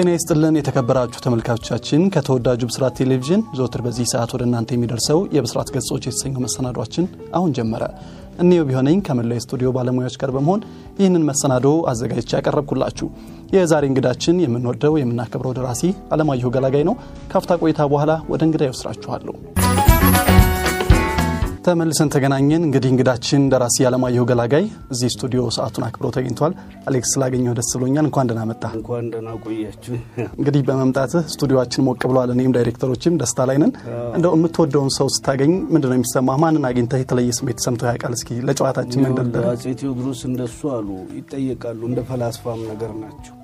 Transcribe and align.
ጤና 0.00 0.10
ይስጥልን 0.12 0.54
የተከበራችሁ 0.58 1.20
ተመልካቾቻችን፣ 1.24 2.02
ከተወዳጁ 2.14 2.60
ብስራት 2.68 2.94
ቴሌቪዥን 3.00 3.40
ዘወትር 3.56 3.80
በዚህ 3.86 4.06
ሰዓት 4.12 4.30
ወደ 4.34 4.42
እናንተ 4.46 4.70
የሚደርሰው 4.74 5.18
የብስራት 5.36 5.68
ገጾች 5.74 6.06
የተሰኘው 6.06 6.42
መሰናዷችን 6.44 7.06
አሁን 7.34 7.50
ጀመረ። 7.58 7.82
እኔው 8.40 8.64
ቢሆነኝ 8.68 8.98
ከመላው 9.08 9.38
የስቱዲዮ 9.38 9.70
ባለሙያዎች 9.76 10.16
ጋር 10.22 10.32
በመሆን 10.36 10.64
ይህንን 11.00 11.26
መሰናዶ 11.30 11.74
አዘጋጅቼ 11.92 12.32
ያቀረብኩላችሁ 12.38 13.08
የዛሬ 13.52 13.86
እንግዳችን 13.90 14.42
የምንወደው 14.44 14.96
የምናከብረው 14.98 15.56
ደራሲ 15.58 15.84
አለማየሁ 16.14 16.52
ገላጋይ 16.56 16.86
ነው። 16.90 16.96
ካፍታ 17.32 17.60
ቆይታ 17.62 17.88
በኋላ 17.92 18.14
ወደ 18.32 18.42
እንግዳ 18.48 18.64
ይወስዳችኋለሁ። 18.68 19.36
ተመልሰን 21.70 22.08
ተገናኘን። 22.14 22.62
እንግዲህ 22.66 22.90
እንግዳችን 22.92 23.42
ደራሲ 23.52 23.76
አለማየሁ 23.88 24.22
ገላጋይ 24.30 24.64
እዚህ 24.92 25.08
ስቱዲዮ 25.14 25.42
ሰዓቱን 25.56 25.84
አክብሮ 25.86 26.06
ተገኝቷል። 26.16 26.52
አሌክስ 26.88 27.10
ስላገኘሁ 27.14 27.52
ደስ 27.58 27.70
ብሎኛል። 27.76 28.04
እንኳን 28.08 28.28
ደህና 28.30 28.42
መጣ። 28.50 28.62
እንኳን 28.78 29.06
ደህና 29.12 29.30
ቆያችሁ። 29.44 29.94
እንግዲህ 30.38 30.62
በመምጣትህ 30.68 31.24
ስቱዲዮችን 31.34 31.84
ሞቅ 31.88 32.00
ብሏል። 32.10 32.32
እኔም 32.34 32.54
ዳይሬክተሮችም 32.56 33.18
ደስታ 33.22 33.46
ላይ 33.50 33.58
ነን። 33.62 33.72
እንደው 34.16 34.34
የምትወደውን 34.36 34.90
ሰው 34.98 35.08
ስታገኝ 35.16 35.52
ምንድነው 35.72 35.96
የሚሰማ? 35.98 36.36
ማንን 36.42 36.66
አግኝተህ 36.70 37.02
የተለየ 37.04 37.32
ስሜት 37.38 37.60
ሰምቶ 37.66 37.82
ያውቃል? 37.90 38.14
እስኪ 38.18 38.40
ለጨዋታችን 38.48 39.04
መንደርደር። 39.06 39.46
አጼ 39.52 39.64
ቴዎድሮስ 39.80 40.22
እንደሱ 40.30 40.60
አሉ 40.76 40.88
ይጠየቃሉ። 41.18 41.80
እንደ 41.90 42.02
ፈላስፋም 42.10 42.62
ነገር 42.70 42.92
ናቸው። 43.02 43.34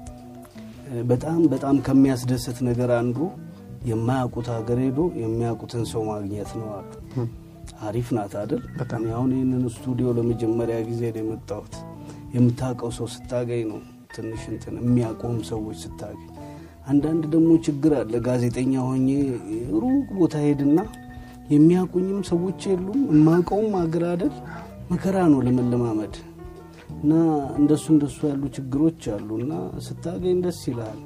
በጣም 1.08 1.40
በጣም 1.52 1.76
ከሚያስደስት 1.86 2.58
ነገር 2.66 2.90
አንዱ 2.98 3.16
የማያውቁት 3.86 4.46
ሀገር 4.54 4.78
ሄዶ 4.84 5.00
የሚያውቁትን 5.22 5.82
ሰው 5.90 6.02
ማግኘት 6.08 6.52
ነው 6.58 6.68
አሉ። 6.76 6.92
አሪፍ 7.86 8.08
ናት 8.16 8.34
አይደል? 8.40 8.62
በጣም 8.78 9.02
አሁን 9.14 9.30
ይህንን 9.34 9.64
ስቱዲዮ 9.74 10.08
ለመጀመሪያ 10.18 10.76
ጊዜ 10.88 11.02
ነው 11.14 11.22
የመጣሁት። 11.22 11.74
የምታውቀው 12.34 12.90
ሰው 12.96 13.06
ስታገኝ 13.14 13.62
ነው 13.70 13.80
ትንሽ 14.14 14.42
እንትን 14.52 14.74
የሚያውቁም 14.80 15.36
ሰዎች 15.50 15.78
ስታገኝ። 15.84 16.30
አንዳንድ 16.86 17.24
ደግሞ 17.32 17.50
ችግር 17.66 17.92
አለ። 18.00 18.14
ጋዜጠኛ 18.26 18.74
ሆኜ 18.86 19.08
ሩቅ 19.82 20.06
ቦታ 20.18 20.36
ሄድና 20.44 20.78
የሚያውቁኝም 21.50 22.20
ሰዎች 22.30 22.60
የሉም፣ 22.70 23.00
የማውቀውም 23.12 23.74
ሀገር 23.80 24.04
አይደል? 24.12 24.32
መከራ 24.90 25.16
ነው 25.32 25.40
ለመለማመድ 25.46 26.14
እና 26.96 27.12
እንደሱ 27.58 27.84
እንደሱ 27.94 28.18
ያሉ 28.28 28.42
ችግሮች 28.56 29.02
አሉ 29.14 29.28
እና 29.40 29.52
ስታገኝ 29.86 30.38
ደስ 30.44 30.60
ይልሃል። 30.68 31.00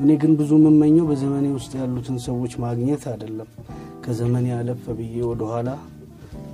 እኔ 0.00 0.10
ግን 0.20 0.32
ብዙ 0.36 0.50
የምመኘው 0.58 1.06
በዘመኔ 1.08 1.46
ውስጥ 1.54 1.72
ያሉትን 1.78 2.18
ሰዎች 2.26 2.52
ማግኘት 2.62 3.02
አይደለም። 3.10 3.48
ከዘመኔ 4.04 4.46
አለፈ 4.56 4.84
ብዬ 4.98 5.16
ወደኋላ 5.30 5.70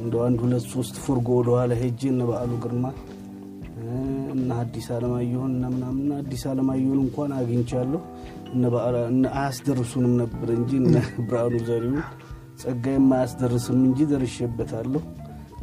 እንደ 0.01 0.15
አንድ 0.25 0.39
ሁለት 0.45 0.65
ሶስት 0.73 0.97
ፉርጎ 1.05 1.29
ወደኋላ 1.39 1.73
ሄጄ 1.83 2.01
እነ 2.13 2.23
በዓሉ 2.31 2.53
ግርማ 2.65 2.87
እና 4.37 4.51
አዲስ 4.63 4.87
አለማየሁን 4.95 5.53
እና 5.55 5.67
ምናምን 5.75 6.09
አዲስ 6.19 6.43
አለማየሁን 6.51 7.01
እንኳን 7.05 7.33
አግኝቻለሁ። 7.39 8.01
አያስደርሱንም 9.35 10.15
ነበር 10.23 10.49
እንጂ 10.57 10.71
እነ 10.83 10.95
ብርሃኑ 11.29 11.55
ዘሪሁን 11.69 12.03
ጸጋዬም 12.61 13.09
አያስደርስም 13.17 13.81
እንጂ 13.87 14.09
ደርሼበታለሁ። 14.13 15.03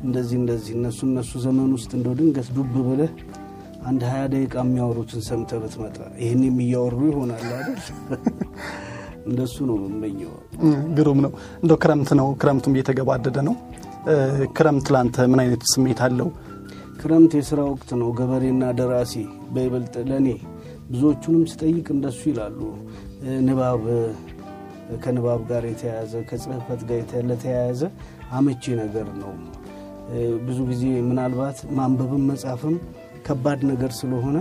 እንደዚህ 0.03 0.37
እንደዚህ 0.41 0.73
እነሱ 0.77 0.99
እነሱ 1.09 1.31
ዘመን 1.43 1.71
ውስጥ 1.77 1.91
እንደው 1.97 2.15
ድንገት 2.19 2.47
ዱብ 2.55 2.73
ብለህ 2.87 3.11
አንድ 3.83 4.01
ሀያ 4.09 4.23
ደቂቃ 4.33 4.55
የሚያወሩትን 4.63 5.21
ሰምተህ 5.27 5.59
ብትመጣ 5.63 5.97
ይህን 6.21 6.41
እያወሩ 6.65 6.99
ይሆናል 7.09 7.45
አይደል? 7.51 7.79
እንደሱ 9.27 9.55
ነው 9.69 9.75
የምመኘው። 9.81 10.31
ግሩም 10.97 11.19
ነው። 11.25 11.31
እንደው 11.61 11.77
ክረምት 11.83 12.09
ነው፣ 12.19 12.27
ክረምቱም 12.41 12.73
እየተገባደደ 12.75 13.37
ነው። 13.47 13.55
ክረምት 14.57 14.87
ላንተ 14.93 15.25
ምን 15.31 15.39
አይነት 15.43 15.61
ስሜት 15.73 15.99
አለው? 16.05 16.29
ክረምት 17.01 17.33
የስራ 17.37 17.59
ወቅት 17.69 17.91
ነው። 18.01 18.09
ገበሬና 18.19 18.63
ደራሲ 18.79 19.13
በይበልጥ 19.53 19.95
ለእኔ 20.09 20.27
ብዙዎቹንም 20.89 21.43
ስጠይቅ 21.51 21.87
እንደሱ 21.95 22.21
ይላሉ። 22.31 22.59
ንባብ 23.47 23.83
ከንባብ 25.03 25.41
ጋር 25.49 25.63
የተያያዘ 25.69 26.13
ከጽህፈት 26.29 26.81
ጋር 26.89 27.01
ለተያያዘ 27.29 27.81
አመቺ 28.31 28.63
ነገር 28.81 29.07
ነው። 29.21 29.33
ብዙ 30.47 30.59
ጊዜ 30.69 30.83
ምናልባት 31.09 31.57
ማንበብም 31.77 32.23
መጻፍም 32.31 32.75
ከባድ 33.25 33.61
ነገር 33.71 33.91
ስለሆነ 33.99 34.37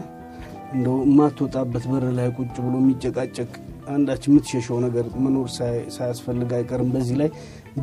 እንደው 0.73 0.97
የማትወጣበት 1.07 1.85
በር 1.91 2.05
ላይ 2.19 2.29
ቁጭ 2.37 2.55
ብሎ 2.65 2.75
የሚጨቃጨቅ 2.83 3.51
አንዳች 3.89 4.23
የምትሸሸው 4.29 4.77
ነገር 4.85 5.07
መኖር 5.25 5.47
ሳያስፈልግ 5.97 6.51
አይቀርም። 6.59 6.91
በዚህ 6.95 7.17
ላይ 7.21 7.31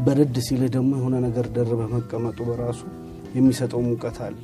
በረድ 0.06 0.36
ሲልህ 0.48 0.72
ደግሞ 0.76 0.92
የሆነ 1.00 1.16
ነገር 1.26 1.46
ደርበህ 1.56 1.90
መቀመጡ 1.96 2.40
በራሱ 2.50 2.82
የሚሰጠው 3.36 3.82
ሙቀት 3.88 4.18
አለ። 4.28 4.42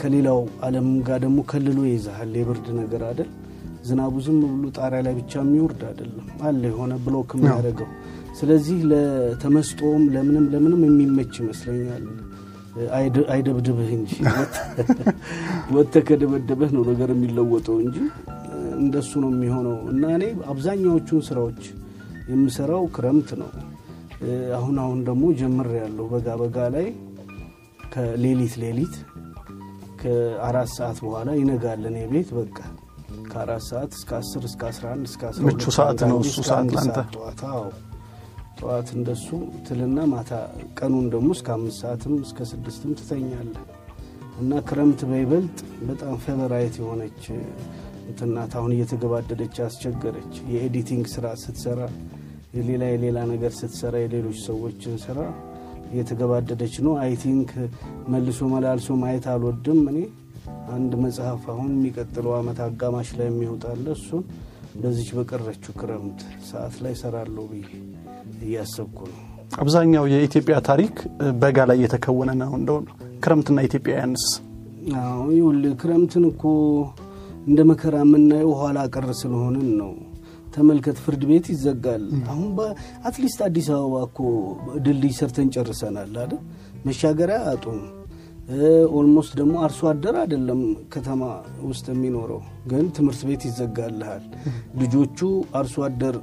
ከሌላው 0.00 0.38
ዓለም 0.66 0.88
ጋር 1.06 1.18
ደግሞ 1.24 1.38
ከልሎ 1.50 1.78
ይይዛሃል። 1.88 2.32
የብርድ 2.38 2.66
ነገር 2.80 3.02
አይደል? 3.08 3.28
ዝናቡ 3.88 4.14
ዝም 4.24 4.38
ብሎ 4.52 4.64
ጣሪያ 4.78 5.00
ላይ 5.06 5.14
ብቻ 5.18 5.32
የሚወርድ 5.42 5.82
አይደለም፣ 5.88 6.26
አለ 6.42 6.62
የሆነ 6.70 6.92
ብሎክ 7.04 7.30
የሚያደርገው። 7.36 7.88
ስለዚህ 8.38 8.78
ለተመስጦም 8.90 10.02
ለምንም 10.14 10.46
ለምንም 10.54 10.82
የሚመች 10.88 11.34
ይመስለኛል። 11.42 12.04
አይደብድብህ 13.30 13.90
እንጂ 13.96 14.12
ወጥተህ 15.74 16.02
ከደበደበህ 16.08 16.70
ነው 16.76 16.82
ነገር 16.90 17.10
የሚለወጠው 17.14 17.76
እንጂ 17.84 17.96
እንደሱ 18.78 19.10
ነው 19.22 19.30
የሚሆነው። 19.34 19.76
እና 19.92 20.02
እኔ 20.16 20.24
አብዛኛዎቹን 20.52 21.22
ስራዎች 21.28 21.62
የምሰራው 22.30 22.84
ክረምት 22.96 23.30
ነው። 23.40 23.50
አሁን 24.56 24.76
አሁን 24.82 24.98
ደግሞ 25.08 25.24
ጀምር 25.40 25.68
ያለው 25.80 26.06
በጋ 26.12 26.28
በጋ 26.40 26.58
ላይ 26.74 26.86
ከሌሊት 27.92 28.54
ሌሊት 28.62 28.94
ከአራት 30.00 30.70
ሰዓት 30.76 30.98
በኋላ 31.04 31.28
ይነጋል። 31.40 31.82
እኔ 31.90 31.98
ቤት 32.12 32.30
በቃ 32.38 32.58
ከአራት 33.30 33.64
ሰዓት 33.68 33.90
እስከ 33.98 34.10
አስር 34.18 34.42
እስከ 34.48 34.62
አስራ 34.70 34.86
አንድ 34.94 35.06
እስከ 35.10 35.22
አስራ 35.30 35.42
ምቹ 35.48 35.62
ሰዓት 35.78 36.00
ነው 36.10 36.18
እሱ 36.24 36.36
ሰዓት 36.50 36.68
ላንተ። 36.76 36.98
ጠዋት 38.58 38.88
እንደሱ 38.96 39.26
ትልና 39.66 39.98
ማታ 40.12 40.30
ቀኑን 40.78 41.06
ደግሞ 41.12 41.28
እስከ 41.36 41.48
አምስት 41.54 41.78
ሰዓትም 41.82 42.14
እስከ 42.24 42.46
ስድስትም 42.50 42.92
ትተኛለህ። 42.98 43.64
እና 44.40 44.60
ክረምት 44.68 45.00
በይበልጥ 45.10 45.58
በጣም 45.88 46.14
favorite 46.24 46.74
የሆነች 46.80 47.22
እንትናት 48.08 48.52
አሁን 48.58 48.72
እየተገባደደች 48.76 49.56
አስቸገረች። 49.64 50.34
የ 50.52 50.64
editing 50.64 51.06
ስራ 51.14 51.26
ስትሰራ 51.42 51.80
የሌላ 52.56 52.84
የሌላ 52.92 53.18
ነገር 53.32 53.52
ስትሰራ 53.58 53.94
የሌሎች 54.02 54.38
ሰዎችን 54.46 54.94
ስራ 55.04 55.18
እየተገባደደች 55.92 56.74
ነው። 56.86 56.94
I 57.02 57.12
think 57.22 57.50
መልሶ 58.08 58.48
መላልሶ 58.52 58.96
ማየት 59.02 59.26
አልወድም 59.32 59.80
እኔ 59.92 59.98
አንድ 60.72 60.92
መጽሐፍ 61.02 61.42
አሁን 61.52 61.70
የሚቀጥለው 61.76 62.32
ዓመት 62.38 62.58
አጋማሽ 62.64 63.10
ላይ 63.18 63.28
የሚወጣ 63.30 63.70
አለ 63.70 63.86
እሱን 63.96 64.24
በዚች 64.74 65.10
በቀረችው 65.16 65.72
ክረምት 65.80 66.20
ሰዓት 66.48 66.74
ላይ 66.84 66.94
ሰራለሁ 67.00 67.44
ብዬ 67.52 67.64
እያሰብኩ 68.46 68.98
ነው። 69.10 69.22
አብዛኛው 69.58 70.04
የኢትዮጵያ 70.12 70.56
ታሪክ 70.68 70.94
በጋ 71.40 71.58
ላይ 71.70 71.78
የተከወነ 71.84 72.30
ነው። 72.42 72.50
እንደው 72.58 72.78
ክረምትና 73.24 73.58
ኢትዮጵያውያንስ 73.68 74.24
ይኸውልህ 75.30 75.72
ክረምትን 75.80 76.24
እኮ 76.30 76.42
እንደ 77.48 77.60
መከራ 77.70 77.96
የምናየው 78.04 78.52
ኋላ 78.60 78.78
ቀር 78.94 79.06
ስለሆንን 79.20 79.68
ነው። 79.80 79.92
ተመልከት፣ 80.54 80.96
ፍርድ 81.04 81.22
ቤት 81.30 81.46
ይዘጋል። 81.52 82.04
አሁን 82.30 82.48
at 83.08 83.17
least 83.17 83.40
አዲስ 83.46 83.66
አበባ 83.74 83.94
እኮ 84.08 84.18
ድልድይ 84.84 85.12
ሰርተን 85.18 85.48
ጨርሰናል 85.54 86.14
አይደል? 86.16 86.32
መሻገሪያ 86.86 87.38
አናጣም። 87.50 87.80
almost 88.92 89.32
ደግሞ 89.38 89.54
አርሶ 89.64 89.80
አደር 89.90 90.14
አይደለም 90.20 90.60
ከተማ 90.94 91.22
ውስጥ 91.62 91.86
የሚኖረው 91.92 92.40
ግን 92.70 92.84
ትምህርት 92.96 93.22
ቤት 93.28 93.42
ይዘጋልሃል። 93.48 94.22
ልጆቹ 94.80 95.18
አርሶ 95.60 95.84
አደር 95.86 96.16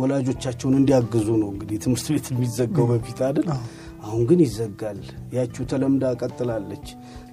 ወላጆቻቸውን 0.00 0.76
እንዲያግዙ 0.80 1.28
ነው 1.42 1.48
እንግዲህ 1.54 1.78
ትምህርት 1.84 2.06
ቤት 2.14 2.26
የሚዘጋው 2.32 2.86
በፊት 2.92 3.20
አይደል? 3.28 3.48
አሁን 4.04 4.22
ግን 4.28 4.40
ይዘጋል። 4.46 5.00
ያችው 5.36 5.64
ተለምዳ 5.72 6.04
ቀጥላለች። 6.20 6.86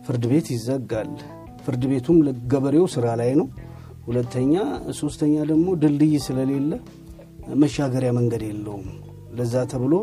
ፍርድ 0.08 0.26
ቤት 0.32 0.50
ይዘጋል። 0.56 1.12
ፍርድ 1.66 1.86
ቤቱም 1.92 2.18
ለገበሬው 2.28 2.88
ስራ 2.96 3.08
ላይ 3.22 3.32
ነው። 3.40 3.48
ሁለተኛ 4.08 4.54
ሶስተኛ 5.00 5.36
ደግሞ 5.50 5.68
ድልድይ 5.82 6.16
ስለሌለ 6.28 6.72
መሻገሪያ 7.56 8.12
መንገድ 8.18 8.44
የለውም። 8.48 8.88
ለዛ 9.38 9.56
ተብሎ 9.72 9.94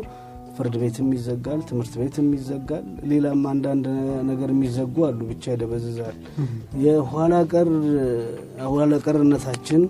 ፍርድ 0.57 0.75
ቤትም 0.81 1.07
ይዘጋል፣ 1.15 1.59
ትምህርት 1.69 1.93
ቤትም 2.01 2.27
ይዘጋል። 2.37 2.85
ሌላም 3.11 3.41
አንዳንድ 3.51 3.85
ነገር 4.29 4.49
የሚዘጉ 4.53 4.95
አሉ። 5.07 5.19
ብቻ 5.31 5.43
ይደበዝዛል። 5.55 6.15
የኋላ 6.83 7.33
ቀርነታችን 9.05 9.83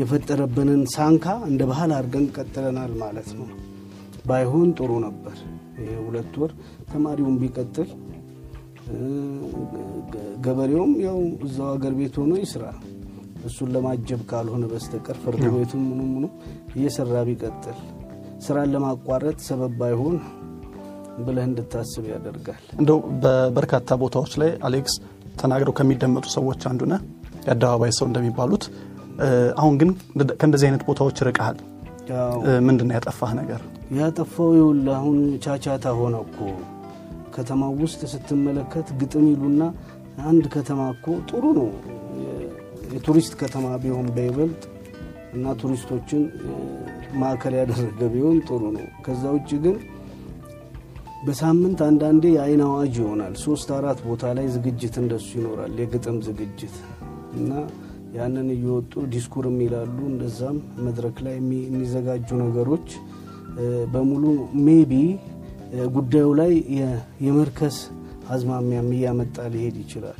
የፈጠረብንን 0.00 0.82
ሳንካ 0.94 1.26
እንደ 1.48 1.62
ባህል 1.70 1.92
አድርገን 1.96 2.26
ቀጥለናል 2.36 2.92
ማለት 3.02 3.30
ነው። 3.38 3.48
ባይሆን 4.26 4.68
ጥሩ 4.78 4.90
ነበር። 5.06 5.36
ሁለት 6.04 6.34
ወር 6.40 6.52
ተማሪውን 6.90 7.36
ቢቀጥል 7.42 7.88
ገበሬውም 10.44 10.92
ያው 11.04 11.18
እዛው 11.46 11.68
ሀገር 11.72 11.92
ቤት 11.98 12.14
ሆኖ 12.20 12.32
ይስራ። 12.42 12.64
እሱን 13.46 13.68
ለማጀብ 13.74 14.20
ካልሆነ 14.30 14.64
በስተቀር 14.70 15.16
ፍርድ 15.22 15.42
ቤቱም 15.54 15.82
ምኑ 15.90 16.00
ምኑ 16.14 16.24
እየሰራ 16.76 17.22
ቢቀጥል 17.28 17.78
ስራን 18.40 18.70
ለማቋረጥ 18.74 19.38
ሰበብ 19.46 19.72
ባይሆን 19.80 20.16
ብለህ 21.24 21.44
እንድታስብ 21.48 22.04
ያደርጋል። 22.12 22.62
እንደው 22.80 22.98
በበርካታ 23.22 23.98
ቦታዎች 24.02 24.32
ላይ 24.42 24.50
አሌክስ 24.68 24.94
ተናግረው 25.40 25.74
ከሚደመጡ 25.78 26.26
ሰዎች 26.36 26.62
አንዱ 26.70 26.82
ነህ። 26.92 27.02
የአደባባይ 27.46 27.92
ሰው 27.98 28.06
እንደሚባሉት 28.08 28.64
አሁን 29.60 29.74
ግን 29.80 29.90
ከእንደዚህ 30.40 30.66
አይነት 30.68 30.82
ቦታዎች 30.88 31.18
ርቀሃል። 31.28 31.58
ምንድን 32.66 32.86
ነው 32.88 32.94
ያጠፋህ 32.96 33.32
ነገር? 33.40 33.60
ያጠፋው 33.98 34.48
ይኸውልህ 34.56 34.94
አሁን 34.98 35.16
ቻቻታ 35.44 35.92
ሆነ 35.98 36.16
እኮ 36.26 36.38
ከተማው 37.34 37.72
ውስጥ 37.82 38.00
ስትመለከት 38.12 38.88
ግጥም 39.00 39.26
ይሉና 39.32 39.62
አንድ 40.24 40.44
ከተማ 40.54 40.80
እኮ 40.94 41.06
ጥሩ 41.30 41.44
ነው 41.58 41.68
የቱሪስት 42.94 43.34
ከተማ 43.42 43.66
ቢሆን 43.82 44.06
በይበልጥ 44.16 44.62
እና 45.34 45.52
ቱሪስቶችን 45.60 46.22
ማዕከል 47.20 47.54
ያደረገ 47.58 48.00
ቢሆን 48.12 48.38
ጥሩ 48.48 48.62
ነው። 48.76 48.86
ከዛ 49.04 49.22
ውጭ 49.36 49.50
ግን 49.64 49.76
በሳምንት 51.24 51.78
አንዳንዴ 51.86 52.24
የአይን 52.34 52.62
አዋጅ 52.66 52.94
ይሆናል። 53.00 53.34
ሶስት 53.42 53.68
አራት 53.78 53.98
ቦታ 54.06 54.32
ላይ 54.36 54.46
ዝግጅት 54.54 54.94
እንደሱ 55.02 55.28
ይኖራል፣ 55.38 55.74
የግጥም 55.82 56.18
ዝግጅት 56.28 56.76
እና 57.34 57.50
ያንን 58.14 58.48
እየወጡ 58.54 58.92
ዲስኩርም 59.12 59.58
ይላሉ። 59.64 59.96
እንደዛም 60.08 60.56
መድረክ 60.86 61.18
ላይ 61.26 61.34
የሚዘጋጁ 61.38 62.28
ነገሮች 62.42 62.88
በሙሉ 63.92 64.24
maybe 64.66 64.92
ጉዳዩ 65.94 66.28
ላይ 66.40 66.52
የመርከስ 67.26 67.76
አዝማሚያም 68.30 68.90
እያመጣ 68.96 69.36
ሊሄድ 69.52 69.76
ይችላል። 69.82 70.18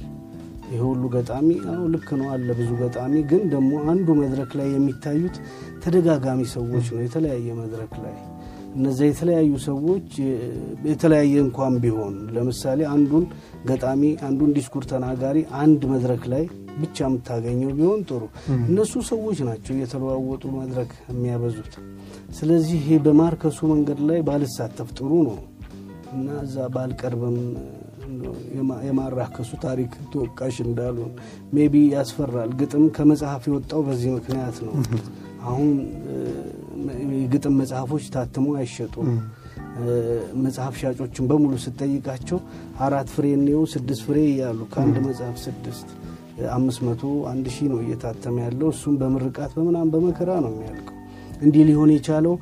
ይህ 0.71 0.81
ሁሉ 0.87 1.03
ገጣሚ 1.15 1.49
አሁ 1.71 1.85
ልክ 1.95 2.09
ነው 2.19 2.29
አለ 2.33 2.49
ብዙ 2.59 2.71
ገጣሚ 2.81 3.15
ግን 3.31 3.43
ደግሞ 3.53 3.71
አንዱ 3.93 4.09
መድረክ 4.21 4.51
ላይ 4.59 4.69
የሚታዩት 4.75 5.37
ተደጋጋሚ 5.85 6.41
ሰዎች 6.55 6.87
ነው። 6.95 7.01
የተለያየ 7.05 7.49
መድረክ 7.61 7.95
ላይ 8.05 8.17
እነዚያ 8.75 9.07
የተለያዩ 9.09 9.53
ሰዎች 9.65 10.09
የተለያየ 10.91 11.35
እንኳን 11.45 11.75
ቢሆን 11.85 12.15
ለምሳሌ 12.35 12.81
አንዱን 12.93 13.25
ገጣሚ 13.71 14.03
አንዱን 14.29 14.51
ዲስኩር 14.57 14.85
ተናጋሪ 14.93 15.39
አንድ 15.63 15.83
መድረክ 15.93 16.25
ላይ 16.33 16.45
ብቻ 16.81 16.99
የምታገኘው 17.07 17.71
ቢሆን 17.79 18.01
ጥሩ። 18.09 18.23
እነሱ 18.67 18.93
ሰዎች 19.11 19.39
ናቸው 19.49 19.73
እየተለዋወጡ 19.77 20.45
መድረክ 20.61 20.93
የሚያበዙት። 21.13 21.73
ስለዚህ 22.39 22.77
ይሄ 22.83 22.99
በማርከሱ 23.07 23.59
መንገድ 23.73 24.01
ላይ 24.11 24.21
ባልሳተፍ 24.29 24.91
ጥሩ 24.99 25.11
ነው 25.29 25.39
እና 26.15 26.29
እዛ 26.45 26.69
ባልቀርብም 26.75 27.39
የማራከሱ 28.87 29.51
ታሪክ 29.65 29.93
ተወቃሽ 30.13 30.57
እንዳልሆን 30.65 31.13
maybe 31.53 31.75
ያስፈራል። 31.95 32.51
ግጥም 32.61 32.85
ከመጽሐፍ 32.97 33.45
የወጣው 33.49 33.83
በዚህ 33.87 34.11
ምክንያት 34.17 34.59
ነው። 34.67 34.75
አሁን 35.45 35.69
የግጥም 37.17 37.55
መጽሐፎች 37.61 38.05
ታትሞ 38.15 38.47
አይሸጡም። 38.59 39.11
መጽሐፍ 40.45 40.75
ሻጮችን 40.81 41.27
በሙሉ 41.31 41.55
ስጠይቃቸው 41.65 42.39
አራት 42.81 43.09
ፍሬ 43.15 43.27
እንየው 43.37 43.63
ስድስት 43.75 44.03
ፍሬ 44.07 44.19
እያሉ 44.31 44.61
ከአንድ 44.73 44.97
መጽሐፍ 45.07 45.37
ስድስት 45.45 45.89
አምስት 46.55 46.81
መቶ 46.87 47.03
አንድ 47.31 47.47
ሺህ 47.55 47.69
ነው 47.73 47.79
እየታተመ 47.85 48.37
ያለው። 48.45 48.69
እሱም 48.75 48.95
በምርቃት 49.01 49.53
በምናምን 49.57 49.93
በመከራ 49.95 50.31
ነው 50.45 50.53
የሚያልቀው። 50.55 50.97
እንዲህ 51.43 51.63
ሊሆን 51.69 51.91
የቻለው 51.95 52.35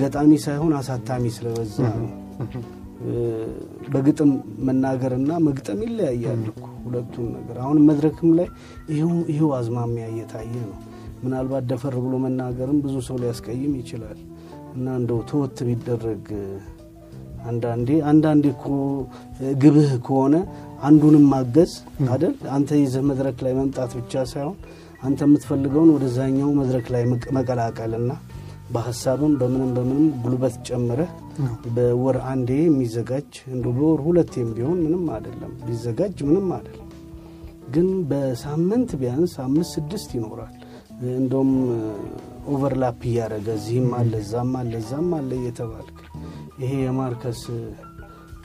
ገጣሚ 0.00 0.32
ሳይሆን 0.44 0.72
አሳታሚ 0.78 1.24
ስለበዛ 1.36 1.76
ነው። 1.96 2.10
በግጥም 3.92 4.30
መናገርና 4.66 5.32
መግጠም 5.46 5.80
ይለያያል 5.86 6.42
እኮ 6.52 6.64
ሁለቱም 6.84 7.26
ነገር። 7.36 7.56
አሁን 7.64 7.78
መድረክም 7.88 8.30
ላይ 8.38 8.48
ይሄው 9.30 9.50
አዝማሚያ 9.58 10.04
እየታየ 10.12 10.54
ነው። 10.64 10.76
ምናልባት 11.22 11.64
ደፈር 11.70 11.94
ብሎ 12.04 12.14
መናገርም 12.24 12.78
ብዙ 12.84 12.94
ሰው 13.06 13.16
ሊያስቀይም 13.22 13.74
ይችላል 13.80 14.18
እና 14.74 14.86
እንደው 15.00 15.20
ተወት 15.30 15.58
ቢደረግ 15.68 16.24
አንዳንዴ 17.46 17.88
አንዳንዴ 18.10 18.44
እኮ 18.54 18.64
ግብህ 19.62 19.90
ከሆነ 20.06 20.36
አንዱንም 20.82 21.24
ማገዝ 21.32 21.72
አይደል? 22.06 22.34
አንተ 22.56 22.70
ይዘህ 22.80 23.02
መድረክ 23.10 23.38
ላይ 23.44 23.52
መምጣት 23.60 23.92
ብቻ 23.98 24.24
ሳይሆን 24.32 24.56
አንተ 25.02 25.20
የምትፈልገውን 25.26 25.90
ወደዛኛው 25.94 26.50
መድረክ 26.58 26.86
ላይ 26.94 27.02
መቀላቀልና 27.36 28.10
በሀሳብም 28.74 29.32
በምንም 29.40 29.70
በምንም 29.76 30.06
ጉልበት 30.22 30.54
ጨምረህ 30.68 31.10
በወር 31.74 32.16
አንዴ 32.30 32.50
የሚዘጋጅ 32.60 33.32
እንደ 33.52 33.66
በወር 33.76 34.00
ሁለቴም 34.06 34.48
ቢሆን 34.56 34.78
ምንም 34.84 35.04
አይደለም፣ 35.16 35.52
ቢዘጋጅ 35.66 36.16
ምንም 36.28 36.48
አይደለም። 36.56 36.82
ግን 37.74 37.88
በሳምንት 38.10 38.90
ቢያንስ 39.00 39.34
አምስት 39.44 39.72
ስድስት 39.76 40.10
ይኖራል። 40.16 40.54
እንደውም 41.16 41.52
overlap 42.50 43.00
እያደረገ 43.08 43.48
እዚህም 43.58 43.88
አለ 43.96 44.12
እዛም 44.22 44.52
አለ 44.60 44.72
እዛም 44.82 45.08
አለ 45.16 45.30
እየተባልክ 45.38 45.98
ይሄ 46.62 46.72
የማርከስ 46.82 47.40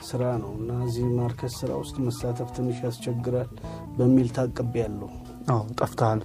ስራ 0.08 0.22
ነው 0.42 0.52
እና 0.58 0.70
እዚህ 0.86 1.04
ማርከስ 1.18 1.54
ስራ 1.60 1.72
ውስጥ 1.82 1.96
መሳተፍ 2.06 2.48
ትንሽ 2.56 2.78
ያስቸግራል 2.86 3.50
በሚል 3.98 4.28
ታቅቤ 4.38 4.74
ያለው 4.82 5.10
ጠፍተሃል። 5.80 6.22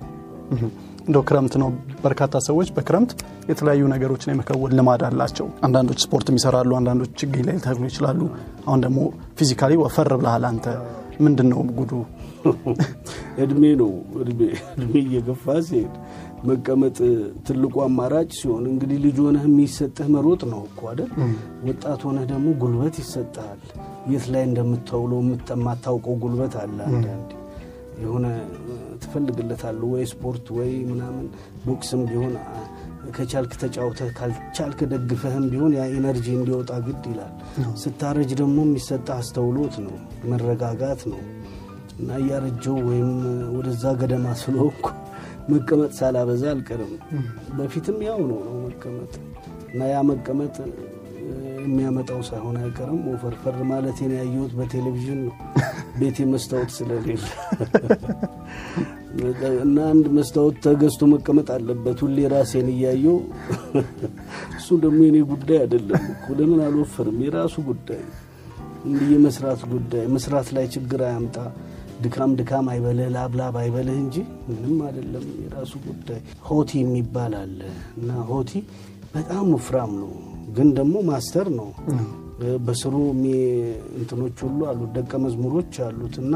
እንደው 1.07 1.23
ክረምት 1.27 1.53
ነው። 1.61 1.69
በርካታ 2.03 2.39
ሰዎች 2.47 2.69
በክረምት 2.75 3.11
የተለያዩ 3.49 3.83
ነገሮችን 3.93 4.31
የመከወን 4.31 4.73
ልማድ 4.77 5.03
አላቸው። 5.07 5.47
አንዳንዶች 5.65 5.99
ስፖርትም 6.05 6.37
ይሰራሉ፣ 6.39 6.71
አንዳንዶች 6.79 7.11
ችግኝ 7.21 7.43
ላይ 7.47 7.55
ሊተክሉ 7.57 7.83
ይችላሉ። 7.89 8.21
አሁን 8.67 8.81
ደግሞ 8.85 8.99
physically 9.39 9.75
ወፈር 9.83 10.11
ብለሃል 10.21 10.45
አንተ። 10.49 10.65
ምንድን 11.25 11.47
ነው 11.51 11.59
ጉዱ? 11.77 11.91
እድሜ 13.43 13.63
ነው። 13.79 13.91
እድሜ 14.21 14.41
እየገፋ 14.99 15.45
ሲሄድ 15.67 15.93
መቀመጥ 16.47 16.97
ትልቁ 17.47 17.75
አማራጭ 17.85 18.29
ሲሆን 18.39 18.65
እንግዲህ 18.71 18.97
ልጅ 19.05 19.17
ሆነህ 19.23 19.45
የሚሰጥህ 19.47 20.07
መሮጥ 20.15 20.41
ነው 20.51 20.61
እኮ 20.69 20.81
አይደል? 20.91 21.09
ወጣት 21.67 22.01
ሆነህ 22.07 22.25
ደግሞ 22.31 22.47
ጉልበት 22.61 22.97
ይሰጥሃል። 23.03 23.61
የት 24.11 24.27
ላይ 24.33 24.43
እንደምታውለው 24.49 25.21
የማታውቀው 25.51 26.15
ጉልበት 26.23 26.55
አለ 26.61 26.77
አንዳንዴ 26.91 27.31
የሆነ 28.01 28.25
ትፈልግለታለህ 29.07 29.81
ወይ 29.93 30.05
ስፖርት 30.11 30.47
ወይ 30.57 30.71
ምናምን 30.89 31.25
ቦክስም 31.65 32.01
ቢሆን 32.09 32.33
ከቻልክ 33.15 33.51
ተጫውተህ 33.61 34.09
ካልቻልክ 34.17 34.79
ደግፈህም 34.93 35.45
ቢሆን 35.51 35.73
ያ 35.77 35.83
energy 35.93 36.27
እንዲወጣ 36.37 36.71
ግድ 36.85 37.03
ይላል። 37.11 37.33
ስታረጅ 37.81 38.31
ደግሞ 38.41 38.57
የሚሰጠ 38.65 39.07
አስተውሎት 39.17 39.75
ነው፣ 39.85 39.95
መረጋጋት 40.31 41.03
ነው። 41.11 41.21
እና 41.99 42.09
እያረጀው 42.21 42.77
ወይም 42.89 43.11
ወደዛ 43.55 43.93
ገደማ 44.01 44.33
ስለሆንኩ 44.41 44.85
መቀመጥ 45.49 45.91
ሳላበዛ 45.99 46.43
አልቀርም። 46.53 46.93
በፊትም 47.57 47.97
ያው 48.07 48.19
ነው 48.29 48.39
ነው 48.47 48.55
መቀመጥ። 48.65 49.13
እና 49.69 49.81
ያ 49.91 49.97
መቀመጥ 50.09 50.55
የሚያመጣው 51.59 52.19
ሳይሆን 52.27 52.57
አይቀርም። 52.61 52.99
ወፈርፈር 53.09 53.55
ማለቴን 53.69 54.11
ያየሁት 54.17 54.51
በቴሌቪዥን 54.57 55.19
ነው። 55.25 55.35
ቤቴ 55.99 56.25
መስታወት 56.31 56.71
ስለሌለ 56.77 57.23
እና 59.63 59.77
አንድ 59.91 60.05
መስታወት 60.17 60.55
ተገዝቶ 60.65 61.03
መቀመጥ 61.13 61.47
አለበት 61.55 61.99
ሁሌ 62.05 62.17
ራሴን 62.33 62.67
እያየው። 62.73 63.17
እሱ 64.57 64.67
ደግሞ 64.83 64.99
የኔ 65.07 65.17
ጉዳይ 65.31 65.59
አይደለም 65.63 66.03
ለምን 66.39 66.59
አልወፈርም? 66.65 67.17
የራሱ 67.25 67.55
ጉዳይ 67.69 68.01
እንዲህ 68.87 69.07
የመስራት 69.13 69.61
ጉዳይ 69.71 70.05
መስራት 70.15 70.49
ላይ 70.55 70.65
ችግር 70.75 71.01
አያምጣ። 71.07 71.37
ድካም 72.03 72.31
ድካም 72.39 72.65
አይበልህ፣ 72.71 73.07
ላብላብ 73.13 73.55
አይበልህ 73.61 73.97
እንጂ 74.03 74.15
ምንም 74.49 74.75
አይደለም። 74.87 75.25
የራሱ 75.43 75.73
ጉዳይ። 75.87 76.19
ሆቲ 76.49 76.71
የሚባል 76.81 77.33
አለ 77.39 77.59
እና 77.97 78.09
ሆቲ 78.29 78.51
በጣም 79.15 79.45
ወፍራም 79.53 79.91
ነው 80.01 80.11
ግን 80.57 80.69
ደግሞ 80.77 80.97
master 81.09 81.47
ነው። 81.57 81.69
በስሩ 82.65 82.95
እንትኖች 83.97 84.37
ሁሉ 84.45 84.59
አሉት፣ 84.69 84.89
ደቀ 84.97 85.11
መዝሙሮች 85.23 85.75
አሉት 85.85 86.15
እና 86.23 86.33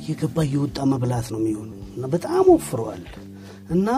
እየገባ 0.00 0.36
እየወጣ 0.46 0.78
መብላት 0.90 1.26
ነው 1.32 1.40
የሚሆኑ 1.42 1.70
እና 1.94 2.06
በጣም 2.12 2.44
ወፍረዋል። 2.52 3.04
እና 3.70 3.88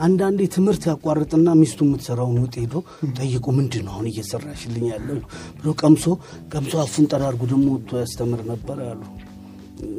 አንዳንዴ 0.00 0.40
ትምህርት 0.54 0.82
ያቋርጥና 0.90 1.48
ሚስቱ 1.60 1.80
የምትሰራውን 1.86 2.36
ወጥ 2.42 2.54
ሄዶ 2.62 2.74
ጠይቁ 3.16 3.44
ምንድን 3.56 3.82
ነው 3.86 3.92
አሁን 3.94 4.08
እየሰራሽልኝ 4.10 4.84
ያለው 4.92 5.18
ብሎ 5.56 5.72
ቀምሶ 5.80 6.04
ቀምሶ 6.52 6.74
አፉን 6.82 7.06
ጠራርጉ 7.12 7.42
ደግሞ 7.52 7.66
ወጥቶ 7.76 7.98
ያስተምር 8.02 8.42
ነበር 8.52 8.80
አሉ። 8.88 9.02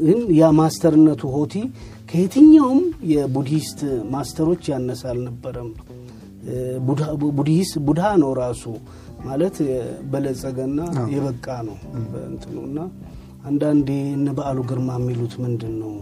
ግን 0.02 0.20
ያ 0.38 0.52
ማስተርነቱ 0.60 1.24
ሆቲ 1.34 1.56
ከየትኛውም 2.12 2.82
የቡድሂስት 3.12 3.80
ማስተሮች 4.14 4.64
ያነሰ 4.72 5.04
አልነበረም። 5.12 5.70
ቡድሂስ 7.38 7.72
ነው 8.18 8.32
ራሱ 8.42 8.64
ማለት 9.28 9.56
በለጸገና 10.12 10.80
የበቃ 11.14 11.56
ነው 11.68 11.78
በእንትኑ 12.12 12.58
እና 12.70 12.80
አንዳንዴ 13.48 13.90
እነ 14.16 14.30
በዓሉ 14.38 14.60
ግርማ 14.70 14.90
የሚሉት 15.00 15.34
ምንድን 15.44 15.76
ነው 15.84 15.94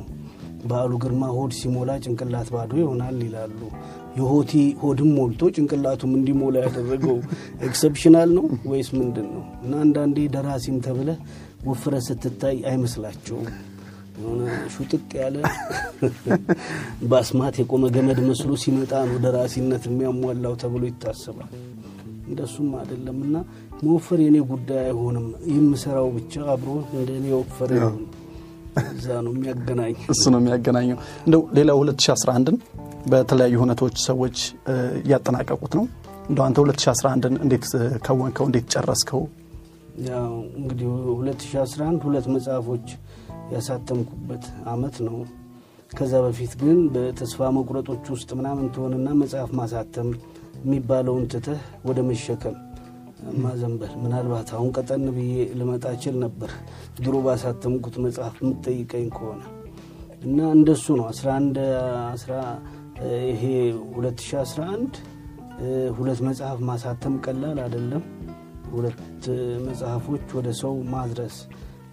በዓሉ 0.65 0.93
ግርማ 1.03 1.23
ሆድ 1.35 1.51
ሲሞላ 1.57 1.91
ጭንቅላት 2.03 2.47
ባዶ 2.53 2.71
ይሆናል 2.81 3.17
ይላሉ። 3.25 3.59
የሆቲ 4.17 4.51
ሆድም 4.81 5.09
ሞልቶ 5.17 5.49
ጭንቅላቱም 5.55 6.11
እንዲሞላ 6.17 6.55
ያደረገው 6.65 7.17
exceptional 7.67 8.29
ነው 8.37 8.45
ወይስ 8.71 8.89
ምንድን 8.99 9.27
ነው? 9.35 9.43
እና 9.63 9.73
አንዳንዴ 9.83 10.17
ደራሲም 10.35 10.77
ተብለህ 10.85 11.09
ወፍረህ 11.65 11.95
ስትታይ 12.07 12.57
አይመስላቸውም። 12.71 13.47
የሆነ 14.17 14.41
ሹጥጥ 14.73 15.09
ያለ 15.19 15.37
በአስማት 17.09 17.55
የቆመ 17.61 17.85
ገመድ 17.95 18.19
መስሎ 18.27 18.51
ሲመጣ 18.63 18.93
ነው 19.09 19.17
ደራሲነት 19.25 19.85
የሚያሟላው 19.89 20.53
ተብሎ 20.61 20.83
ይታሰባል። 20.89 21.49
እንደሱም 22.27 22.69
አይደለም 22.79 23.17
እና 23.25 23.35
መወፈር 23.83 24.19
የኔ 24.25 24.37
ጉዳይ 24.51 24.81
አይሆንም። 24.85 25.25
የምሰራው 25.51 26.07
ብቻ 26.17 26.33
አብሮ 26.53 26.69
እንደ 26.93 27.09
እኔ 27.19 27.27
እዛ 28.91 29.07
ነው 29.25 29.31
የሚያገናኝ 29.35 29.93
እሱ 30.13 30.23
ነው 30.33 30.39
የሚያገናኘው። 30.41 30.97
እንደው 31.25 31.41
ሌላው 31.57 31.77
2011ን 31.83 32.57
በተለያዩ 33.11 33.55
ሁነቶች 33.63 33.95
ሰዎች 34.07 34.37
እያጠናቀቁት 35.01 35.73
ነው። 35.79 35.85
እንደ 36.29 36.39
አንተ 36.45 36.57
2011ን 36.63 37.35
እንዴት 37.43 37.65
ከወንከው? 38.05 38.45
እንዴት 38.49 38.65
ጨረስከው? 38.73 39.21
ያው 40.07 40.31
እንግዲህ 40.59 40.87
2011 41.11 42.07
ሁለት 42.07 42.25
መጽሐፎች 42.35 42.87
ያሳተምኩበት 43.53 44.43
አመት 44.71 44.95
ነው። 45.07 45.17
ከዛ 45.91 46.13
በፊት 46.23 46.53
ግን 46.61 46.77
በተስፋ 46.93 47.49
መቁረጦች 47.57 48.05
ውስጥ 48.13 48.29
ምናምን 48.39 48.67
ትሆንና 48.75 49.09
መጽሐፍ 49.19 49.51
ማሳተም 49.59 50.09
የሚባለውን 50.61 51.25
ትተህ 51.33 51.59
ወደ 51.87 51.99
መሸከም 52.07 52.55
ማዘንበል 53.43 53.91
ምናልባት 54.01 54.49
አሁን 54.55 54.69
ቀጠን 54.77 55.03
ብዬ 55.15 55.35
ልመጣ 55.59 55.85
እችል 55.95 56.15
ነበር 56.23 56.51
ድሮ 56.97 57.15
ባሳተምኩት 57.25 57.95
መጽሐፍ 58.05 58.35
የምትጠይቀኝ 58.41 59.07
ከሆነ 59.15 59.41
እና 60.25 60.39
እንደሱ 60.55 60.85
ነው 60.99 61.05
11 61.11 61.59
ይሄ 63.29 63.43
2011 63.97 64.99
ሁለት 65.97 66.19
መጽሐፍ 66.27 66.59
ማሳተም 66.69 67.15
ቀላል 67.25 67.59
አይደለም። 67.65 68.03
ሁለት 68.71 69.25
መጽሐፎች 69.65 70.25
ወደ 70.37 70.49
ሰው 70.61 70.73
ማድረስ 70.93 71.35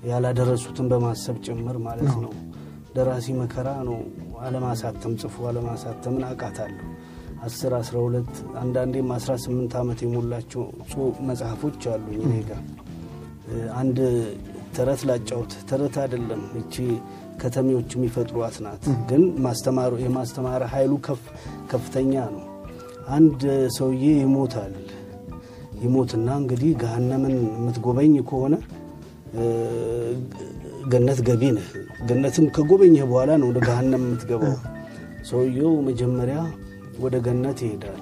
ያላደረሱትን 0.03 0.87
በማሰብ 0.93 1.37
ጭምር 1.47 1.77
ማለት 1.85 2.13
ነው። 2.23 2.33
ደራሲ 2.97 3.27
መከራ 3.39 3.69
ነው። 3.89 3.99
አለማሳተም 4.43 5.13
ጽፎ 5.21 5.37
አለማሳተምን 5.51 6.25
አውቃታለሁ። 6.29 6.87
10 7.45 7.77
12 7.79 8.33
አንዳንዴም 8.61 9.09
18 9.15 9.77
ዓመት 9.81 10.01
የሞላቸው 10.05 10.65
መጽሐፎች 11.29 11.83
አሉ 11.93 12.07
እኔ 12.21 12.35
ጋ። 12.49 12.53
አንድ 13.77 13.99
ተረት 14.77 15.01
ላጫውት። 15.09 15.55
ተረት 15.71 15.97
አይደለም 16.03 16.43
እቺ 16.61 16.75
ከተሜዎች 17.43 17.91
የሚፈጥሯት 17.97 18.57
ናት፣ 18.65 18.85
ግን 19.11 19.23
የማስተማር 20.05 20.63
ኃይሉ 20.73 20.93
ከፍተኛ 21.73 22.15
ነው። 22.35 22.45
አንድ 23.11 23.41
ሰውዬ 23.77 24.05
ይሞታል። 24.21 24.75
ይሞትና 25.83 26.29
እንግዲህ 26.41 26.71
ገሃነምን 26.83 27.35
የምትጎበኝ 27.55 28.15
ከሆነ 28.29 28.55
ገነት 30.93 31.21
ገቢ 31.27 31.43
ነህ። 31.57 31.67
ገነትም 32.09 32.47
ከጎበኘህ 32.55 33.05
በኋላ 33.11 33.31
ነው 33.41 33.47
ወደ 33.51 33.59
ገሃነም 33.67 34.03
የምትገባው። 34.07 34.57
ሰውየው 35.31 35.75
መጀመሪያ 35.89 36.39
ወደ 36.99 37.15
ገነት 37.27 37.61
ይሄዳል። 37.67 38.01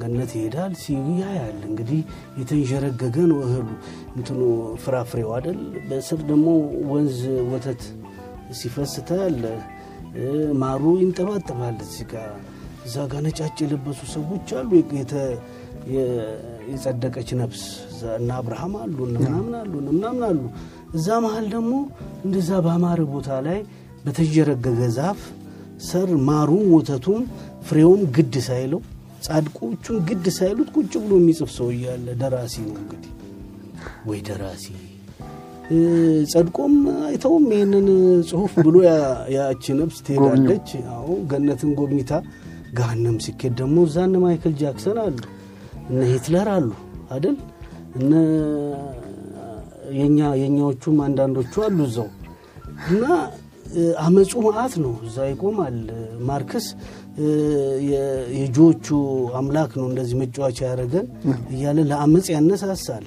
ገነት 0.00 0.30
ይሄዳል 0.36 0.72
ሲያያል 0.82 1.58
እንግዲህ 1.68 2.00
የተንዠረገገ 2.38 3.16
ነው 3.30 3.38
እህሉ 3.46 3.68
እንትኑ 4.16 4.40
ፍራፍሬው 4.84 5.30
አይደል። 5.36 5.58
በስር 5.88 6.20
ደግሞ 6.30 6.46
ወንዝ 6.92 7.18
ወተት 7.50 7.82
ሲፈስ 8.60 8.94
ታያለ። 9.08 9.44
ማሩ 10.60 10.84
ይንጠባጠባል። 11.00 11.76
እዚህ 11.84 12.06
ጋ 12.12 12.22
እዛ 12.86 13.04
ጋ 13.10 13.20
ነጫጭ 13.24 13.56
የለበሱ 13.64 14.00
ሰዎች 14.14 14.48
አሉ። 14.58 14.70
የጸደቀች 16.68 17.30
ነፍስ 17.40 17.62
እነ 18.14 18.30
አብርሃም 18.38 18.74
አሉ 18.82 18.98
ምናምን 19.14 19.54
አሉ 19.60 19.72
ምናምን 19.88 20.22
አሉ። 20.28 20.40
እዛ 20.94 21.08
መሀል 21.24 21.46
ደግሞ 21.54 21.72
እንደዛ 22.24 22.50
በአማረ 22.64 23.00
ቦታ 23.12 23.30
ላይ 23.46 23.58
በተንዠረገገ 24.04 24.80
ዛፍ 24.96 25.20
ስር 25.88 26.10
ማሩም 26.26 26.68
ወተቱም 26.74 27.20
ፍሬውም 27.68 28.02
ግድ 28.16 28.34
ሳይለው 28.48 28.80
ጻድቆቹን 29.26 29.96
ግድ 30.08 30.26
ሳይሉት 30.36 30.68
ቁጭ 30.76 30.92
ብሎ 31.02 31.12
የሚጽፍ 31.20 31.50
ሰው 31.56 31.68
እያለ 31.74 32.06
ደራሲ 32.20 32.54
ነው 32.66 32.76
እንግዲህ። 32.82 33.10
ወይ 34.08 34.20
ደራሲ 34.28 34.66
ጸድቆም 36.30 36.72
አይተውም 37.08 37.44
ይህንን 37.52 37.86
ጽሁፍ 38.30 38.52
ብሎ 38.58 38.76
ያቺ 39.34 39.64
ነፍስ 39.80 39.98
ትሄዳለች። 40.06 40.68
ገነትን 41.30 41.70
ጎብኝታ 41.78 42.12
ገሃነም 42.78 43.18
ሲኬድ 43.24 43.54
ደግሞ 43.60 43.76
እዛ 43.86 43.96
እነ 44.08 44.16
ማይክል 44.24 44.54
ጃክሰን 44.60 44.98
አሉ 45.04 45.16
እነ 45.90 46.00
ሂትለር 46.12 46.48
አሉ 46.54 46.68
አደል 47.14 47.36
እነ 48.00 48.12
የኛዎቹም 50.40 50.98
አንዳንዶቹ 51.06 51.52
አሉ 51.66 51.78
እዛው 51.88 52.08
እና 52.88 53.04
አመፁ 54.02 54.32
መዓት 54.46 54.74
ነው። 54.84 54.94
እዛ 55.06 55.16
ይቆማል። 55.30 55.76
ማርክስ 56.28 56.66
የጆቹ 58.34 58.86
አምላክ 59.38 59.72
ነው 59.78 59.86
እንደዚህ 59.90 60.16
መጫወቻ 60.22 60.58
ያደረገን 60.66 61.06
እያለ 61.52 61.78
ለአመፅ 61.90 62.28
ያነሳሳል። 62.34 63.04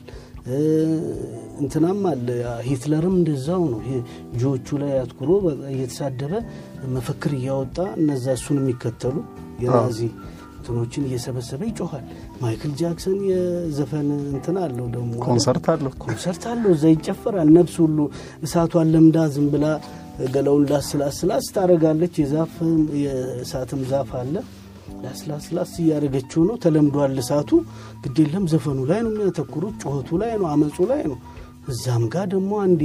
እንትናም 1.62 2.00
አለ 2.12 2.28
ሂትለርም 2.68 3.16
እንደዛው 3.20 3.64
ነው። 3.74 3.82
ጆቹ 4.42 4.78
ላይ 4.82 4.94
አትኩሮ 5.02 5.30
እየተሳደበ 5.74 6.34
መፈክር 6.96 7.34
እያወጣ 7.40 7.78
እነዛ 8.00 8.26
እሱን 8.40 8.60
የሚከተሉ 8.62 9.16
የናዚ 9.64 10.00
እንትኖችን 10.64 11.06
እየሰበሰበ 11.08 11.62
ይጮኋል። 11.70 12.04
ማይክል 12.42 12.72
ጃክሰን 12.80 13.18
የዘፈን 13.30 14.06
እንትን 14.30 14.58
አለው 14.62 14.86
ደግሞ 14.94 15.10
ኮንሰርት 15.26 15.66
አለው 15.74 15.92
ኮንሰርት 16.04 16.44
አለው። 16.52 16.72
እዛ 16.76 16.84
ይጨፈራል። 16.94 17.50
ነፍስ 17.58 17.76
ሁሉ 17.84 17.98
እሳቷን 18.46 18.88
ለምዳ 18.94 19.26
ዝም 19.34 19.48
ብላ 19.54 19.66
ገላውን 20.34 20.64
ላስላስላስ 20.72 21.48
ታደርጋለች። 21.56 22.14
የዛፍ 22.22 22.54
የእሳትም 23.04 23.82
ዛፍ 23.92 24.12
አለ። 24.22 24.36
ላስላስላስ 25.04 25.74
እያደረገችው 25.82 26.42
ነው። 26.50 26.58
ተለምዷል 26.64 27.20
እሳቱ። 27.24 27.52
ግድ 28.04 28.18
የለም 28.24 28.46
ዘፈኑ 28.54 28.80
ላይ 28.92 29.02
ነው 29.06 29.12
የሚያተኩሩት፣ 29.14 29.78
ጩኸቱ 29.84 30.20
ላይ 30.24 30.34
ነው፣ 30.40 30.48
አመፁ 30.54 30.88
ላይ 30.92 31.04
ነው። 31.12 31.20
እዛም 31.70 32.04
ጋር 32.14 32.26
ደግሞ 32.34 32.54
አንድ 32.64 32.82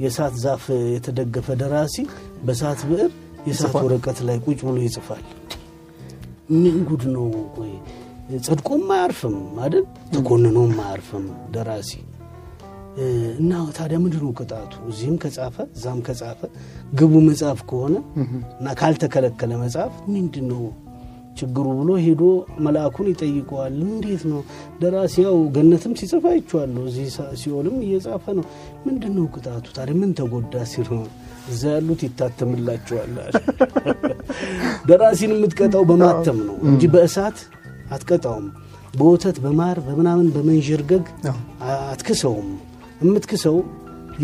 የእሳት 0.00 0.34
ዛፍ 0.44 0.64
የተደገፈ 0.94 1.56
ደራሲ 1.62 1.96
በእሳት 2.44 2.82
ብዕር 2.90 3.10
የእሳት 3.48 3.74
ወረቀት 3.78 4.18
ላይ 4.28 4.38
ቁጭ 4.44 4.60
ብሎ 4.66 4.78
ይጽፋል። 4.84 5.24
ጉድ 6.88 7.02
ነው? 7.14 7.24
ቆይ 7.56 7.72
ጸድቆም 8.42 8.84
አያርፍም 8.94 9.34
አይደል? 9.64 9.84
ተኮንኖም 10.12 10.72
አያርፍም 10.84 11.24
ደራሲ 11.54 11.90
እና 13.40 13.52
ታዲያ 13.76 13.96
ምንድን 14.04 14.22
ቅጣቱ? 14.38 14.72
እዚህም 14.90 15.16
ከጻፈ 15.22 15.56
እዛም 15.76 15.98
ከጻፈ 16.06 16.40
ግቡ 16.98 17.12
መጽሐፍ 17.28 17.60
ከሆነ 17.70 17.94
እና 18.58 18.66
ካልተከለከለ 18.80 19.52
መጽሐፍ 19.62 19.92
ምንድን 20.14 20.46
ነው 20.52 20.62
ችግሩ 21.38 21.66
ብሎ 21.80 21.90
ሄዶ 22.04 22.22
መልአኩን 22.64 23.08
ይጠይቀዋል። 23.12 23.74
እንዴት 23.86 24.22
ነው 24.30 24.40
ደራሲ 24.80 25.14
ያው 25.26 25.36
ገነትም 25.56 25.92
ሲጽፍ 26.00 26.24
አይቼዋለሁ፣ 26.30 26.82
እዚህ 26.90 27.06
ሲኦልም 27.40 27.76
እየጻፈ 27.86 28.24
ነው። 28.38 28.46
ምንድን 28.86 29.12
ነው 29.18 29.26
ቅጣቱ 29.36 29.66
ታዲያ? 29.76 29.96
ምን 30.00 30.12
ተጎዳ 30.18 30.64
ሲል 30.72 30.90
እዛ 31.48 31.62
ያሉት 31.74 32.00
ይታተምላቸዋል። 32.06 33.14
ደራሲን 34.88 35.32
የምትቀጣው 35.34 35.84
በማተም 35.90 36.38
ነው 36.48 36.56
እንጂ 36.68 36.82
በእሳት 36.94 37.38
አትቀጣውም። 37.90 38.46
በወተት 38.94 39.36
በማር 39.44 39.78
በምናምን 39.86 40.28
በመንዠርገግ 40.34 41.04
አትክሰውም። 41.86 42.48
የምትክሰው 43.02 43.56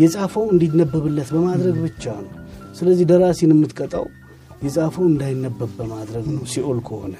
የጻፈው 0.01 0.45
እንዲነበብለት 0.53 1.29
በማድረግ 1.35 1.75
ብቻ 1.85 2.03
ነው። 2.23 2.31
ስለዚህ 2.77 3.05
ደራሲን 3.11 3.53
የምትቀጣው 3.53 4.05
የጻፈው 4.65 5.05
እንዳይነበብ 5.11 5.71
በማድረግ 5.77 6.25
ነው። 6.33 6.43
ሲኦል 6.53 6.79
ከሆነ 6.87 7.15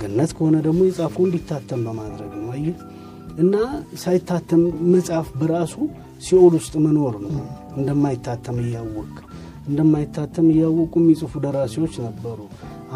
ገነት 0.00 0.30
ከሆነ 0.36 0.56
ደግሞ 0.66 0.80
የጻፈው 0.88 1.22
እንዲታተም 1.26 1.82
በማድረግ 1.86 2.32
ነው። 2.40 2.48
አየህ 2.54 2.76
እና 3.38 3.54
ሳይታተም 4.02 4.62
መጽሐፍ 4.92 5.28
በራሱ 5.40 5.74
ሲኦል 6.24 6.52
ውስጥ 6.58 6.74
መኖር 6.84 7.14
ነው። 7.24 7.32
እንደማይታተም 7.76 8.58
እያወቅ 8.64 9.14
እንደማይታተም 9.64 10.46
እያወቁ 10.52 10.94
የሚጽፉ 11.00 11.32
ደራሲዎች 11.44 11.94
ነበሩ። 12.06 12.38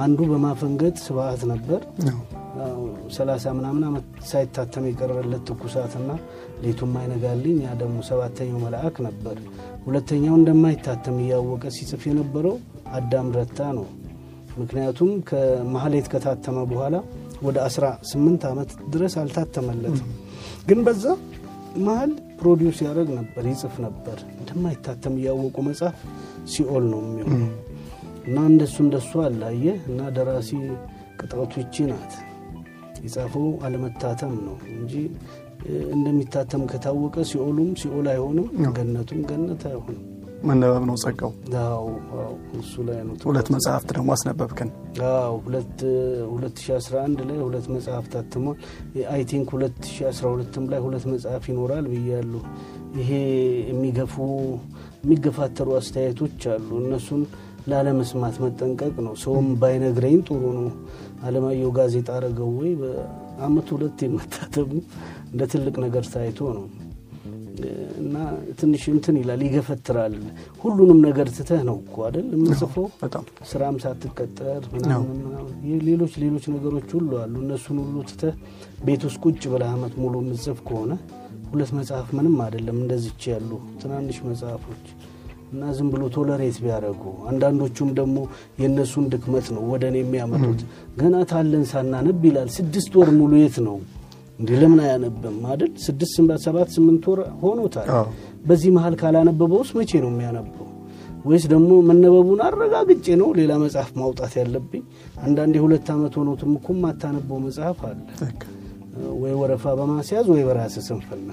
አንዱ 0.03 0.19
በማፈንገጥ 0.31 0.97
ስብዓት 1.05 1.43
ነበር። 1.53 1.81
ሰላሳ 3.17 3.45
ምናምን 3.57 3.83
ዓመት 3.89 4.07
ሳይታተም 4.29 4.85
የቀረለት 4.89 5.43
ትኩሳትና 5.49 6.11
ሌቱም 6.63 6.93
አይነጋልኝ 7.01 7.57
ያ 7.65 7.73
ደግሞ 7.81 7.99
ሰባተኛው 8.09 8.59
መልአክ 8.65 8.97
ነበር። 9.07 9.37
ሁለተኛው 9.87 10.35
እንደማይታተም 10.41 11.17
እያወቀ 11.25 11.65
ሲጽፍ 11.77 12.05
የነበረው 12.09 12.57
አዳም 12.93 13.29
ረታ 13.37 13.61
ነው። 13.79 13.87
ምክንያቱም 14.59 15.11
ከማህሌት 15.29 16.07
ከታተመ 16.13 16.59
በኋላ 16.71 16.97
ወደ 17.43 17.57
18 17.67 18.47
ዓመት 18.49 18.71
ድረስ 18.95 19.15
አልታተመለትም። 19.23 20.09
ግን 20.69 20.81
በዛ 20.87 21.05
መሀል 21.81 22.11
produce 22.41 22.79
ያደረግ 22.85 23.09
ነበር፣ 23.19 23.45
ይጽፍ 23.51 23.75
ነበር። 23.85 24.19
እንደማይታተም 24.39 25.15
እያወቁ 25.21 25.57
መጽሐፍ 25.69 25.97
ሲኦል 26.49 26.85
ነው 26.93 27.01
የሚሆነው 27.05 27.51
እና 28.27 28.37
እንደሱ 28.51 28.77
እንደሱ 28.85 29.11
አላየ 29.27 29.67
እና 29.89 30.01
ደራሲ 30.17 30.51
ቅጣቱ 31.21 31.53
ይቺ 31.63 31.75
ናት። 31.91 32.13
የጻፈው 33.05 33.47
አለመታተም 33.67 34.33
ነው 34.47 34.57
እንጂ 34.73 34.93
እንደሚታተም 35.95 36.63
ከታወቀ 36.71 37.17
ሲኦሉም 37.31 37.71
ሲኦል 37.81 38.07
አይሆንም፣ 38.13 38.47
ገነቱም 38.77 39.21
ገነት 39.31 39.63
አይሆንም። 39.71 40.05
መነበብ 40.43 40.83
ነው 40.89 40.97
ጸጋው። 41.03 41.31
እሱ 42.59 42.75
ላይ 42.89 42.99
ነው። 43.07 43.15
ሁለት 43.25 43.49
መጽሐፍት 43.55 43.89
ደግሞ 43.97 44.09
አስነበብክን። 44.15 44.69
2011 44.99 47.23
ላይ 47.29 47.39
ሁለት 47.47 47.67
መጽሐፍ 47.75 48.05
ታትሟል። 48.13 48.57
I 49.15 49.23
think 49.31 49.49
2012ም 49.57 50.65
ላይ 50.73 50.81
ሁለት 50.87 51.05
መጽሐፍ 51.13 51.45
ይኖራል 51.53 51.85
ብያለሁ። 51.93 52.43
ይሄ 52.99 53.11
የሚገፉ 53.71 54.15
የሚገፋተሩ 55.05 55.69
አስተያየቶች 55.77 56.41
አሉ። 56.53 56.69
እነሱን 56.83 57.23
ላለመስማት 57.69 58.37
መጠንቀቅ 58.45 58.95
ነው። 59.07 59.15
ሰውም 59.23 59.49
ባይነግረኝ 59.61 60.19
ጥሩ 60.29 60.43
ነው። 60.59 60.69
አለማየሁ 61.23 61.71
ጋዜጣ 61.77 62.09
አረገው 62.17 62.51
ወይ 62.59 62.73
በአመት 62.81 63.69
ሁለት 63.75 63.99
የመታተሙ 64.07 64.71
እንደ 65.33 65.43
ትልቅ 65.53 65.75
ነገር 65.85 66.05
ታይቶ 66.13 66.39
ነው 66.57 66.67
እና 68.01 68.17
ትንሽ 68.59 68.83
እንትን 68.93 69.15
ይላል፣ 69.21 69.41
ይገፈትራል። 69.47 70.13
ሁሉንም 70.63 70.99
ነገር 71.07 71.29
ትተህ 71.37 71.63
ነው 71.69 71.77
እኮ 71.83 71.97
አይደል 72.07 72.27
የምንጽፈው፣ 72.35 72.85
ስራም 73.51 73.77
ሳትቀጠር 73.85 74.63
ሌሎች 75.89 76.13
ሌሎች 76.23 76.45
ነገሮች 76.55 76.89
ሁሉ 76.97 77.11
አሉ። 77.23 77.35
እነሱን 77.45 77.79
ሁሉ 77.85 77.97
ትተህ 78.11 78.35
ቤት 78.85 79.05
ውስጥ 79.09 79.21
ቁጭ 79.25 79.43
ብለህ 79.53 79.71
አመት 79.75 79.95
ሙሉ 80.03 80.15
የምጽፍ 80.23 80.61
ከሆነ 80.69 80.93
ሁለት 81.51 81.71
መጽሐፍ 81.79 82.09
ምንም 82.17 82.37
አይደለም። 82.45 82.77
እንደዚች 82.83 83.23
ያሉ 83.33 83.51
ትናንሽ 83.81 84.19
መጽሐፎች 84.29 84.85
እና 85.53 85.71
ዝም 85.77 85.89
ብሎ 85.93 86.03
ቶለሬት 86.15 86.57
ቢያደርጉ 86.63 87.03
አንዳንዶቹም 87.31 87.91
ደግሞ 87.99 88.17
የእነሱን 88.61 89.05
ድክመት 89.13 89.47
ነው 89.55 89.63
ወደ 89.73 89.85
እኔ 89.91 89.99
የሚያመጡት። 90.03 90.61
ገና 90.99 91.17
ታለን 91.31 91.65
ሳናነብ 91.71 92.25
ይላል። 92.29 92.49
ስድስት 92.57 92.93
ወር 93.01 93.11
ሙሉ 93.19 93.33
የት 93.43 93.57
ነው 93.69 93.77
እንዲህ 94.39 94.57
ለምን 94.63 94.81
አያነብም 94.85 95.39
አይደል? 95.51 95.71
ስድስት 95.85 96.17
ሰባት 96.45 96.69
ስምንት 96.75 97.05
ወር 97.11 97.21
ሆኖታል። 97.41 97.89
በዚህ 98.45 98.71
መሀል 98.77 98.95
ካላነበበውስ 99.01 99.71
መቼ 99.79 99.91
ነው 100.05 100.11
የሚያነበው? 100.13 100.67
ወይስ 101.25 101.45
ደግሞ 101.53 101.71
መነበቡን 101.89 102.41
አረጋግጬ 102.47 103.07
ነው 103.21 103.29
ሌላ 103.39 103.53
መጽሐፍ 103.63 103.91
ማውጣት 104.01 104.35
ያለብኝ? 104.41 104.83
አንዳንድ 105.23 105.55
የሁለት 105.59 105.89
ዓመት 105.95 106.15
ሆኖትም 106.21 106.53
እኮ 106.59 106.69
የማታነበው 106.77 107.39
መጽሐፍ 107.47 107.81
አለ። 107.89 107.99
ወይ 109.21 109.35
ወረፋ 109.41 109.65
በማስያዝ 109.79 110.27
ወይ 110.33 110.43
በራስ 110.47 110.77
ስንፍና። 110.87 111.31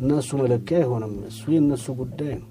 እና 0.00 0.10
እሱ 0.20 0.30
መለኪያ 0.40 0.76
አይሆንም። 0.80 1.14
እሱ 1.28 1.42
የእነሱ 1.54 1.86
ጉዳይ 2.00 2.32
ነው። 2.38 2.48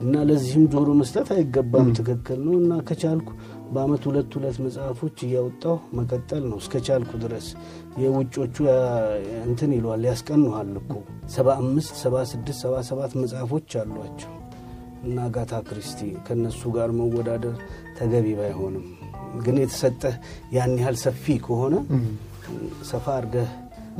እና 0.00 0.14
ለዚህም 0.28 0.64
ጆሮ 0.72 0.88
መስጠት 1.00 1.28
አይገባም። 1.34 1.88
ትክክል 1.98 2.38
ነው። 2.46 2.54
እና 2.62 2.72
ከቻልኩ 2.88 3.28
በአመት 3.72 4.02
ሁለት 4.08 4.32
ሁለት 4.36 4.56
መጽሐፎች 4.64 5.16
እያወጣሁ 5.26 5.76
መቀጠል 5.98 6.42
ነው። 6.50 6.58
እስከ 6.62 6.80
ቻልኩ 6.86 7.10
ድረስ። 7.22 7.46
የውጮቹ 8.02 8.56
እንትን 9.46 9.70
ይለዋል 9.76 10.04
ያስቀኑሃል 10.08 10.72
እኮ። 10.82 10.92
ሰባ 11.34 11.48
አምስት 11.62 11.94
ሰባ 12.02 12.24
ስድስት 12.30 12.60
ሰባ 12.64 12.74
ሰባት 12.90 13.14
መጽሐፎች 13.22 13.70
አሏቸው። 13.82 14.32
እና 15.04 15.18
አጋታ 15.28 15.54
ክርስቲ 15.68 16.00
ከእነሱ 16.26 16.62
ጋር 16.74 16.90
መወዳደር 16.98 17.56
ተገቢ 17.98 18.26
ባይሆንም። 18.40 18.84
ግን 19.44 19.56
የተሰጠህ 19.60 20.14
ያን 20.54 20.74
ያህል 20.80 20.96
ሰፊ 21.02 21.24
ከሆነ 21.46 21.74
ሰፋ 22.88 23.04
አድርገህ 23.16 23.50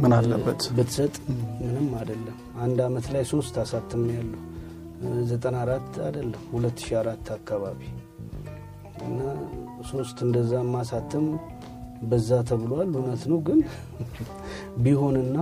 ምን 0.00 0.12
አለበት 0.16 0.62
ብትሰጥ 0.76 1.14
ምንም 1.60 1.88
አይደለም። 1.98 2.36
አንድ 2.64 2.78
አመት 2.86 3.06
ላይ 3.14 3.24
ሶስት 3.32 3.54
አሳትም 3.62 4.04
ዘጠና 5.30 5.56
አራት 5.64 5.90
አይደለም 6.06 6.42
ሁለት 6.52 6.78
ሺ 6.84 6.96
አራት 7.00 7.26
አካባቢ 7.36 7.80
እና 9.06 9.20
ሶስት 9.90 10.18
እንደዛ 10.26 10.62
ማሳተም 10.74 11.26
በዛ 12.02 12.38
ተብሏል። 12.48 12.90
እውነት 12.98 13.22
ነው 13.32 13.38
ግን 13.48 13.60
ቢሆንና 14.84 15.36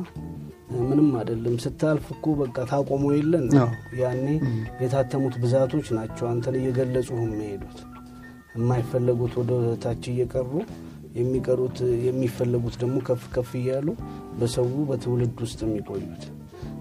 ምንም 0.81 1.09
አይደለም። 1.21 1.55
ስታልፍ 1.65 2.07
እኮ 2.15 2.35
በቃ 2.41 2.57
ታቆሞ 2.71 3.05
የለን 3.15 3.47
ያኔ 4.01 4.27
የታተሙት 4.83 5.37
ብዛቶች 5.45 5.89
ናቸው 5.99 6.27
አንተን 6.33 6.57
እየገለጹ 6.61 7.09
የሚሄዱት 7.23 7.79
የማይፈለጉት 8.57 9.35
ወደ 9.41 9.53
ታች 9.83 10.05
እየቀሩ 10.13 10.51
የሚቀሩት 11.19 11.79
የሚፈለጉት 12.07 12.77
ደግሞ 12.83 12.99
ከፍ 13.07 13.25
ከፍ 13.35 13.51
እያሉ 13.59 13.89
በሰው 14.41 14.69
በትውልድ 14.89 15.39
ውስጥ 15.45 15.61
የሚቆዩት 15.65 16.23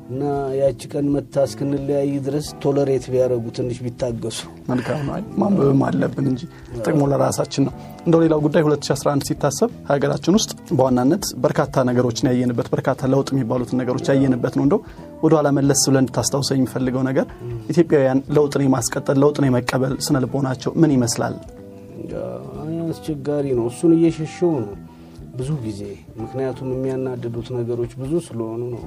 እና 0.10 0.22
ያቺ 0.60 0.82
ቀን 0.92 1.08
መታ 1.14 1.44
እስክንለያይ 1.48 2.12
ድረስ 2.28 2.46
ቶለሬት 2.64 3.04
ቢያደረጉ 3.12 3.46
ትንሽ 3.58 3.78
ቢታገሱ 3.86 4.40
መልካም 4.70 5.02
ነው። 5.08 5.14
ማንበብም 5.42 5.82
አለብን 5.88 6.28
እንጂ 6.32 6.42
ጥቅሙ 6.80 7.02
ለራሳችን 7.12 7.64
ነው። 7.68 7.74
እንደው 8.06 8.22
ሌላው 8.24 8.40
ጉዳይ 8.46 8.64
2011 8.64 9.28
ሲታሰብ 9.30 9.70
ሀገራችን 9.92 10.38
ውስጥ 10.40 10.50
በዋናነት 10.72 11.26
በርካታ 11.46 11.84
ነገሮችን 11.90 12.30
ያየንበት 12.32 12.70
በርካታ 12.74 13.10
ለውጥ 13.14 13.30
የሚባሉትን 13.36 13.80
ነገሮች 13.84 14.10
ያየንበት 14.12 14.58
ነው። 14.60 14.66
እንደው 14.68 14.82
ወደ 15.24 15.32
ኋላ 15.38 15.50
መለስ 15.58 15.84
ብለን 15.90 16.04
እንድታስታውሰ 16.04 16.52
የሚፈልገው 16.58 17.06
ነገር 17.10 17.28
ኢትዮጵያውያን 17.74 18.22
ለውጥን 18.38 18.66
የማስቀጠል 18.68 19.20
ለውጥን 19.24 19.48
የመቀበል 19.50 19.96
ስነ 20.08 20.24
ልቦናቸው 20.26 20.74
ምን 20.82 20.94
ይመስላል? 20.98 21.36
አስቸጋሪ 22.90 23.48
ነው። 23.58 23.66
እሱን 23.72 23.92
እየሸሸው 23.98 24.54
ነው 24.60 24.76
ብዙ 25.36 25.50
ጊዜ። 25.66 25.82
ምክንያቱም 26.22 26.70
የሚያናድዱት 26.74 27.48
ነገሮች 27.58 27.92
ብዙ 28.02 28.14
ስለሆኑ 28.28 28.62
ነው። 28.76 28.84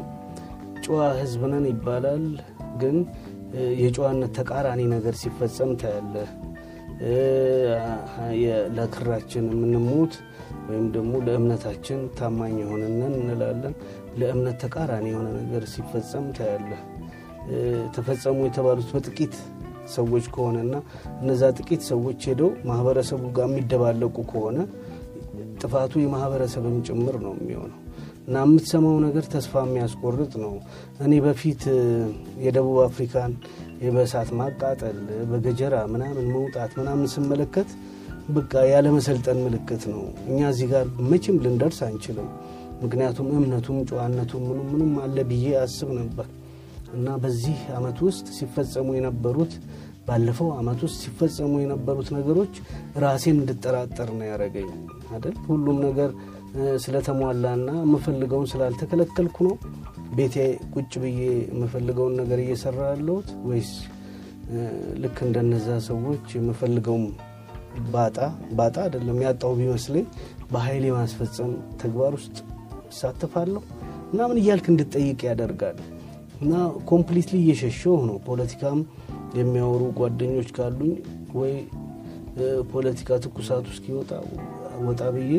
ጨዋ 0.84 1.00
ሕዝብ 1.18 1.42
ነን 1.52 1.66
ይባላል፣ 1.70 2.24
ግን 2.80 2.96
የጨዋነት 3.80 4.30
ተቃራኒ 4.38 4.80
ነገር 4.92 5.14
ሲፈጸም 5.20 5.72
ታያለህ። 5.80 6.30
ለክራችን 8.76 9.44
የምንሞት 9.52 10.14
ወይም 10.68 10.86
ደግሞ 10.94 11.12
ለእምነታችን 11.26 12.00
ታማኝ 12.18 12.54
የሆንነን 12.62 13.14
እንላለን። 13.20 13.74
ለእምነት 14.20 14.56
ተቃራኒ 14.64 15.06
የሆነ 15.12 15.28
ነገር 15.38 15.64
ሲፈጸም 15.72 16.26
ታያለህ። 16.38 16.82
ተፈጸሙ 17.94 18.38
የተባሉት 18.46 18.90
በጥቂት 18.94 19.34
ሰዎች 19.94 20.24
ከሆነና 20.34 20.74
እነዛ 21.20 21.42
ጥቂት 21.58 21.82
ሰዎች 21.90 22.20
ሄደው 22.30 22.50
ማህበረሰቡ 22.70 23.22
ጋር 23.36 23.46
የሚደባለቁ 23.50 24.16
ከሆነ 24.30 24.58
ጥፋቱ 25.62 25.92
የማህበረሰብም 26.00 26.76
ጭምር 26.88 27.16
ነው 27.24 27.34
የሚሆነው 27.38 27.78
እና 28.28 28.36
የምትሰማው 28.44 28.96
ነገር 29.04 29.24
ተስፋ 29.32 29.62
የሚያስቆርጥ 29.64 30.32
ነው። 30.42 30.52
እኔ 31.04 31.14
በፊት 31.24 31.62
የደቡብ 32.44 32.76
አፍሪካን 32.84 33.32
በእሳት 33.94 34.28
ማቃጠል 34.40 34.98
በገጀራ 35.30 35.76
ምናምን 35.94 36.26
መውጣት 36.34 36.72
ምናምን 36.80 37.08
ስመለከት 37.14 37.70
በቃ 38.28 38.52
ያለመሰልጠን 38.72 39.38
ምልክት 39.46 39.84
ነው። 39.92 40.02
እኛ 40.28 40.40
እዚህ 40.52 40.68
ጋር 40.72 40.84
መቼም 41.10 41.40
ልንደርስ 41.44 41.80
አንችልም። 41.88 42.28
ምክንያቱም 42.82 43.28
እምነቱም 43.38 43.80
ጨዋነቱም 43.90 44.44
ምኑም 44.48 44.68
ምኑም 44.72 44.94
አለ 45.02 45.16
ብዬ 45.30 45.48
አስብ 45.60 45.90
ነበር 45.98 46.28
እና 46.92 47.08
በዚህ 47.22 47.58
አመት 47.76 47.98
ውስጥ 48.06 48.26
ሲፈጸሙ 48.36 48.88
የነበሩት 48.96 49.52
ባለፈው 50.06 50.48
አመት 50.58 50.80
ውስጥ 50.86 50.96
ሲፈጸሙ 51.04 51.52
የነበሩት 51.62 52.08
ነገሮች 52.16 52.54
ራሴን 53.02 53.36
እንድጠራጠር 53.40 54.08
ነው 54.18 54.26
ያደረገኝ 54.30 54.70
አይደል? 55.12 55.36
ሁሉም 55.48 55.78
ነገር 55.86 56.10
ስለተሟላና 56.82 57.68
የምፈልገውን 57.82 58.48
ስላልተከለከልኩ 58.52 59.36
ነው። 59.46 59.54
ቤቴ 60.16 60.36
ቁጭ 60.74 60.92
ብዬ 61.02 61.20
የምፈልገውን 61.50 62.16
ነገር 62.20 62.38
እየሰራ 62.42 62.80
ያለሁት 62.90 63.28
ወይስ 63.46 63.70
ልክ 65.02 65.18
እንደነዛ 65.26 65.68
ሰዎች 65.88 66.24
የምፈልገውም 66.38 67.06
ባጣ 67.92 68.16
ባጣ 68.52 68.76
አይደለም 68.84 69.18
ያጣው 69.24 69.52
ቢመስለኝ 69.58 70.04
በኃይል 70.52 70.84
የማስፈጸም 70.88 71.52
ተግባር 71.82 72.12
ውስጥ 72.18 72.36
እሳተፋለሁ። 72.90 73.62
ምናምን 74.10 74.38
እያልክ 74.40 74.66
እንድጠይቅ 74.72 75.20
ያደርጋል 75.28 75.78
እና 76.42 76.52
completely 76.90 77.36
እየሸሸው 77.42 77.96
ነው 78.08 78.16
ፖለቲካም 78.28 78.78
የሚያወሩ 79.38 79.82
ጓደኞች 79.98 80.48
ካሉኝ 80.56 80.92
ወይ 81.38 81.54
ፖለቲካ 82.72 83.18
ትኩሳቱ 83.24 83.66
እስኪወጣ 83.74 84.10
ወጣ 84.86 85.02
ብዬ 85.14 85.32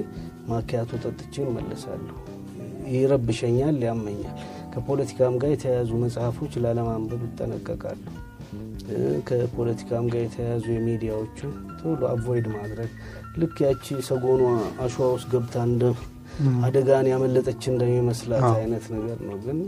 ማኪያቶ 0.49 0.91
ጠጥቼ 1.05 1.35
እመለሳለሁ። 1.45 2.15
ይረብሸኛል፣ 2.93 3.77
ያመኛል። 3.87 4.37
ከፖለቲካም 4.73 5.33
ጋር 5.41 5.49
የተያያዙ 5.53 5.91
መጽሐፎች 6.03 6.53
ላለማንበብ 6.63 7.23
እጠነቀቃለሁ። 7.27 8.11
ከፖለቲካም 9.27 10.05
ጋር 10.13 10.21
የተያያዙ 10.23 10.65
የሚዲያዎቹ 10.71 11.39
ቶሎ 11.79 12.01
አቮይድ 12.11 12.47
ማድረግ 12.55 12.89
ልክ 13.37 13.55
ያቺ 13.65 13.95
ሰጎኗ 14.09 14.41
አሸዋ 14.83 15.07
ውስጥ 15.13 15.27
ገብታ 15.33 15.55
እንደ 15.69 15.83
አደጋን 16.67 17.07
ያመለጠች 17.11 17.63
እንደሚመስላት 17.71 18.45
አይነት 18.53 18.85
ነገር 18.95 19.19
ነው። 19.27 19.37
ግን 19.45 19.59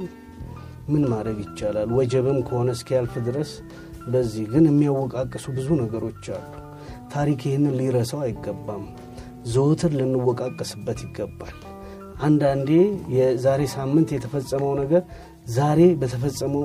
ምን 0.87 1.03
ማድረግ 1.11 1.37
ይቻላል? 1.45 1.89
ወጀብም 1.97 2.37
ከሆነ 2.47 2.69
እስኪያልፍ 2.77 3.13
ድረስ 3.27 3.51
በዚህ 4.07 4.45
ግን 4.51 4.65
የሚያወቃቅሱ 4.69 5.45
ብዙ 5.55 5.67
ነገሮች 5.81 6.25
አሉ። 6.35 6.51
ታሪክ 7.13 7.39
ይህንን 7.47 7.73
ሊረሳው 7.79 8.19
አይገባም። 8.25 8.83
ዘወትር 9.53 9.91
ልንወቃቀስበት 9.97 10.99
ይገባል። 11.05 11.55
አንዳንዴ 12.21 12.69
የዛሬ 13.15 13.61
ሳምንት 13.73 14.09
የተፈጸመው 14.15 14.71
ነገር 14.81 15.01
ዛሬ 15.55 15.79
በተፈጸመው 16.01 16.63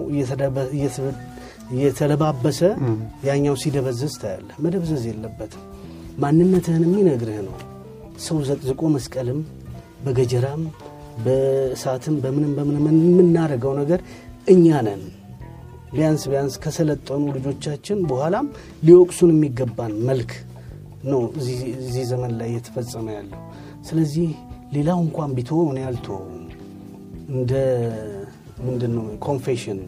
እየተለባበሰ 1.75 2.61
ያኛው 3.27 3.57
ሲደበዝዝ 3.63 4.15
ታያለህ። 4.23 4.57
መደብዘዝ 4.65 5.03
የለበትም። 5.11 5.65
ማንነትህን 6.19 6.85
የሚነግርህ 6.87 7.39
ነው። 7.49 7.57
ሰው 8.21 8.39
ዘቅዝቆ 8.49 8.83
መስቀልም 8.95 9.39
በገጀራም 10.05 10.63
በእሳትም 11.25 12.15
በምንም 12.25 12.53
በምንም 12.59 12.85
የምናደርገው 13.09 13.73
ነገር 13.81 14.01
እኛ 14.49 14.67
ነን። 14.87 15.03
ቢያንስ 15.93 16.23
ቢያንስ 16.31 16.55
ከሰለጠኑ 16.65 17.23
ልጆቻችን 17.37 17.99
በኋላም 18.11 18.47
ሊወቅሱን 18.87 19.31
የሚገባን 19.35 19.95
መልክ 20.09 20.33
ነው 21.05 21.23
እዚህ 21.81 22.05
ዘመን 22.11 22.33
ላይ 22.41 22.49
እየተፈጸመ 22.53 23.07
ያለው። 23.17 23.41
ስለዚህ 23.89 24.29
ሌላው 24.73 24.99
እንኳን 25.05 25.31
ቢተወው 25.37 25.69
እኔ 25.73 25.81
አልተወውም። 25.89 26.37
እንደ 27.33 27.53
ምንድን 28.67 28.93
ነው 28.97 29.05
confession 29.27 29.79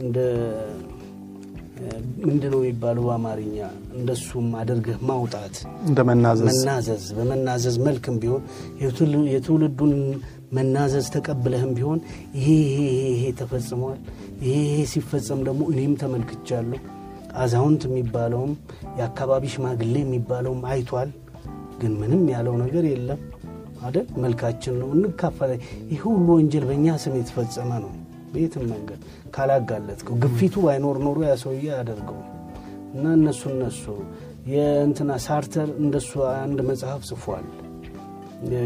እንደ 0.00 0.18
ምንድን 2.24 2.50
ነው 2.52 2.60
የሚባለው 2.60 3.04
በአማርኛ 3.06 3.56
እንደሱም 3.96 4.46
አድርገህ 4.60 4.98
ማውጣት 5.08 5.54
እንደ 5.88 5.98
መናዘዝ 6.08 6.46
መናዘዝ 6.50 7.04
በመናዘዝ 7.16 7.76
መልክም 7.86 8.16
ቢሆን 8.22 8.42
የትውል- 8.82 9.28
የትውልዱን 9.32 9.92
መናዘዝ 10.52 11.06
ተቀብለህም 11.14 11.72
ቢሆን 11.76 12.00
ይሄ 12.38 12.52
ተፈጽሟል፣ 13.40 13.98
ይሄ 14.44 14.58
ሲፈጸም 14.92 15.40
ደግሞ 15.48 15.62
እኔም 15.72 15.94
ተመልክቻለሁ። 16.02 16.80
አዛውንት 17.36 17.82
የሚባለውም 17.88 18.52
የአካባቢ 18.98 19.44
ሽማግሌ 19.52 19.94
የሚባለውም 20.02 20.62
አይቷል፣ 20.70 21.10
ግን 21.80 21.92
ምንም 22.00 22.22
ያለው 22.32 22.54
ነገር 22.60 22.84
የለም 22.86 23.20
አይደል? 23.84 24.06
መልካችን 24.22 24.74
ነው 24.80 24.88
እንካፈለ። 24.96 25.50
ይህ 25.90 26.00
ሁሉ 26.06 26.26
ወንጀል 26.36 26.64
በእኛ 26.68 26.86
ስም 27.02 27.14
የተፈጸመ 27.18 27.70
ነው። 27.82 27.90
በየትም 28.34 28.64
መንገድ 28.72 29.00
ካላጋለጥከው 29.34 30.16
ግፊቱ 30.24 30.54
ባይኖር 30.66 30.98
ኖሮ 31.04 31.18
ያ 31.26 31.34
ሰውዬ 31.42 31.68
እና 32.94 33.04
እነሱ 33.18 33.42
እነሱ 33.52 33.84
የእንትና 34.50 35.12
ሳርተር 35.24 35.68
እንደሱ 35.82 36.10
አንድ 36.36 36.58
መጽሐፍ 36.68 37.02
ጽፏል። 37.08 37.46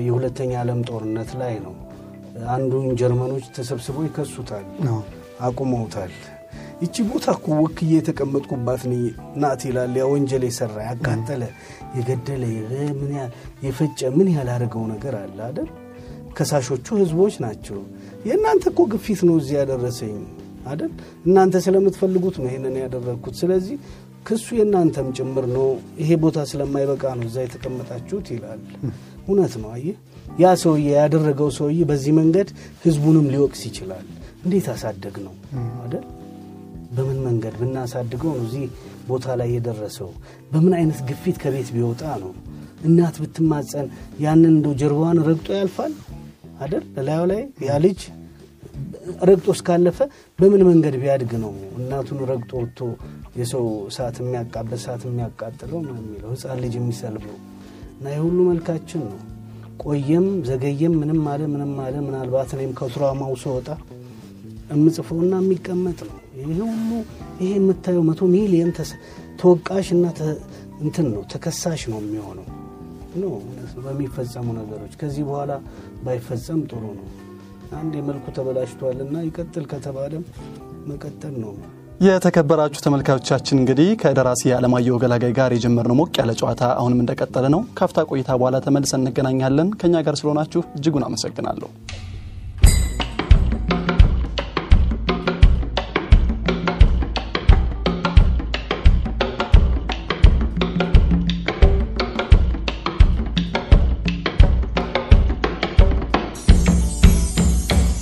የሁለተኛ 0.06 0.52
ዓለም 0.62 0.80
ጦርነት 0.88 1.30
ላይ 1.40 1.54
ነው። 1.66 1.74
አንዱን 2.48 2.86
ጀርመኖች 3.00 3.44
ተሰብስበው 3.56 4.04
ይከሱታል፣ 4.06 4.66
አቁመውታል። 5.46 6.12
ይቺ 6.82 6.96
ቦታ 7.08 7.26
እኮ 7.36 7.46
ወክዬ 7.62 7.90
የተቀመጥኩባት 7.94 8.82
ናት 9.42 9.60
ይላል። 9.68 9.94
ያ 10.00 10.04
ወንጀል 10.12 10.44
የሰራ 10.48 10.76
ያቃጠለ፣ 10.88 11.42
የገደለ፣ 11.96 12.42
ምን 12.98 13.10
ያህል 13.16 13.32
የፈጨ 13.64 14.10
ምን 14.16 14.28
ያላደረገው 14.36 14.84
ነገር 14.92 15.14
አለ 15.22 15.38
አይደል? 15.48 15.68
ከሳሾቹ 16.36 16.86
ህዝቦች 17.00 17.34
ናቸው። 17.44 17.78
የእናንተ 18.24 18.64
እኮ 18.72 18.80
ግፊት 18.92 19.20
ነው 19.28 19.34
እዚህ 19.40 19.54
ያደረሰኝ 19.60 20.16
አይደል? 20.66 20.92
እናንተ 21.26 21.54
ስለምትፈልጉት 21.64 22.36
ነው 22.40 22.46
ይሄንን 22.48 22.76
ያደረግኩት። 22.82 23.34
ስለዚህ 23.40 23.76
ክሱ 24.26 24.46
የእናንተም 24.58 25.08
ጭምር 25.18 25.44
ነው። 25.56 25.68
ይሄ 26.00 26.10
ቦታ 26.24 26.38
ስለማይበቃ 26.50 27.02
ነው 27.18 27.26
እዛ 27.28 27.36
የተቀመጣችሁት 27.44 28.26
ይላል። 28.34 28.60
እውነት 29.26 29.54
ነው። 29.62 29.70
አየህ 29.76 29.96
ያ 30.40 30.50
ሰውዬ 30.62 30.86
ያደረገው 30.98 31.48
ሰውዬ 31.58 31.78
በዚህ 31.90 32.12
መንገድ 32.20 32.48
ህዝቡንም 32.84 33.26
ሊወቅስ 33.34 33.62
ይችላል። 33.68 34.06
እንዴት 34.44 34.66
አሳደግ 34.74 35.14
ነው 35.26 35.34
አይደል? 35.82 36.04
በምን 36.92 37.18
መንገድ 37.24 37.54
ብናሳድገው 37.60 38.30
ነው 38.32 38.44
እዚህ 38.46 38.66
ቦታ 39.08 39.26
ላይ 39.40 39.48
የደረሰው? 39.54 40.10
በምን 40.52 40.72
አይነት 40.78 41.00
ግፊት 41.08 41.36
ከቤት 41.42 41.68
ቢወጣ 41.74 42.02
ነው? 42.22 42.30
እናት 42.84 43.16
ብትማጸን 43.22 43.86
ያንን 44.20 44.52
እንደው 44.52 44.74
ጀርባዋን 44.80 45.18
ረግጦ 45.28 45.48
ያልፋል 45.58 45.92
አይደል? 46.58 46.84
በላዩ 46.94 47.22
ላይ 47.30 47.40
ያ 47.66 47.74
ልጅ 47.84 48.00
ረግጦ 49.28 49.46
እስካለፈ 49.54 49.98
በምን 50.38 50.62
መንገድ 50.68 50.94
ቢያድግ 51.02 51.32
ነው 51.44 51.52
እናቱን 51.78 52.18
ረግጦ 52.30 52.50
ወጥቶ 52.60 52.80
የሰው 53.38 53.64
ሰዓት 53.96 54.16
የሚያቃበት 54.22 54.80
ሰዓት 54.84 55.02
የሚያቃጥለው 55.08 55.80
ነው 55.86 55.94
የሚለው 56.00 56.30
ህፃን 56.34 56.60
ልጅ 56.64 56.74
የሚሰልበው 56.78 57.36
እና 57.94 58.06
የሁሉ 58.14 58.38
መልካችን 58.50 59.02
ነው። 59.08 59.18
ቆየም 59.84 60.26
ዘገየም 60.48 60.94
ምንም 61.00 61.20
አለ 61.32 61.42
ምንም 61.52 61.72
አለ 61.84 61.96
ምናልባት 62.06 62.52
እኔም 62.56 62.72
ከትራማው 62.78 63.34
ስወጣ 63.42 63.68
የምጽፈውና 64.72 65.34
የሚቀመጥ 65.42 65.98
ነው። 66.08 66.16
ይህ 66.40 66.48
ሁሉ 66.64 66.90
ይሄ 67.40 67.50
የምታየው 67.56 68.04
መቶ 68.08 68.22
ሚሊየን 68.34 68.72
ተወቃሽ 69.40 69.88
እና 69.96 70.06
እንትን 70.80 71.06
ነው 71.12 71.22
ተከሳሽ 71.32 71.82
ነው 71.92 72.00
የሚሆነው 72.02 72.46
ነው 73.16 73.32
በሚፈጸሙ 73.84 74.46
ነገሮች። 74.58 74.92
ከዚህ 75.00 75.24
በኋላ 75.28 75.52
ባይፈጸም 76.04 76.60
ጥሩ 76.70 76.82
ነው። 76.92 77.06
አንድ 77.78 77.92
የመልኩ 77.98 78.24
ተበላሽቷልና 78.36 79.16
ይቀጥል 79.26 79.64
ከተባለም 79.72 80.24
መቀጠል 80.86 81.34
ነው። 81.42 81.52
የተከበራችሁ 82.00 82.80
ተመልካቾቻችን 82.84 83.58
እንግዲህ 83.60 83.88
ከደራሲ 84.02 84.52
አለማየሁ 84.56 84.96
ገላጋይ 85.02 85.32
ጋር 85.38 85.52
የጀመርነው 85.54 85.96
ሞቅ 86.00 86.12
ያለ 86.20 86.32
ጨዋታ 86.40 86.62
አሁንም 86.76 87.00
እንደቀጠለ 87.02 87.46
ነው። 87.54 87.62
ካፍታ 87.74 88.04
ቆይታ 88.10 88.30
በኋላ 88.38 88.58
ተመልሰን 88.66 89.02
እንገናኛለን። 89.02 89.70
ከእኛ 89.80 90.02
ጋር 90.06 90.16
ስለሆናችሁ 90.20 90.62
እጅጉን 90.78 91.06
አመሰግናለሁ። 91.08 91.70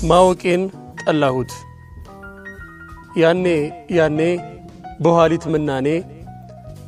ማወቄን 0.08 0.62
ጠላሁት። 1.00 1.52
ያኔ 3.20 3.44
ያኔ 3.98 4.20
በኋሊት 5.04 5.44
ምናኔ 5.52 5.88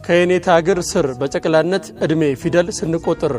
ከየኔታ 0.07 0.49
እግር 0.61 0.79
ስር 0.91 1.07
በጨቅላነት 1.21 1.85
ዕድሜ 2.05 2.23
ፊደል 2.43 2.69
ስንቆጥር 2.79 3.35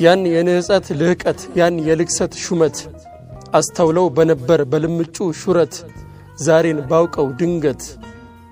ያን 0.00 0.22
የንህፀት 0.34 0.86
ልህቀት 1.00 1.40
ያን 1.58 1.74
የልግሰት 1.88 2.34
ሹመት 2.44 2.76
አስተውለው 3.58 4.06
በነበር 4.16 4.60
በልምጩ 4.72 5.16
ሹረት 5.40 5.74
ዛሬን 6.46 6.78
ባውቀው 6.90 7.28
ድንገት 7.40 7.82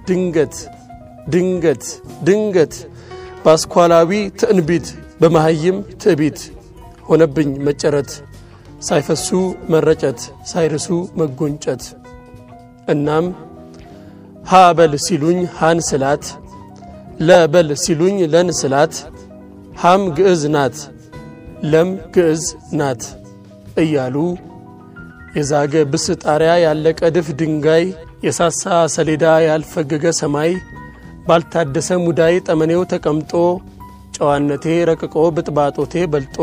ድንገት 0.09 0.57
ድንገት 1.35 1.85
ድንገት 2.27 2.75
በአስኳላዊ 3.45 4.11
ትዕንቢት 4.41 4.87
በመሃይም 5.21 5.79
ትዕቢት 6.03 6.41
ሆነብኝ 7.09 7.51
መጨረት 7.69 8.11
ሳይፈሱ 8.83 9.29
መረጨት 9.73 10.21
ሳይርሱ 10.51 10.87
መጎንጨት። 11.21 11.85
እናም 12.93 13.27
ሀ 14.45 14.61
በል 14.79 14.93
ሲሉኝ 15.07 15.38
ሃን 15.59 15.79
ስላት 15.88 16.25
ለበል 17.29 17.71
ሲሉኝ 17.85 18.19
ለን 18.35 18.51
ስላት 18.61 18.95
ሃም 19.83 20.03
ግዕዝ 20.19 20.43
ናት 20.55 20.77
ለም 21.73 21.88
ግዕዝ 22.14 22.43
ናት 22.81 23.03
እያሉ 23.83 24.17
የዛገ 25.37 25.75
ብስ 25.93 26.07
ጣሪያ 26.25 26.53
ያለቀ 26.64 27.01
ድፍ 27.17 27.29
ድንጋይ 27.41 27.85
የሳሳ 28.27 28.62
ሰሌዳ 28.95 29.25
ያልፈገገ 29.49 30.05
ሰማይ 30.21 30.53
ባልታደሰ 31.29 31.99
ሙዳይ 32.05 32.35
ጠመኔው 32.47 32.83
ተቀምጦ 32.93 33.33
ጨዋነቴ 34.17 34.64
ረቅቆ 34.91 35.17
ብጥባጦቴ 35.37 35.95
በልጦ 36.12 36.38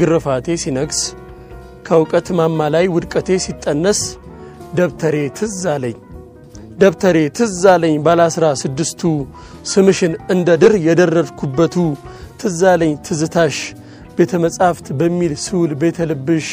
ግርፋቴ 0.00 0.56
ሲነግስ 0.62 1.00
ከእውቀት 1.86 2.28
ማማ 2.38 2.68
ላይ 2.74 2.86
ውድቀቴ 2.94 3.38
ሲጠነስ 3.44 4.00
ደብተሬ 4.76 5.16
ትዝ 5.38 5.60
አለኝ። 5.72 5.96
ደብተሬ 6.78 7.16
ትዝ 7.36 7.60
አለኝ 7.72 7.96
ባለ 8.06 8.20
አስራ 8.28 8.44
ስድስቱ 8.62 9.02
ስምሽን 9.72 10.14
እንደ 10.34 10.48
ድር 10.62 10.74
የደረድኩበቱ 10.86 11.74
ትዝ 12.40 12.60
አለኝ 12.72 12.92
ትዝታሽ 13.06 13.58
ቤተ 14.16 14.32
መጻሕፍት 14.44 14.86
በሚል 14.98 15.34
ስውል 15.44 15.72
ቤተ 15.82 16.06
ልብሽ። 16.10 16.48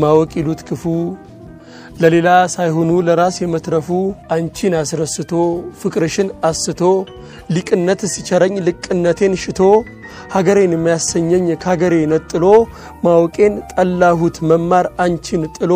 ማወቅ 0.00 0.30
ይሉት 0.40 0.60
ክፉ 0.68 0.82
ለሌላ 2.02 2.28
ሳይሆኑ 2.54 2.90
ለራስ 3.06 3.36
የመትረፉ። 3.42 3.88
አንቺን 4.34 4.74
አስረስቶ 4.80 5.32
ፍቅርሽን 5.80 6.28
አስቶ 6.48 6.82
ሊቅነት 7.54 8.02
ሲቸረኝ 8.12 8.54
ልቅነቴን 8.66 9.34
ሽቶ 9.42 9.60
ሀገሬን 10.30 10.74
የሚያሰኘኝ 10.74 11.46
ከሀገሬ 11.62 11.94
ነጥሎ 12.12 12.44
ማወቄን 13.04 13.54
ጠላሁት 13.72 14.36
መማር 14.50 14.86
አንቺን 15.04 15.44
ጥሎ 15.56 15.72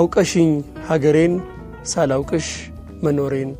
አውቀሽኝ 0.00 0.50
ሀገሬን 0.90 1.34
ሳላውቅሽ 1.92 2.48
መኖሬን 3.04 3.50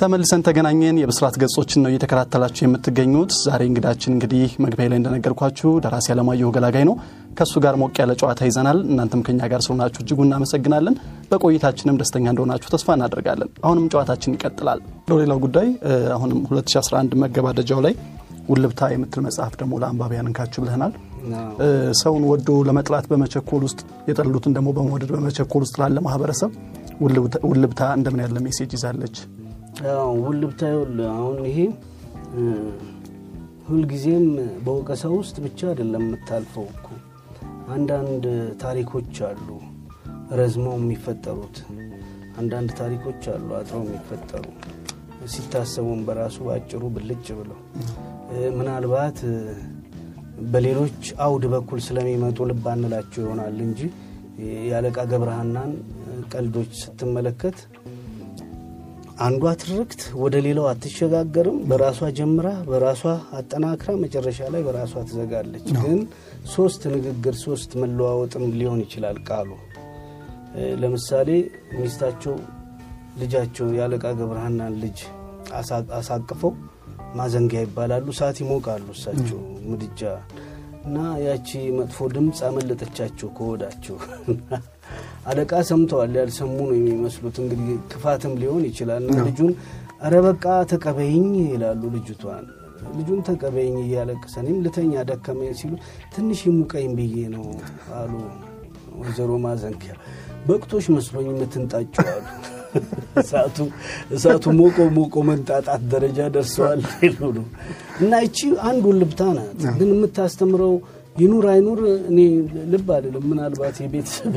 ተመልሰን 0.00 0.42
ተገናኘን። 0.46 0.98
የብስራት 1.00 1.34
ገጾችን 1.40 1.80
ነው 1.84 1.90
እየተከታተላችሁ 1.90 2.62
የምትገኙት። 2.64 3.32
ዛሬ 3.40 3.62
እንግዳችን 3.70 4.12
እንግዲህ 4.14 4.50
መግቢያ 4.64 4.86
ላይ 4.90 4.98
እንደነገርኳችሁ 5.00 5.70
ደራሲ 5.84 6.06
አለማየሁ 6.14 6.50
ገላጋይ 6.54 6.84
ነው። 6.88 6.94
ከእሱ 7.38 7.54
ጋር 7.64 7.74
ሞቅ 7.82 7.92
ያለ 8.00 8.12
ጨዋታ 8.20 8.40
ይዘናል። 8.48 8.78
እናንተም 8.88 9.22
ከኛ 9.26 9.40
ጋር 9.52 9.60
ስለሆናችሁ 9.66 10.00
እጅጉ 10.04 10.18
እናመሰግናለን። 10.26 10.94
በቆይታችንም 11.30 11.98
ደስተኛ 12.00 12.26
እንደሆናችሁ 12.32 12.70
ተስፋ 12.74 12.88
እናደርጋለን። 12.98 13.50
አሁንም 13.64 13.88
ጨዋታችን 13.92 14.34
ይቀጥላል። 14.36 14.80
ሌላው 15.14 15.40
ጉዳይ 15.44 15.68
አሁንም 16.16 16.40
2011 16.50 17.16
መገባደጃው 17.24 17.82
ላይ 17.86 17.94
ውልብታ 18.48 18.88
የምትል 18.92 19.22
መጽሐፍ 19.26 19.52
ደግሞ 19.60 19.74
ለአንባቢያን 19.82 20.28
እንካችሁ 20.30 20.62
ብለናል። 20.64 20.94
ሰውን 22.00 22.24
ወዶ 22.30 22.48
ለመጥላት 22.68 23.06
በመቸኮል 23.10 23.64
ውስጥ 23.68 23.80
የጠሉትን 24.08 24.54
ደግሞ 24.56 24.70
በመውደድ 24.78 25.12
በመቸኮል 25.16 25.64
ውስጥ 25.66 25.76
ላለ 25.82 25.98
ማህበረሰብ 26.06 26.52
ውልብታ 27.50 27.82
እንደምን 27.98 28.22
ያለ 28.24 28.38
message 28.46 28.72
ይዛለች? 28.78 29.16
ውልብታ 30.20 30.60
ይኸውልህ 30.70 31.08
አሁን 31.14 31.36
ይሄ 31.48 31.58
ሁልጊዜም 33.68 34.26
በወቀሳ 34.64 35.02
ውስጥ 35.14 35.36
ብቻ 35.44 35.60
አይደለም 35.68 36.04
የምታልፈው 36.06 36.66
እኮ። 36.72 36.86
አንዳንድ 37.74 38.24
ታሪኮች 38.62 39.16
አሉ 39.28 39.48
ረዝመው 40.38 40.76
የሚፈጠሩት። 40.80 41.56
አንዳንድ 42.40 42.70
ታሪኮች 42.80 43.22
አሉ 43.32 43.48
አጥረው 43.58 43.82
የሚፈጠሩ። 43.86 44.44
ሲታሰቡም 45.32 46.00
በራሱ 46.06 46.36
በአጭሩ 46.46 46.82
ብልጭ 46.94 47.26
ብለው። 47.40 47.58
ምናልባት 48.58 49.18
በሌሎች 50.52 51.00
አውድ 51.24 51.44
በኩል 51.54 51.80
ስለሚመጡ 51.86 52.38
ልብ 52.50 52.66
ይሆናል 53.18 53.58
እንጂ 53.66 53.80
የአለቃ 54.66 54.98
ገብረሃናን 55.10 55.72
ቀልዶች 56.32 56.70
ስትመለከት 56.82 57.58
አንዷ 59.20 59.44
ትርክት 59.62 60.02
ወደ 60.20 60.34
ሌላው 60.44 60.66
አትሸጋገርም። 60.68 61.56
በራሷ 61.70 62.08
ጀምራ 62.18 62.48
በራሷ 62.68 63.02
አጠናክራ 63.38 63.90
መጨረሻ 64.02 64.48
ላይ 64.54 64.62
በራሷ 64.66 65.02
ትዘጋለች። 65.08 65.66
ግን 65.78 65.98
ሶስት 66.54 66.82
ንግግር 66.94 67.34
ሶስት 67.42 67.70
መለዋወጥም 67.82 68.44
ሊሆን 68.54 68.80
ይችላል 68.84 69.18
ቃሉ። 69.28 69.50
ለምሳሌ 70.80 71.28
ሚስታቸው 71.76 72.36
ልጃቸው 73.20 73.68
የአለቃ 73.76 74.04
ገብረሃናን 74.18 74.74
ልጅ 74.82 74.98
አሳቅፈው 75.98 76.52
ማዘንጊያ 77.16 77.60
ይባላሉ። 77.64 78.08
ሰዓት 78.18 78.38
ይሞቃሉ 78.42 78.88
እሳቸው 78.96 79.40
ምድጃ 79.70 80.02
እና 80.84 80.98
ያቺ 81.24 81.48
መጥፎ 81.78 82.08
ድምፅ 82.14 82.38
አመለጠቻቸው 82.46 83.30
ከወዳቸው። 83.38 83.96
አለቃ 85.30 85.52
ሰምተዋል፣ 85.68 86.14
ያልሰሙ 86.18 86.56
ነው 86.62 86.76
የሚመስሉት። 86.78 87.36
እንግዲህ 87.42 87.68
ክፋትም 87.90 88.32
ሊሆን 88.40 88.62
ይችላል። 88.68 89.02
እና 89.04 89.18
ልጁን 89.28 89.50
እረ 90.02 90.14
በቃ 90.26 90.44
ተቀበይኝ 90.70 91.24
ይላሉ 91.48 91.82
ልጅቷን። 91.96 92.46
ልጁን 92.98 93.20
ተቀበይኝ 93.26 93.76
እያለቀሰ 93.82 94.34
እኔም 94.42 94.58
ልተኛ 94.64 95.02
ደከመኝ 95.10 95.50
ሲሉ 95.58 95.72
ትንሽ 96.14 96.40
ይሙቀኝ 96.48 96.88
ብዬ 96.98 97.16
ነው 97.34 97.44
አሉ 97.98 98.12
ወይዘሮ 99.00 99.30
ማዘንጊያ። 99.44 99.92
በቅቶች 100.46 100.86
መስሎኝ 100.94 101.26
የምትንጣጭው 101.32 102.08
አሉ። 102.10 102.26
እሳቱ 104.14 104.44
ሞቆ 104.58 104.78
ሞቆ 104.96 105.22
መንጣጣት 105.28 105.82
ደረጃ 105.92 106.18
ደርሰዋል 106.34 106.80
ይሉ 107.04 107.20
እና 108.00 108.12
ይቺ 108.24 108.38
አንድ 108.68 108.82
ውልብታ 108.90 109.22
ናት። 109.38 109.60
ግን 109.78 109.90
የምታስተምረው 109.94 110.74
ይኑር 111.16 111.44
አይኑር 111.52 111.80
እኔ 112.10 112.18
ልብ 112.72 112.88
አይደለም። 112.96 113.24
ምናልባት 113.30 113.76
የቤተሰብ 113.82 114.34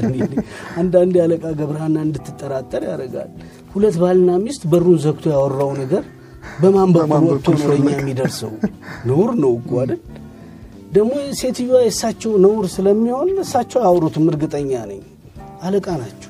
አንዳንድ 0.78 1.14
የአለቃ 1.20 1.44
ገብረሃና 1.60 1.98
እንድትጠራጠር 2.08 2.84
ያደርጋል። 2.90 3.30
ሁለት 3.76 3.96
ባልና 4.02 4.32
ሚስት 4.44 4.64
በሩን 4.72 4.98
ዘግቶ 5.06 5.26
ያወራው 5.36 5.72
ነገር 5.82 6.04
በማን 6.62 6.90
በኩል 6.96 7.24
ወጥቶ 7.28 7.48
ነው 7.54 7.68
ለእኛ 7.72 7.90
የሚደርሰው? 7.96 8.52
ነውር 9.06 9.32
ነው 9.44 9.52
እኮ 9.60 9.72
አይደል? 9.82 10.02
ደግሞ 10.92 11.12
ሴትዮዋ 11.40 11.78
የእሳቸው 11.84 12.32
ነውር 12.44 12.66
ስለሚሆን 12.74 13.30
እሳቸው 13.44 13.80
አያወሩትም፣ 13.82 14.26
እርግጠኛ 14.32 14.72
ነኝ። 14.92 15.02
አለቃ 15.64 15.88
ናቸው። 16.02 16.30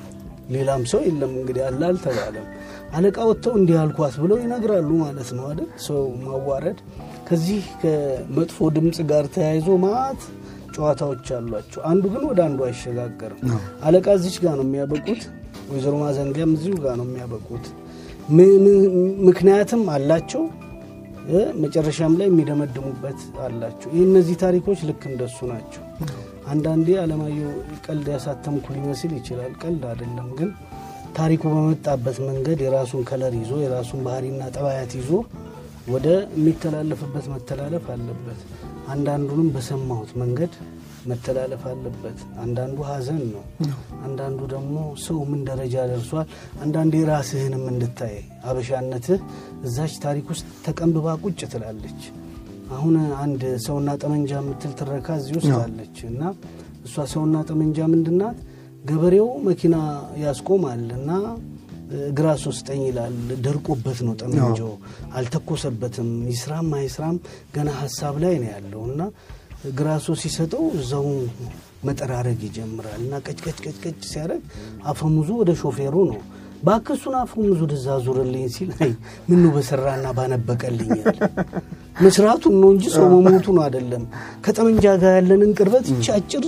ሌላም 0.54 0.82
ሰው 0.90 1.00
የለም 1.06 1.32
እንግዲህ 1.40 1.62
አለ 1.68 1.80
አልተባለም። 1.90 2.46
አለቃ 2.94 3.18
ወጥተው 3.28 3.54
እንዲህ 3.60 3.76
አልኳት 3.82 4.14
ብለው 4.22 4.38
ይነግራሉ 4.42 4.90
ማለት 5.04 5.30
ነው 5.38 5.44
አይደል? 5.50 5.68
ሰው 5.86 6.00
ማዋረድ 6.24 6.78
ከዚህ 7.28 7.62
ከመጥፎ 7.80 8.66
ድምፅ 8.76 8.98
ጋር 9.10 9.24
ተያይዞ 9.34 9.68
ማት 9.84 10.20
ጨዋታዎች 10.74 11.26
አሏቸው። 11.36 11.80
አንዱ 11.90 12.04
ግን 12.12 12.22
ወደ 12.30 12.40
አንዱ 12.46 12.60
አይሸጋገርም። 12.66 13.40
አለቃ 13.86 14.06
እዚች 14.18 14.36
ጋር 14.44 14.54
ነው 14.58 14.66
የሚያበቁት፣ 14.66 15.22
ወይዘሮ 15.70 15.94
ማዘንጊያም 16.02 16.52
እዚሁ 16.56 16.74
ጋር 16.84 16.94
ነው 17.00 17.06
የሚያበቁት። 17.08 17.66
ምክንያትም 19.28 19.82
አላቸው፣ 19.94 20.42
መጨረሻም 21.62 22.14
ላይ 22.18 22.26
የሚደመድሙበት 22.30 23.20
አላቸው። 23.44 23.88
ይህ 23.94 24.02
እነዚህ 24.08 24.36
ታሪኮች 24.42 24.80
ልክ 24.88 25.02
እንደሱ 25.10 25.38
ናቸው። 25.52 25.82
አንዳንዴ 26.46 26.88
አለማየሁ 27.02 27.52
ቀልድ 27.84 28.06
ያሳተምኩ 28.14 28.66
ሊመስል 28.76 29.12
ይችላል። 29.18 29.52
ቀልድ 29.62 29.84
አይደለም 29.90 30.28
ግን 30.38 30.50
ታሪኩ 31.16 31.42
በመጣበት 31.52 32.16
መንገድ 32.28 32.58
የራሱን 32.64 33.02
ከለር 33.10 33.34
ይዞ 33.40 33.52
የራሱን 33.62 34.00
ባህሪና 34.06 34.42
ጠባያት 34.54 34.92
ይዞ 34.98 35.10
ወደ 35.86 36.06
የሚተላለፍበት 36.34 37.26
መተላለፍ 37.32 37.84
አለበት። 37.94 38.40
አንዳንዱንም 38.88 39.48
በሰማሁት 39.54 40.10
መንገድ 40.20 40.52
መተላለፍ 41.06 41.62
አለበት። 41.70 42.18
አንዳንዱ 42.42 42.78
ሀዘን 42.88 43.22
ነው፣ 43.32 43.42
አንዳንዱ 44.06 44.40
ደግሞ 44.52 44.76
ሰው 45.04 45.18
ምን 45.30 45.40
ደረጃ 45.48 45.74
ደርሷል። 45.90 46.28
አንዳንዴ 46.62 46.94
ራስህንም 47.10 47.64
እንድታይ 47.72 48.16
አበሻነትህ 48.44 49.20
እዛች 49.64 49.94
ታሪክ 50.04 50.28
ውስጥ 50.34 50.46
ተቀንብባ 50.66 51.16
ቁጭ 51.24 51.40
ትላለች። 51.54 52.00
አሁን 52.74 52.94
አንድ 53.22 53.42
ሰውና 53.64 53.90
ጠመንጃ 54.02 54.32
የምትል 54.40 54.72
ትረካ 54.78 55.08
እዚህ 55.20 55.34
ውስጥ 55.40 55.52
አለች 55.60 55.98
እና 56.10 56.22
እሷ 56.86 57.04
ሰውና 57.12 57.36
ጠመንጃ 57.48 57.78
ምንድናት? 57.92 58.38
ገበሬው 58.84 59.28
መኪና 59.46 59.74
ያስቆማል 60.22 60.82
እና 60.96 61.10
ግራሱ 62.18 62.44
ስጠኝ 62.58 62.82
ይላል። 62.88 63.14
ደርቆበት 63.44 63.98
ነው 64.06 64.14
ጠመንጃው፣ 64.20 64.72
አልተኮሰበትም። 65.18 66.10
ይስራም 66.30 66.70
አይስራም 66.78 67.16
ገና 67.56 67.68
ሀሳብ 67.80 68.14
ላይ 68.24 68.36
ነው 68.42 68.50
ያለው 68.54 68.82
እና 68.90 69.00
ግራሱ 69.76 70.06
ሲሰጠው 70.22 70.64
እዛው 70.78 71.06
መጠራረግ 71.86 72.40
ይጀምራል 72.46 73.00
እና 73.02 73.14
ቀጭቀጭቀጭቀጭ 73.26 74.00
ሲያደርግ 74.10 74.42
አፈሙዙ 74.90 75.28
ወደ 75.40 75.52
ሾፌሩ 75.60 75.94
ነው። 76.10 76.20
ባክሱን 76.62 77.14
አፈሙዙ 77.18 77.58
ወደዛ 77.64 77.86
ዙርልኝ 78.04 78.44
ሲል 78.54 78.70
ምኑ 79.28 79.42
በሰራና 79.54 80.06
ባነበቀልኛል። 80.18 81.16
መስራቱን 82.04 82.54
ነው 82.62 82.70
እንጂ 82.74 82.84
ሰው 82.94 83.06
መሞቱን 83.14 83.58
አይደለም። 83.64 84.04
ከጠመንጃ 84.44 84.84
ጋር 85.02 85.12
ያለንን 85.18 85.52
ቅርበት 85.58 85.86
አጭር 86.16 86.44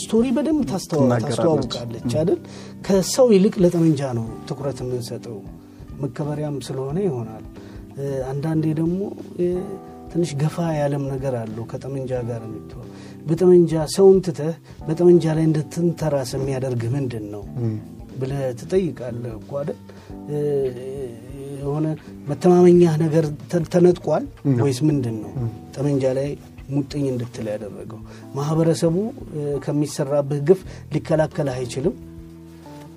ስቶሪ 0.00 0.26
በደንብ 0.36 0.60
ታስተዋውቃለች 0.70 2.12
አይደል? 2.20 2.38
ከሰው 2.86 3.26
ይልቅ 3.34 3.54
ለጠመንጃ 3.64 4.00
ነው 4.18 4.26
ትኩረት 4.48 4.78
የምንሰጠው። 4.82 5.38
መከበሪያም 6.02 6.56
ስለሆነ 6.66 6.98
ይሆናል። 7.06 7.44
አንዳንዴ 8.30 8.64
ደግሞ 8.78 9.00
ትንሽ 10.12 10.30
ገፋ 10.40 10.56
ያለም 10.78 11.04
ነገር 11.12 11.34
አለው 11.40 11.64
ከጠመንጃ 11.70 12.12
ጋር 12.28 12.42
የምትሆን። 12.46 12.88
በጠመንጃ 13.26 13.82
ሰውን 13.94 14.18
ትተህ 14.26 14.54
በጠመንጃ 14.86 15.24
ላይ 15.36 15.44
እንድትንተራስ 15.48 16.30
የሚያደርግህ 16.36 16.90
ምንድን 16.96 17.26
ነው 17.34 17.44
ብለህ 18.16 18.42
ትጠይቃለህ 18.60 19.34
እኮ 19.40 19.52
አይደል? 19.60 19.78
የሆነ 21.58 21.86
መተማመኛ 22.28 22.82
ነገር 23.02 23.24
ተነጥቋል 23.72 24.24
ወይስ 24.62 24.80
ምንድን 24.88 25.16
ነው 25.22 25.32
ጠመንጃ 25.74 26.04
ላይ 26.18 26.28
ሙጥኝ 26.74 27.04
እንድትል 27.12 27.46
ያደረገው? 27.52 28.00
ማህበረሰቡ 28.36 28.96
ከሚሰራብህ 29.64 30.40
ግፍ 30.48 30.60
ሊከላከልህ 30.94 31.56
አይችልም 31.58 31.94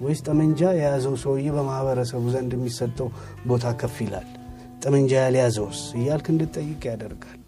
ወይስ 0.02 0.20
ጠመንጃ 0.28 0.62
የያዘው 0.78 1.16
ሰውዬ 1.22 1.48
በማህበረሰቡ 1.56 2.24
ዘንድ 2.34 2.52
የሚሰጠው 2.58 3.10
ቦታ 3.50 3.66
ከፍ 3.82 3.98
ይላል? 4.06 4.28
ጠመንጃ 4.84 5.12
ያልያዘውስ 5.24 5.82
እያልክ 6.00 6.28
እንድትጠይቅ 6.34 6.82
ያደርጋል። 6.92 7.40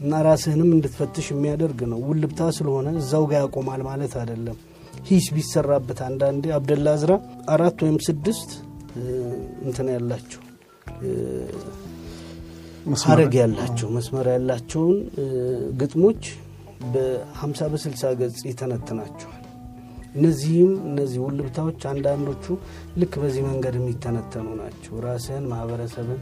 እና 0.00 0.20
ራስህንም 0.26 0.70
እንድትፈትሽ 0.76 1.26
የሚያደርግ 1.32 1.80
ነው። 1.92 2.00
ውልብታ 2.08 2.50
ስለሆነ 2.56 2.88
እዛው 3.00 3.24
ጋር 3.30 3.40
ያቆማል 3.44 3.82
ማለት 3.88 4.14
አይደለም። 4.20 4.56
ሂስ 5.08 5.26
ቢሰራበት 5.36 5.98
አንዳንዴ 6.06 6.44
አብደላ 6.56 6.88
ዝራ 7.02 7.12
አራት 7.54 7.78
ወይም 7.84 7.98
ስድስት 8.06 8.50
እንትን 9.66 9.88
ያላቸው 9.94 10.40
ሀረግ 13.04 13.34
ያላቸው 13.38 13.88
መስመር 13.94 14.26
ያላቸውን 14.32 14.96
ግጥሞች 15.80 16.22
በ50 16.92 17.68
በ60 17.72 18.10
ገጽ 18.20 18.38
ይተነትናቸዋል። 18.48 19.40
እነዚህም 20.14 20.72
እነዚህ 20.88 21.20
ውልብታዎች 21.24 21.82
አንዳንዶቹ 21.92 22.44
ልክ 23.00 23.14
በዚህ 23.22 23.42
መንገድ 23.48 23.76
የሚተነተኑ 23.78 24.48
ናቸው። 24.60 24.92
ራስህን፣ 25.06 25.46
ማህበረሰብን 25.52 26.20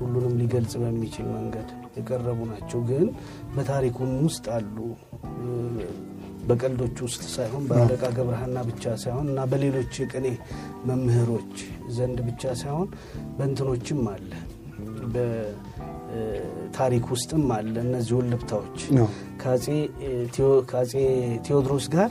ሁሉንም 0.00 0.34
ሊገልጽ 0.40 0.74
በሚችል 0.82 1.26
መንገድ 1.34 1.68
የቀረቡ 1.96 2.38
ናቸው። 2.52 2.80
ግን 2.90 3.08
በታሪኩም 3.56 4.12
ውስጥ 4.26 4.44
አሉ። 4.56 4.76
በቀልዶች 6.46 6.96
ውስጥ 7.06 7.24
ሳይሆን 7.34 7.64
በአለቃ 7.68 8.04
ገብረሃና 8.16 8.58
ብቻ 8.68 8.94
ሳይሆን 9.02 9.26
እና 9.32 9.40
በሌሎች 9.50 9.92
የቅኔ 10.02 10.26
መምህሮች 10.88 11.54
ዘንድ 11.96 12.18
ብቻ 12.28 12.52
ሳይሆን 12.62 12.88
በእንትኖችም 13.36 14.00
አለ 14.12 14.30
በታሪክ 16.12 17.04
ውስጥም 17.12 17.44
አለ። 17.56 17.74
እነዚህ 17.84 18.14
ውልብታዎች 18.18 18.78
ከአጼ 19.42 20.92
ቴዎድሮስ 21.46 21.86
ጋር 21.94 22.10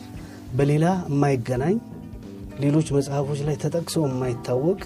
በሌላ 0.53 0.85
የማይገናኝ 1.09 1.75
ሌሎች 2.59 2.87
መጽሐፎች 2.97 3.39
ላይ 3.47 3.55
ተጠቅሰው 3.63 4.03
የማይታወቅ 4.07 4.81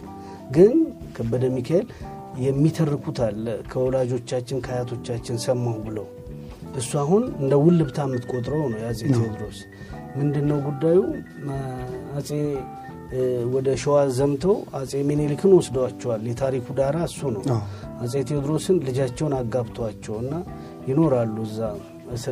ግን 0.56 0.76
ከበደ 1.16 1.46
ሚካኤል 1.56 1.88
የሚተርኩት 2.46 3.20
አለ 3.26 3.46
ከወላጆቻችን 3.72 4.62
ከአያቶቻችን 4.66 5.38
ሰማሁ 5.46 5.76
ብለው 5.86 6.08
እሱ 6.76 6.92
አሁን 7.04 7.24
እንደ 7.42 7.54
ውልብታ 7.62 7.98
የምትቆጥረው 8.08 8.64
ነው 8.66 8.80
የአጼ 8.82 9.02
ቴዎድሮስ። 9.12 9.60
ምንድን 10.18 10.46
ነው 10.50 10.60
ጉዳዩ 10.68 11.00
አጼ 12.18 12.30
ወደ 13.54 13.68
ሸዋ 13.82 13.96
ዘምተው 14.16 14.56
አጼ 14.78 15.02
ሚኒሊክን 15.10 15.52
ወስደዋቸዋል። 15.58 16.24
የታሪኩ 16.30 16.68
ዳራ 16.80 16.98
እሱ 17.10 17.20
ነው። 17.36 17.44
አጼ 18.02 18.14
ቴዎድሮስን 18.30 18.78
ልጃቸውን 18.88 19.36
አጋብተዋቸው 19.40 20.16
እና 20.24 20.34
ይኖራሉ 20.90 21.36
እዛ 21.48 21.60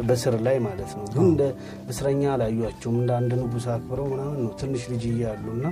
በስር 0.08 0.36
ላይ 0.46 0.58
ማለት 0.66 0.92
ነው። 0.98 1.06
ግን 1.14 1.24
እንደ 1.26 1.44
እስረኛ 1.92 2.24
አላዩቸውም 2.34 2.98
እንደ 3.00 3.12
አንድ 3.20 3.32
ንጉሥ 3.40 3.66
አክብረው 3.74 4.08
ምናምን 4.12 4.40
ነው። 4.44 4.52
ትንሽ 4.62 4.84
ልጅ 4.92 5.04
እያሉ 5.12 5.46
እና 5.56 5.66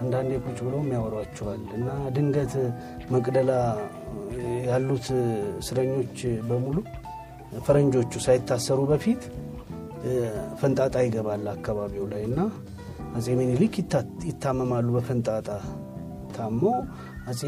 አንዳንዴ 0.00 0.30
ቁጭ 0.44 0.58
ብለውም 0.66 0.88
ያወሯቸዋል 0.96 1.62
እና 1.78 1.86
ድንገት 2.16 2.54
መቅደላ 3.14 3.52
ያሉት 4.68 5.06
እስረኞች 5.60 6.18
በሙሉ 6.48 6.76
ፈረንጆቹ 7.66 8.12
ሳይታሰሩ 8.24 8.80
በፊት 8.90 9.22
ፈንጣጣ 10.60 10.96
ይገባል 11.06 11.46
አካባቢው 11.54 12.04
ላይ 12.12 12.22
እና 12.28 12.40
አጼ 13.18 13.28
ሚኒሊክ 13.38 13.74
ይታመማሉ። 14.28 14.88
በፈንጣጣ 14.96 15.48
ታሞ 16.34 16.62
አጼ 17.28 17.40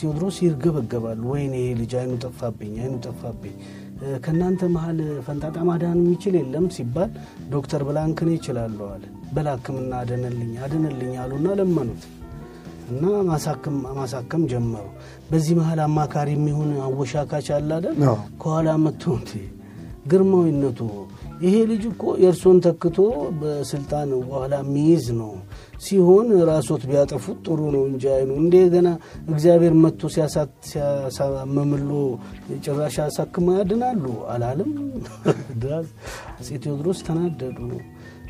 ቴዎድሮስ 0.00 0.36
ይርገበገባሉ። 0.44 1.22
ወይኔ 1.32 1.54
ይሄ 1.60 1.72
ልጅ 1.80 1.92
አይኑ 2.00 2.12
ጠፋብኝ፣ 2.24 2.74
አይኑ 2.82 2.94
ጠፋብኝ፣ 3.06 3.56
ከእናንተ 4.24 4.62
መሀል 4.74 4.98
ፈንጣጣ 5.26 5.56
ማዳን 5.68 5.98
የሚችል 6.00 6.34
የለም 6.38 6.66
ሲባል 6.76 7.10
ዶክተር 7.52 7.82
ብላንክኔ 7.88 8.30
ይችላሉ 8.36 8.78
አለ። 8.88 9.04
በላክምና 9.34 9.92
አደነልኝ 10.02 10.52
አደነልኝ 10.64 11.12
አሉና 11.22 11.48
ለመኑት 11.60 12.02
እና 12.90 13.02
ማሳከም 13.98 14.42
ጀመሩ። 14.50 14.86
በዚህ 15.30 15.54
መሀል 15.60 15.80
አማካሪ 15.86 16.30
የሚሆን 16.36 16.70
አወሻካች 16.86 17.46
አለ 17.56 17.70
አይደል? 17.78 17.96
ከኋላ 18.42 18.76
መጥቶ 18.84 19.04
ግርማዊነቱ 20.10 20.80
ይሄ 21.44 21.54
ልጅ 21.70 21.82
እኮ 21.90 22.02
የእርሶን 22.22 22.58
ተክቶ 22.64 22.98
በስልጣን 23.40 24.10
በኋላ 24.22 24.54
የሚይዝ 24.62 25.06
ነው 25.18 25.32
ሲሆን 25.84 26.26
ራሶት 26.48 26.82
ቢያጠፉት 26.90 27.38
ጥሩ 27.46 27.60
ነው 27.74 27.82
እንጂ 27.88 28.04
አይኑ 28.14 28.30
እንደገና 28.42 28.88
እግዚአብሔር 29.28 29.74
መጥቶ 29.82 30.02
ሲያሳመምሎ 30.64 31.90
ጭራሽ 32.64 32.96
አሳክማ 33.04 33.56
ያድናሉ 33.58 34.04
አላለም። 34.34 34.70
አጼ 36.36 36.48
ቴዎድሮስ 36.64 37.00
ተናደዱ። 37.08 37.58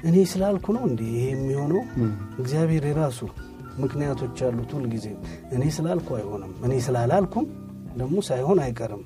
እኔ 0.05 0.16
ስላልኩ 0.33 0.66
ነው 0.77 0.83
እንዴ 0.88 1.03
ይሄ 1.12 1.27
የሚሆነው? 1.33 1.83
እግዚአብሔር 2.40 2.87
የራሱ 2.90 3.20
ምክንያቶች 3.83 4.38
አሉት 4.48 4.72
ሁልጊዜ። 4.77 5.07
እኔ 5.55 5.62
ስላልኩ 5.77 6.09
አይሆንም፣ 6.18 6.53
እኔ 6.66 6.74
ስላላልኩም 6.87 7.46
ደግሞ 7.97 8.17
ሳይሆን 8.29 8.59
አይቀርም 8.65 9.03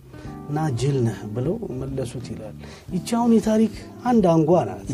እና 0.48 0.58
ጅል 0.80 0.96
ነህ 1.06 1.18
ብለው 1.34 1.54
መለሱት 1.80 2.26
ይላል። 2.32 2.54
ይቺ 2.94 3.08
አሁን 3.18 3.32
የታሪክ 3.36 3.74
አንድ 4.04 4.26
አንጓ 4.32 4.60
ናት። 4.68 4.90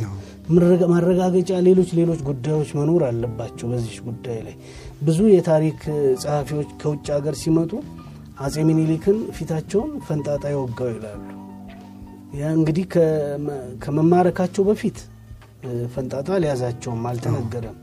ማረጋገጫ 0.92 1.50
ሌሎች 1.68 1.90
ሌሎች 1.98 2.20
ጉዳዮች 2.26 2.70
መኖር 2.78 3.02
አለባቸው። 3.08 3.68
በዚህ 3.72 3.94
ጉዳይ 4.08 4.38
ላይ 4.46 4.56
ብዙ 5.02 5.20
የታሪክ 5.30 5.78
ጸሐፊዎች 6.22 6.70
ከውጭ 6.82 7.06
ሀገር 7.16 7.36
ሲመጡ 7.42 7.72
አጼ 8.40 8.56
ሚኒሊክን 8.68 9.18
ፊታቸውን 9.36 9.90
ፈንጣጣ 10.06 10.44
የወጋው 10.52 10.90
ይላሉ። 10.94 11.22
ያ 12.34 12.44
እንግዲህ 12.56 12.84
ከመማረካቸው 13.84 14.62
በፊት 14.68 14.96
ፈንጣጣ 15.92 16.28
ሊያዛቸውም 16.42 17.04
አልተነገረም። 17.10 17.76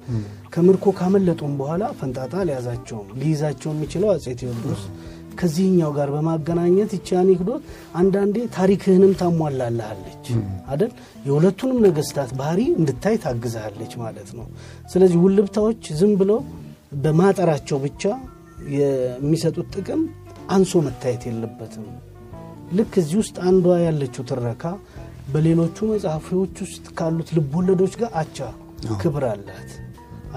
ከምርኮ 0.53 0.85
ካመለጡም 0.97 1.53
በኋላ 1.59 1.83
ፈንጣጣ 1.99 2.33
ሊያዛቸውም 2.49 3.07
ሊይዛቸው 3.21 3.69
የሚችለው 3.73 4.09
አጼ 4.13 4.25
ቴዎድሮስ 4.41 4.83
ከዚህኛው 5.39 5.91
ጋር 5.97 6.09
በማገናኘት 6.15 6.91
ይቺ 6.97 7.09
አኔክዶት 7.19 7.63
አንዳንዴ 7.95 8.37
ታሪክህንም 8.55 9.13
ታሟላልሃለች 9.19 10.25
አደል? 10.71 10.91
የሁለቱንም 11.27 11.79
ነገስታት 11.87 12.31
ባህሪ 12.39 12.61
እንድታይ 12.79 13.17
ታግዛሃለች 13.25 13.93
ማለት 14.03 14.29
ነው። 14.37 14.47
ስለዚህ 14.93 15.19
ውልብታዎች 15.25 15.83
ዝም 15.99 16.13
ብለው 16.21 16.39
በማጠራቸው 17.03 17.79
ብቻ 17.85 18.03
የሚሰጡት 18.75 19.69
ጥቅም 19.75 20.01
አንሶ 20.51 20.81
መታየት 20.87 21.23
የለበትም። 21.27 21.85
ልክ 22.71 22.93
እዚህ 23.01 23.17
ውስጥ 23.21 23.37
አንዷ 23.49 23.65
ያለችው 23.85 24.23
ትረካ 24.29 24.63
በሌሎቹ 25.33 25.77
መጽሐፎች 25.91 26.55
ውስጥ 26.65 26.85
ካሉት 26.97 27.29
ልብ 27.37 27.53
ወለዶች 27.57 27.93
ጋር 28.01 28.11
አቻ 28.21 28.37
ክብር 29.01 29.23
አላት፣ 29.29 29.71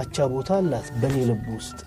አቻ 0.02 0.26
ቦታ 0.32 0.50
አላት 0.60 0.88
በእኔ 1.00 1.16
ልብ 1.28 1.44
ውስጥ 1.56 1.78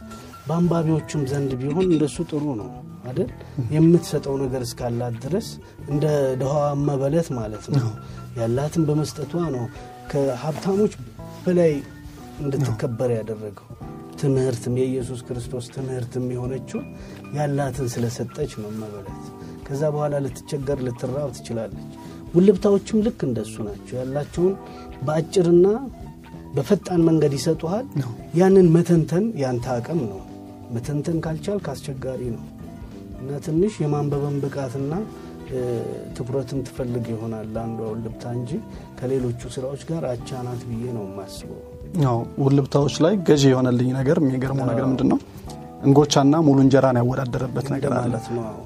በአንባቢዎቹም 0.47 1.23
ዘንድ 1.31 1.51
ቢሆን 1.61 1.87
እንደሱ 1.89 2.17
ጥሩ 2.31 2.43
ነው 2.61 2.69
አይደል? 3.07 3.29
የምትሰጠው 3.75 4.35
ነገር 4.43 4.61
እስካላት 4.65 5.15
ድረስ 5.25 5.47
እንደ 5.91 6.05
ድሃዋ 6.41 6.65
መበለት 6.87 7.27
ማለት 7.37 7.65
ነው። 7.75 7.89
ያላትን 8.37 8.83
በመስጠቷ 8.87 9.33
ነው 9.55 9.63
ከሀብታሞች 10.11 10.93
በላይ 11.45 11.71
እንድትከበር 12.41 13.11
ያደረገው። 13.17 13.67
ትምህርትም 14.21 14.75
የኢየሱስ 14.79 15.19
ክርስቶስ 15.27 15.65
ትምህርትም 15.75 16.25
የሆነችው 16.33 16.79
ያላትን 17.37 17.87
ስለሰጠች 17.95 18.51
ነው 18.61 18.69
መበለት። 18.79 19.23
ከዛ 19.67 19.83
በኋላ 19.93 20.15
ልትቸገር 20.25 20.79
ልትራብ 20.87 21.29
ትችላለች። 21.37 21.87
ውልብታዎችም 22.35 23.03
ልክ 23.05 23.19
እንደሱ 23.27 23.55
ናቸው። 23.67 23.95
ያላቸውን 23.99 24.53
በአጭርና 25.01 25.67
በፈጣን 26.55 27.01
መንገድ 27.07 27.33
ይሰጡሃል። 27.37 27.85
ያንን 28.39 28.67
መተንተን 28.75 29.25
ያንተ 29.41 29.67
አቅም 29.73 29.99
ነው። 30.09 30.21
መተንተን 30.75 31.17
ካልቻል 31.25 31.59
አስቸጋሪ 31.73 32.21
ነው 32.35 32.43
እና 33.21 33.37
ትንሽ 33.45 33.73
የማንበበን 33.83 34.35
ብቃትና 34.43 34.93
ትኩረትም 36.15 36.59
ትፈልግ 36.67 37.05
ይሆናል 37.13 37.53
አንዷ 37.61 37.79
ውልብታ 37.91 38.23
እንጂ 38.37 38.51
ከሌሎቹ 38.99 39.41
ስራዎች 39.55 39.81
ጋር 39.89 40.03
አቻ 40.09 40.39
ናት 40.47 40.61
ብዬ 40.69 40.85
ነው 40.97 41.03
የማስበው። 41.07 41.61
ያው 42.03 42.17
ውልብታዎች 42.45 42.95
ላይ 43.05 43.13
ገዢ 43.29 43.43
የሆነልኝ 43.51 43.89
ነገር 43.99 44.17
የሚገርመው 44.21 44.65
ነገር 44.71 44.85
ምንድን 44.91 45.09
ነው? 45.13 45.19
እንጎቻና 45.83 46.35
ሙሉ 46.45 46.57
እንጀራን 46.65 46.97
ያወዳደረበት 46.99 47.67
ነገር 47.73 47.91
አለ። 47.97 48.13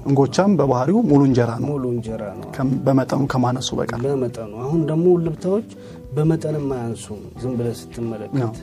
እንጎቻም 0.08 0.52
በባህሪው 0.58 0.98
ሙሉ 1.10 1.20
እንጀራ 1.28 1.50
ነው 1.62 1.68
ሙሉ 1.72 1.84
እንጀራ 1.94 2.22
ነው 2.38 2.46
በመጠኑ 2.86 3.22
ከማነሱ 3.32 3.70
በቀር 3.80 4.00
በመጠኑ። 4.06 4.52
አሁን 4.66 4.80
ደግሞ 4.90 5.06
ውልብታዎች 5.16 5.68
በመጠንም 6.16 6.66
አያንሱም። 6.76 7.20
ዝም 7.42 7.54
ብለህ 7.58 7.76
ስትመለከት 7.82 8.58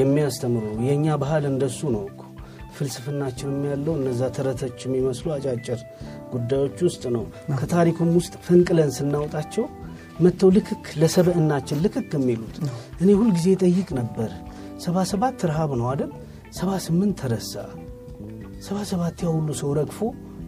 የሚያስተምሩ 0.00 0.64
የእኛ 0.86 1.06
ባህል 1.22 1.44
እንደሱ 1.52 1.80
ነው 1.94 2.02
እኮ 2.06 2.22
ፍልስፍናችንም 2.76 3.62
ያለው 3.70 3.94
እነዛ 3.98 4.28
ተረቶች 4.36 4.78
የሚመስሉ 4.86 5.26
አጫጭር 5.36 5.80
ጉዳዮች 6.32 6.78
ውስጥ 6.86 7.04
ነው። 7.16 7.24
ከታሪኩም 7.60 8.10
ውስጥ 8.18 8.34
ፈንቅለን 8.46 8.90
ስናወጣቸው 8.96 9.66
መጥተው 10.24 10.50
ልክክ 10.56 10.84
ለሰብዕናችን 11.00 11.80
ልክክ 11.84 12.12
የሚሉት 12.18 12.56
እኔ 13.02 13.08
ሁልጊዜ 13.20 13.48
ጠይቅ 13.64 13.88
ነበር። 14.00 14.30
ሰባ 14.84 14.96
ሰባት 15.10 15.44
ረሃብ 15.50 15.70
ነው 15.80 15.86
አይደል? 15.90 16.10
ሰባ 16.58 16.70
ስምንት 16.86 17.14
ተረሳ። 17.20 17.54
ሰባ 18.66 18.78
ሰባት 18.90 19.18
ያ 19.24 19.30
ሁሉ 19.34 19.48
ሰው 19.60 19.70
ረግፎ 19.78 19.98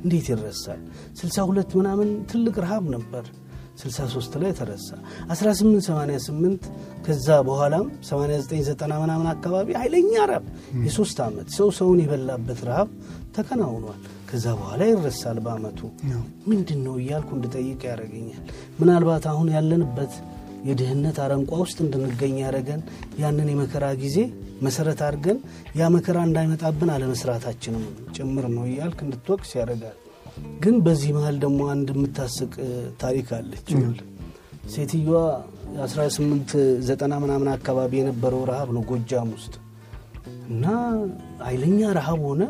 እንዴት 0.05 0.27
ይረሳል? 0.33 0.81
ስልሳ 1.19 1.37
ሁለት 1.49 1.71
ምናምን 1.79 2.09
ትልቅ 2.31 2.55
ረሃብ 2.65 2.85
ነበር። 2.97 3.25
63 3.79 4.37
ላይ 4.43 4.53
ተረሳ። 4.59 4.89
1888 5.33 6.69
ከዛ 7.07 7.29
በኋላም 7.49 7.87
8990 8.05 9.01
ምናምን 9.03 9.29
አካባቢ 9.33 9.69
ኃይለኛ 9.81 10.13
ረሃብ 10.31 10.47
የሶስት 10.87 11.19
ዓመት 11.27 11.49
ሰው 11.59 11.69
ሰውን 11.79 12.01
የበላበት 12.05 12.61
ረሃብ 12.69 12.89
ተከናውኗል። 13.37 14.01
ከዛ 14.31 14.47
በኋላ 14.59 14.83
ይረሳል 14.91 15.39
በአመቱ 15.45 15.81
ምንድን 16.51 16.81
ነው 16.87 16.97
እያልኩ 17.01 17.31
እንድጠይቅ 17.37 17.81
ያደረገኛል። 17.89 18.43
ምናልባት 18.81 19.27
አሁን 19.33 19.49
ያለንበት 19.57 20.15
የድህነት 20.69 21.17
አረንቋ 21.25 21.51
ውስጥ 21.63 21.79
እንድንገኝ 21.85 22.37
ያደረገን 22.43 22.81
ያንን 23.21 23.49
የመከራ 23.53 23.87
ጊዜ 24.01 24.17
መሰረት 24.63 25.01
አድርገን 25.07 25.39
ያ 25.79 25.89
መከራ 25.95 26.19
እንዳይመጣብን 26.29 26.91
አለመስራታችንም 26.95 27.85
ጭምር 28.17 28.47
ነው 28.57 28.65
እያልክ 28.71 29.01
እንድትወቅስ 29.07 29.51
ያደርጋል። 29.59 29.97
ግን 30.63 30.77
በዚህ 30.85 31.11
መሀል 31.17 31.37
ደግሞ 31.45 31.61
አንድ 31.73 31.89
የምታስቅ 31.95 32.53
ታሪክ 33.03 33.29
አለች። 33.37 33.69
ሴትዮዋ 34.73 35.19
1890 35.83 37.19
ምናምን 37.25 37.49
አካባቢ 37.55 37.93
የነበረው 37.99 38.43
ረሃብ 38.51 38.71
ነው 38.77 38.83
ጎጃም 38.91 39.31
ውስጥ 39.37 39.55
እና 40.49 40.65
ኃይለኛ 41.47 41.81
ረሃብ 41.99 42.21
ሆነ። 42.29 42.43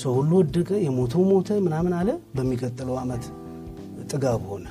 ሰው 0.00 0.12
ሁሉ 0.18 0.30
ወደቀ፣ 0.40 0.70
የሞተው 0.84 1.22
ሞተ 1.30 1.58
ምናምን 1.64 1.92
አለ። 1.98 2.08
በሚቀጥለው 2.36 2.96
ዓመት 3.00 3.24
ጥጋብ 4.10 4.42
ሆነ 4.50 4.66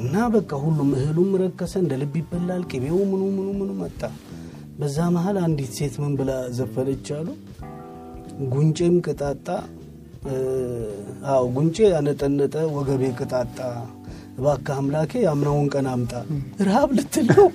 እና 0.00 0.14
በቃ 0.34 0.52
ሁሉም 0.62 0.90
እህሉም 0.96 1.30
ረከሰ፣ 1.42 1.74
እንደ 1.82 1.94
ልብ 2.00 2.14
ይበላል፣ 2.20 2.62
ቅቤው 2.70 2.98
ምኑ 3.10 3.22
ምኑ 3.36 3.48
ምኑ 3.60 3.70
መጣ። 3.82 4.00
በዛ 4.78 4.98
መሀል 5.16 5.36
አንዲት 5.42 5.72
ሴት 5.76 5.94
ምን 6.02 6.14
ብላ 6.18 6.30
ዘፈነች 6.56 7.08
አሉ 7.16 7.28
ጉንጬም 8.52 8.96
ቅጣጣ 9.06 9.46
አዎ 11.28 11.42
ጉንጬ 11.54 11.76
ያነጠነጠ 11.92 12.54
ወገቤ 12.76 13.02
ቅጣጣ 13.18 13.58
እባክህ 14.38 14.76
አምላኬ 14.78 15.12
ያምናውን 15.24 15.66
ቀን 15.74 15.86
አምጣ። 15.90 16.12
ረሃብ 16.66 16.90
ልትል 16.96 17.26
ነው? 17.32 17.46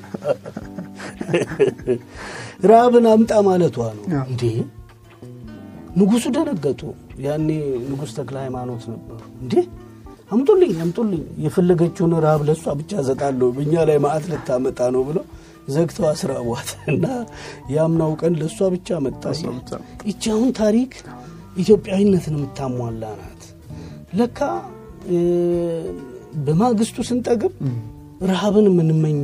ረሃብን 2.66 3.06
አምጣ 3.14 3.32
ማለቷ 3.48 3.78
ነው 3.98 4.04
እንዴ? 4.26 4.44
ንጉሱ 6.00 6.26
ደነገጡ። 6.36 6.82
ያኔ 7.26 7.50
ንጉሥ 7.88 8.12
ተክለ 8.18 8.36
ሃይማኖት 8.44 8.84
ነበሩ። 8.92 9.20
እንዴ 9.42 9.54
አምጡልኝ 10.32 10.74
አምጡልኝ፣ 10.84 11.24
የፈለገችውን 11.44 12.12
ረሃብ 12.26 12.42
ለሷ 12.50 12.74
ብቻ 12.80 13.02
ዘጣለሁ 13.08 13.48
በእኛ 13.56 13.74
ላይ 13.90 13.98
ማዕት 14.04 14.26
ልታመጣ 14.32 14.80
ነው 14.96 15.04
ብለው 15.08 15.26
ዘግተው 15.68 16.06
አስራቧት 16.12 16.70
እና 16.92 17.06
የአምናው 17.74 18.12
ቀን 18.22 18.34
ለእሷ 18.40 18.70
ብቻ 18.76 19.00
መጣ። 19.06 19.24
ይቺ 20.10 20.24
አሁን 20.36 20.50
ታሪክ 20.60 20.94
ኢትዮጵያዊነትን 21.56 22.36
የምታሟላ 22.38 23.04
ናት። 23.20 23.44
ለካ 24.20 24.40
በማግስቱ 26.46 26.98
ስንጠግብ 27.08 27.54
ረሃብን 28.30 28.68
የምንመኝ 28.70 29.18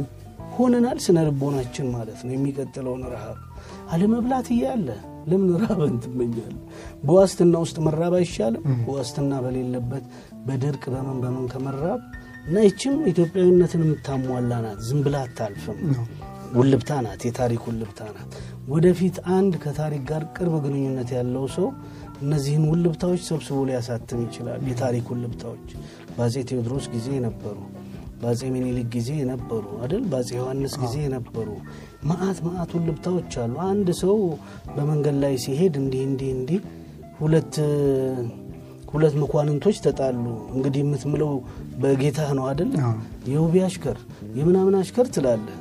ሆነናል። 0.55 0.97
ስነ 1.05 1.17
ልቦናችን 1.27 1.87
ማለት 1.95 2.19
ነው 2.25 2.33
የሚቀጥለውን 2.35 3.03
ረሃብ 3.13 3.37
አለመብላት 3.91 4.47
እያለ 4.53 4.87
ለምን 5.29 5.51
ራበን 5.61 5.95
ትመኛለህ? 6.03 6.59
በዋስትና 7.05 7.55
ውስጥ 7.63 7.77
መራብ 7.85 8.13
አይሻልም? 8.19 8.63
ዋስትና 8.89 9.31
በሌለበት 9.45 10.05
በድርቅ 10.47 10.83
በምን 10.93 11.17
በምን 11.23 11.45
ከመራብ 11.53 12.01
እና 12.47 12.57
ይችም 12.67 12.95
ኢትዮጵያዊነትን 13.11 13.83
የምታሟላ 13.85 14.51
ናት። 14.65 14.79
ዝም 14.87 14.99
ብላ 15.05 15.15
አታልፍም። 15.25 15.79
ውልብታ 16.55 16.91
ናት፣ 17.05 17.21
የታሪክ 17.27 17.63
ውልብታ 17.69 17.99
ናት። 18.15 18.33
ወደፊት 18.67 19.15
አንድ 19.35 19.53
ከታሪክ 19.63 20.03
ጋር 20.09 20.23
ቅርብ 20.35 20.53
ግንኙነት 20.65 21.09
ያለው 21.15 21.45
ሰው 21.55 21.67
እነዚህን 22.21 22.63
ውልብታዎች 22.69 23.21
ሰብስቦ 23.27 23.57
ሊያሳትም 23.69 24.19
ይችላል። 24.25 24.61
የታሪክ 24.69 25.05
ውልብታዎች 25.13 25.67
በአፄ 26.15 26.35
ቴዎድሮስ 26.49 26.85
ጊዜ 26.93 27.07
የነበሩ 27.17 27.57
በአፄ 28.21 28.41
ሚኒሊክ 28.53 28.87
ጊዜ 28.93 29.09
የነበሩ 29.19 29.63
አይደል፣ 29.81 30.03
በአፄ 30.11 30.29
ዮሐንስ 30.37 30.73
ጊዜ 30.83 30.95
የነበሩ 31.05 31.49
መዓት 32.09 32.37
መዓት 32.45 32.71
ውልብታዎች 32.77 33.33
አሉ። 33.43 33.55
አንድ 33.67 33.89
ሰው 34.01 34.15
በመንገድ 34.75 35.17
ላይ 35.23 35.35
ሲሄድ 35.43 35.75
እንዲህ 35.81 36.03
እንዲህ 36.09 36.31
እንዲህ 36.37 36.61
ሁለት 37.19 37.55
ሁለት 38.91 39.13
መኳንንቶች 39.21 39.77
ተጣሉ። 39.85 40.23
እንግዲህ 40.55 40.81
የምትምለው 40.83 41.31
በጌታህ 41.81 42.29
ነው 42.37 42.45
አይደል? 42.49 42.71
የውቤ 43.29 43.55
አሽከር 43.67 43.97
የምናምን 44.37 44.75
አሽከር 44.79 45.07
ትላለህ 45.15 45.55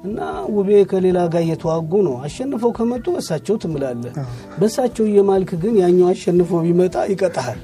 እና 0.00 0.18
ውቤ 0.54 0.70
ከሌላ 0.90 1.18
ጋር 1.32 1.42
እየተዋጉ 1.44 1.92
ነው። 2.06 2.14
አሸንፈው 2.26 2.70
ከመጡ 2.76 3.06
በሳቸው 3.16 3.56
ትምላለህ። 3.62 4.12
በሳቸው 4.60 5.04
እየማልክ 5.08 5.50
ግን 5.62 5.74
ያኛው 5.82 6.08
አሸንፎ 6.12 6.50
ቢመጣ 6.64 6.94
ይቀጣሃል። 7.12 7.60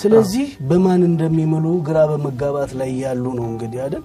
ስለዚህ 0.00 0.46
በማን 0.68 1.02
እንደሚምሉ 1.08 1.66
ግራ 1.88 1.98
በመጋባት 2.10 2.70
ላይ 2.80 2.90
ያሉ 3.02 3.24
ነው 3.38 3.46
እንግዲህ 3.50 3.80
አይደል 3.84 4.04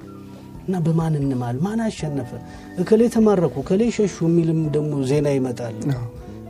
እና 0.66 0.76
በማን 0.86 1.14
እንማል? 1.20 1.56
ማን 1.66 1.80
አሸነፈ? 1.86 2.32
እከሌ 2.82 3.02
ተማረኩ፣ 3.16 3.56
እከሌ 3.64 3.82
ሸሹ 3.96 4.18
የሚልም 4.28 4.60
ደግሞ 4.76 4.92
ዜና 5.10 5.28
ይመጣል። 5.38 5.78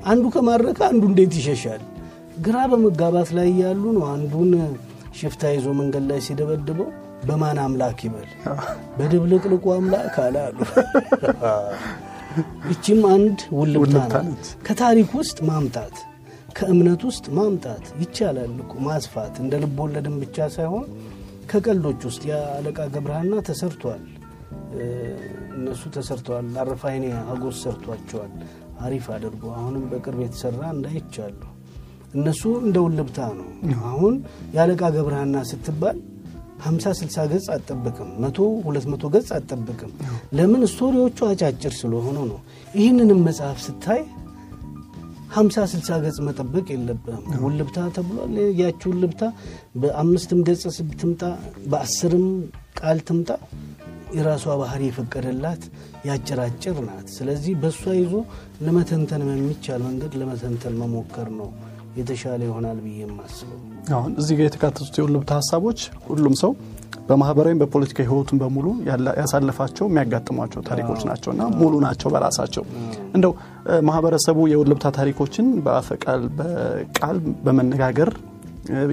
አንዱ 0.05 0.23
ከማረከ 0.35 0.79
አንዱ 0.89 1.03
እንዴት 1.11 1.33
ይሸሻል? 1.39 1.81
ግራ 2.41 2.57
በመጋባት 2.71 3.29
ላይ 3.37 3.49
ያሉ 3.63 3.83
ነው። 3.97 4.05
አንዱን 4.13 4.51
ሽፍታ 5.19 5.43
ይዞ 5.55 5.67
መንገድ 5.79 6.03
ላይ 6.11 6.19
ሲደበድበው 6.27 6.89
በማን 7.27 7.57
አምላክ 7.63 7.99
ይበል? 8.05 8.29
በድብልቅልቁ 8.97 9.65
አምላክ 9.75 10.15
አለ 10.23 10.35
አሉ። 10.45 10.57
ይቺም 12.71 13.01
አንድ 13.09 13.39
ውልብታ 13.57 13.95
ናት። 14.19 14.45
ከታሪክ 14.65 15.09
ውስጥ 15.19 15.37
ማምጣት 15.49 15.95
ከእምነት 16.57 17.01
ውስጥ 17.07 17.25
ማምጣት 17.37 17.85
ይቻላል 18.01 18.51
ማስፋት፣ 18.85 19.33
እንደ 19.43 19.53
ልብ 19.63 19.77
ወለድም 19.83 20.15
ብቻ 20.21 20.47
ሳይሆን 20.55 20.85
ከቀልዶች 21.51 22.01
ውስጥ 22.09 22.21
የአለቃ 22.29 22.79
ገብረሃና 22.93 23.33
ተሰርቷል። 23.47 24.03
እነሱ 25.55 25.81
ተሰርተዋል። 25.95 26.45
አረፋይኔ 26.61 27.05
አጎስ 27.31 27.57
ሰርቷቸዋል 27.63 28.31
አሪፍ 28.81 29.05
አድርጎ። 29.15 29.43
አሁንም 29.57 29.83
በቅርብ 29.91 30.19
የተሰራ 30.25 30.61
እንዳይቻሉ 30.75 31.39
እነሱ 32.13 32.43
እንደ 32.63 32.77
ውልብታ 32.85 33.19
ነው። 33.39 33.49
አሁን 33.89 34.15
የአለቃ 34.55 34.81
ገብረሃና 34.95 35.43
ስትባል 35.51 35.97
ሀምሳ 36.61 36.85
ስልሳ 36.97 37.25
ገጽ 37.31 37.47
አጠብቅም፣ 37.55 38.09
መቶ 38.23 38.37
ሁለት 38.65 38.85
መቶ 38.91 39.03
ገጽ 39.13 39.29
አጠብቅም። 39.37 39.91
ለምን 40.37 40.63
ስቶሪዎቹ 40.71 41.19
አጫጭር 41.29 41.73
ስለሆኑ 41.79 42.17
ነው። 42.31 42.39
ይህንንም 42.75 43.21
መጽሐፍ 43.27 43.59
ስታይ 43.65 44.01
ሀምሳ 45.31 45.57
ስልሳ 45.71 45.89
ገጽ 46.03 46.17
መጠበቅ 46.27 46.65
የለብህም። 46.73 47.25
ውልብታ 47.43 47.77
ተብሏል። 47.95 48.33
ያቺ 48.61 48.81
ውልብታ 48.91 49.21
በአምስትም 49.81 50.39
ገጽ 50.47 50.63
ትምጣ 51.01 51.21
በአስርም 51.71 52.25
ቃል 52.79 52.99
ትምጣ 53.07 53.29
የራሷ 54.15 54.45
ባህሪ 54.61 54.81
የፈቀደላት 54.87 55.61
ያጭራጭር 56.07 56.77
ናት። 56.87 57.07
ስለዚህ 57.15 57.53
በእሷ 57.61 57.83
ይዞ 57.97 58.13
ለመተንተን 58.65 59.21
በሚቻል 59.27 59.81
መንገድ 59.87 60.13
ለመተንተን 60.21 60.75
መሞከር 60.81 61.29
ነው 61.37 61.49
የተሻለ 61.95 62.41
ይሆናል 62.47 62.77
ብዬ 62.83 62.97
የማስበው። 63.03 63.59
አሁን 63.95 64.11
እዚህ 64.21 64.33
ጋር 64.37 64.45
የተካተቱት 64.47 64.95
የውልብታ 64.99 65.31
ሀሳቦች 65.39 65.79
ሁሉም 66.07 66.35
ሰው 66.41 66.51
በማህበራዊም 67.07 67.59
በፖለቲካ 67.61 67.99
ህይወቱን 68.07 68.39
በሙሉ 68.41 68.67
ያሳለፋቸው 69.21 69.85
የሚያጋጥሟቸው 69.89 70.61
ታሪኮች 70.69 71.01
ናቸው 71.09 71.31
እና 71.35 71.43
ሙሉ 71.59 71.73
ናቸው 71.85 72.09
በራሳቸው። 72.13 72.63
እንደው 73.15 73.33
ማህበረሰቡ 73.87 74.39
የውልብታ 74.51 74.91
ታሪኮችን 74.97 75.47
በአፈ 75.65 75.89
ቃል 76.05 76.21
በቃል 76.39 77.17
በመነጋገር 77.45 78.11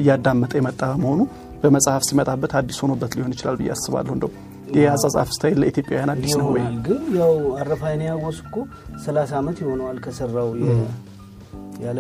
እያዳመጠ 0.01 0.53
የመጣ 0.59 0.83
በመሆኑ 0.93 1.21
በመጽሐፍ 1.63 2.03
ሲመጣበት 2.09 2.53
አዲስ 2.59 2.79
ሆኖበት 2.85 3.13
ሊሆን 3.19 3.33
ይችላል 3.35 3.57
ብዬ 3.61 3.71
አስባለሁ። 3.75 4.13
እንደው 4.17 4.31
ይህ 4.75 4.87
አጻጻፍ 4.93 5.29
ስታይል 5.35 5.57
ለኢትዮጵያውያን 5.63 6.11
አዲስ 6.15 6.33
ነው 6.41 6.49
ወይ? 6.55 6.65
ግን 6.87 7.03
ያው 7.21 7.33
አረፋይኔ 7.61 8.03
ያጎስ 8.11 8.39
እኮ 8.45 8.57
ሰላሳ 9.05 9.31
ዓመት 9.41 9.59
ይሆነዋል 9.65 9.99
ከሰራው 10.05 10.49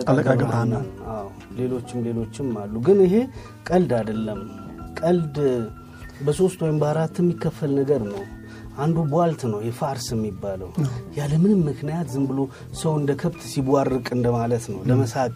አለቃ 0.09 0.29
ገብረሃና 0.33 0.74
ሌሎችም 1.59 2.01
ሌሎችም 2.07 2.49
አሉ። 2.62 2.74
ግን 2.87 2.99
ይሄ 3.07 3.14
ቀልድ 3.68 3.93
አይደለም። 3.99 4.41
ቀልድ 5.01 5.37
በሶስት 6.26 6.59
ወይም 6.64 6.79
በአራት 6.83 7.16
የሚከፈል 7.22 7.72
ነገር 7.81 8.03
ነው። 8.11 8.22
አንዱ 8.79 8.99
ቧልት 9.12 9.41
ነው 9.51 9.61
የ 9.66 9.78
farce 9.78 10.07
የሚባለው 10.12 10.68
ያለምንም 11.16 11.61
ምክንያት 11.68 12.07
ዝም 12.12 12.24
ብሎ 12.31 12.41
ሰው 12.81 12.93
እንደ 12.99 13.12
ከብት 13.22 13.43
ሲቧርቅ 13.53 14.07
እንደማለት 14.16 14.64
ነው። 14.72 14.81
ለመሳቅ 14.91 15.35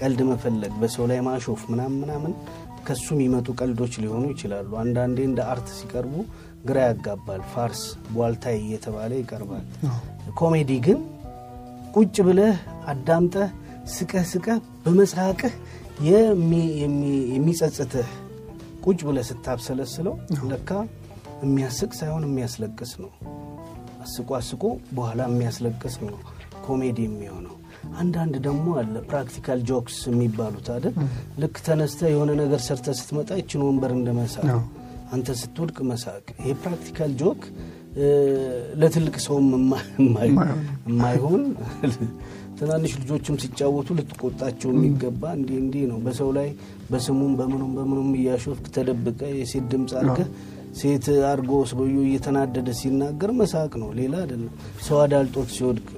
ቀልድ 0.00 0.20
መፈለግ፣ 0.30 0.72
በሰው 0.80 1.06
ላይ 1.10 1.20
ማሾፍ 1.28 1.62
ምናምን 1.72 1.98
ምናምን 2.02 2.32
ከሱ 2.86 3.06
የሚመጡ 3.14 3.48
ቀልዶች 3.60 3.94
ሊሆኑ 4.02 4.24
ይችላሉ። 4.32 4.70
አንዳንዴ 4.82 5.18
እንደ 5.28 5.40
art 5.52 5.68
ሲቀርቡ 5.78 6.14
ግራ 6.64 6.78
ያጋባል። 6.88 7.42
farce 7.52 7.82
ቧልታይ 8.14 8.56
እየተባለ 8.60 9.12
ይቀርባል። 9.20 9.64
ኮሜዲ 10.40 10.72
ግን 10.86 10.98
ቁጭ 11.96 12.16
ብለህ 12.26 12.56
አዳምጠህ 12.90 13.48
ስቀህ 13.90 14.24
ስቀህ 14.32 14.58
በመሳቅህ 14.84 15.52
የሚጸጽትህ 17.32 18.08
ቁጭ 18.84 19.00
ብለህ 19.08 19.24
ስታብሰለስለው 19.30 20.14
ለካ 20.50 20.70
የሚያስቅ 21.42 21.90
ሳይሆን 21.98 22.24
የሚያስለቅስ 22.26 22.92
ነው። 23.02 23.10
አስቆ 24.04 24.28
አስቆ 24.38 24.62
በኋላ 24.96 25.20
የሚያስለቅስ 25.30 25.96
ነው 26.06 26.16
ኮሜዲ 26.66 26.98
የሚሆነው። 27.06 27.56
አንዳንድ 28.00 28.34
ደግሞ 28.46 28.66
አለ 28.80 28.94
practical 29.10 29.60
jokes 29.68 29.98
የሚባሉት 30.10 30.66
አይደል? 30.74 30.94
ልክ 31.42 31.56
ተነስተ 31.66 32.00
የሆነ 32.12 32.30
ነገር 32.42 32.60
ሰርተ 32.66 32.94
ስትመጣ 32.98 33.30
ይችን 33.40 33.64
ወንበር 33.66 33.92
እንደ 33.98 34.10
መሳቅ 34.18 34.46
አንተ 35.12 35.28
ስትወድቅ 35.40 35.78
መሳቅ። 35.90 36.24
ይሄ 36.40 36.52
practical 36.64 37.12
joke 37.22 37.40
ለትልቅ 38.80 39.16
ሰውም 39.24 39.46
የማይሆን 40.88 41.42
ትናንሽ 42.60 42.92
ልጆችም 43.00 43.36
ሲጫወቱ 43.42 43.88
ልትቆጣቸው 43.98 44.70
የሚገባ 44.72 45.22
እንዲህ 45.36 45.58
እንዲህ 45.62 45.84
ነው። 45.90 45.98
በሰው 46.04 46.30
ላይ 46.36 46.48
በስሙም 46.90 47.32
በምኑም 47.38 47.70
በምኑም 47.76 48.10
እያሾፍክ 48.18 48.66
ተደብቀ 48.74 49.20
የሴት 49.36 49.66
ድምፅ 49.72 49.92
አድርገህ 50.00 50.28
ሴት 50.80 51.06
አድርጎ 51.28 51.52
ሰውዬው 51.70 52.02
እየተናደደ 52.06 52.70
ሲናገር 52.80 53.30
መሳቅ 53.38 53.72
ነው፣ 53.82 53.88
ሌላ 53.98 54.14
አይደለም። 54.22 54.52
ሰው 54.86 54.98
አዳልጦት 55.04 55.48
ሲወድቅ 55.56 55.88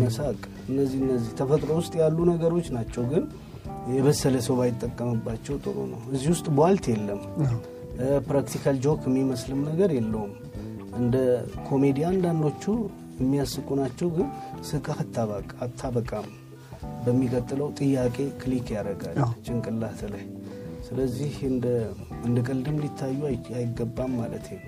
መሳቅ። 0.00 0.38
እነዚህ 0.68 0.98
እነዚህ 1.04 1.30
ተፈጥሮ 1.38 1.70
ውስጥ 1.80 1.94
ያሉ 2.02 2.18
ነገሮች 2.30 2.66
ናቸው። 2.76 3.04
ግን 3.10 3.24
የበሰለ 3.92 4.36
ሰው 4.46 4.54
ባይጠቀምባቸው 4.58 5.54
ጥሩ 5.64 5.76
ነው። 5.92 6.00
እዚህ 6.12 6.28
ውስጥ 6.34 6.46
ቧልት 6.58 6.84
የለም። 6.92 7.20
practical 8.28 8.76
joke 8.84 9.02
የሚመስልም 9.08 9.60
ነገር 9.68 9.90
የለውም። 9.96 10.32
እንደ 10.98 11.16
ኮሜዲ 11.66 11.98
አንዳንዶቹ 12.08 12.64
የሚያስቁ 13.22 13.68
ናቸው። 13.80 14.08
ግን 14.16 14.28
ስቃህ 14.70 15.00
አታበቃም። 15.64 16.28
በሚቀጥለው 17.04 17.68
ጥያቄ 17.78 18.16
click 18.40 18.68
ያደርጋል 18.74 19.16
ጭንቅላት 19.44 20.00
ላይ። 20.12 20.24
ስለዚህ 20.86 21.34
እንደ 21.48 21.66
ቀልድም 22.46 22.76
ሊታዩ 22.82 23.18
አይገባም 23.58 24.12
ማለት 24.20 24.46
ነው። 24.52 24.60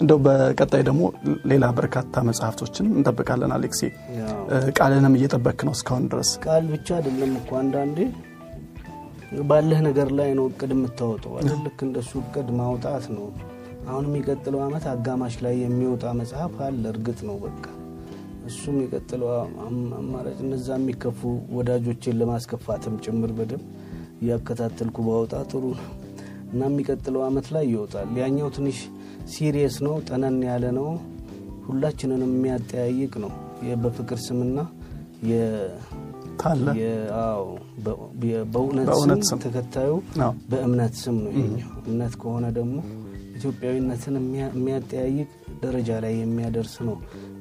እንደው 0.00 0.18
በቀጣይ 0.26 0.82
ደግሞ 0.88 1.02
ሌላ 1.50 1.64
በርካታ 1.78 2.22
መጽሐፍቶችን 2.28 2.86
እንጠብቃለን። 2.92 3.54
አሌክሴ 3.56 3.80
ቃልንም 4.78 5.16
እየጠበክ 5.18 5.60
ነው 5.68 5.74
እስካሁን 5.78 6.06
ድረስ? 6.12 6.30
ቃል 6.46 6.64
ብቻ 6.74 6.88
አይደለም 6.98 7.32
እኮ 7.40 7.50
አንዳንዴ 7.62 7.98
ባለህ 9.46 9.78
ነገር 9.86 10.08
ላይ 10.18 10.30
ነው 10.38 10.44
እቅድ 10.50 10.72
የምታወጠው? 10.74 11.32
ልክ 11.64 11.78
እንደሱ 11.86 12.12
እቅድ 12.22 12.50
ማውጣት 12.60 13.06
ነው። 13.16 13.26
አሁን 13.86 14.04
የሚቀጥለው 14.08 14.60
ዓመት 14.64 14.84
አጋማሽ 14.92 15.34
ላይ 15.44 15.54
የሚወጣ 15.62 16.04
መጽሐፍ 16.20 16.54
አለ። 16.66 16.82
እርግጥ 16.92 17.18
ነው 17.28 17.36
በቃ 17.44 17.64
እሱ 18.46 18.62
የሚቀጥለው 18.72 19.28
አማራጭ 19.98 20.38
እነዛ 20.44 20.66
የሚከፉ 20.78 21.20
ወዳጆቼን 21.56 22.18
ለማስከፋትም 22.20 22.96
ጭምር 23.04 23.32
በደንብ 23.38 23.64
እያከታተልኩ 24.20 24.96
ባወጣ 25.06 25.34
ጥሩ 25.50 25.62
ነው 25.74 25.86
እና 26.52 26.60
የሚቀጥለው 26.70 27.22
ዓመት 27.26 27.46
ላይ 27.54 27.64
ይወጣል። 27.72 28.10
ያኛው 28.20 28.50
ትንሽ 28.56 28.78
serious 29.32 29.76
ነው፣ 29.86 29.94
ጠነን 30.08 30.38
ያለ 30.48 30.66
ነው፣ 30.78 30.88
ሁላችንንም 31.66 32.32
የሚያጠያይቅ 32.36 33.14
ነው። 33.24 33.32
በፍቅር 33.82 34.18
ስምና 34.24 34.58
በእውነት 38.88 39.22
ስም 39.28 39.38
ተከታዩ 39.44 39.92
በእምነት 40.50 40.94
ስም 41.02 41.16
ነው 41.24 41.32
ይኛው። 41.38 41.70
እምነት 41.84 42.14
ከሆነ 42.22 42.46
ደግሞ 42.58 42.76
ኢትዮጵያዊነትን 43.36 44.14
የሚያጠያይቅ 44.18 45.28
ደረጃ 45.62 45.90
ላይ 46.04 46.14
የሚያደርስ 46.20 46.74
ነው 46.88 46.96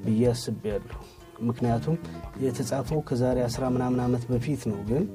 ብዬ 0.06 0.24
አስቤያለሁ። 0.32 1.00
ምክንያቱም 1.48 1.96
የተጻፈው 2.43 3.00
ከዛሬ 3.08 3.38
አስራ 3.48 3.64
ምናምን 3.76 4.02
ዓመት 4.06 4.24
በፊት 4.30 4.62
ነው። 4.72 4.80
ግን 4.89 5.06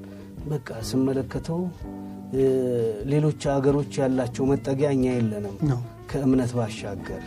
በቃ 0.47 0.69
ስመለከተው 0.89 1.61
ሌሎች 3.11 3.41
ሀገሮች 3.53 3.93
ያላቸው 4.01 4.43
መጠጊያ 4.51 4.89
እኛ 4.95 5.05
የለንም። 5.15 5.55
ከእምነት 6.11 6.51
ባሻገር 6.57 7.23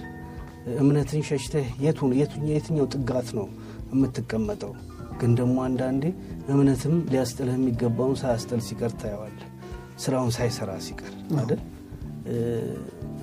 እምነትን 0.80 1.22
ሸሽተህ 1.28 1.66
የትኛው 2.50 2.86
ጥጋት 2.94 3.28
ነው 3.38 3.46
የምትቀመጠው? 3.92 4.72
ግን 5.20 5.32
ደግሞ 5.40 5.56
አንዳንዴ 5.66 6.04
እምነትም 6.52 6.94
ሊያስጥልህ 7.12 7.56
የሚገባውን 7.58 8.16
ሳያስጥል 8.22 8.60
ሲቀር 8.68 8.92
ታየዋለህ። 9.02 9.48
ስራውን 10.04 10.32
ሳይሰራ 10.36 10.70
ሲቀር 10.86 11.12
አይደል? 11.40 11.60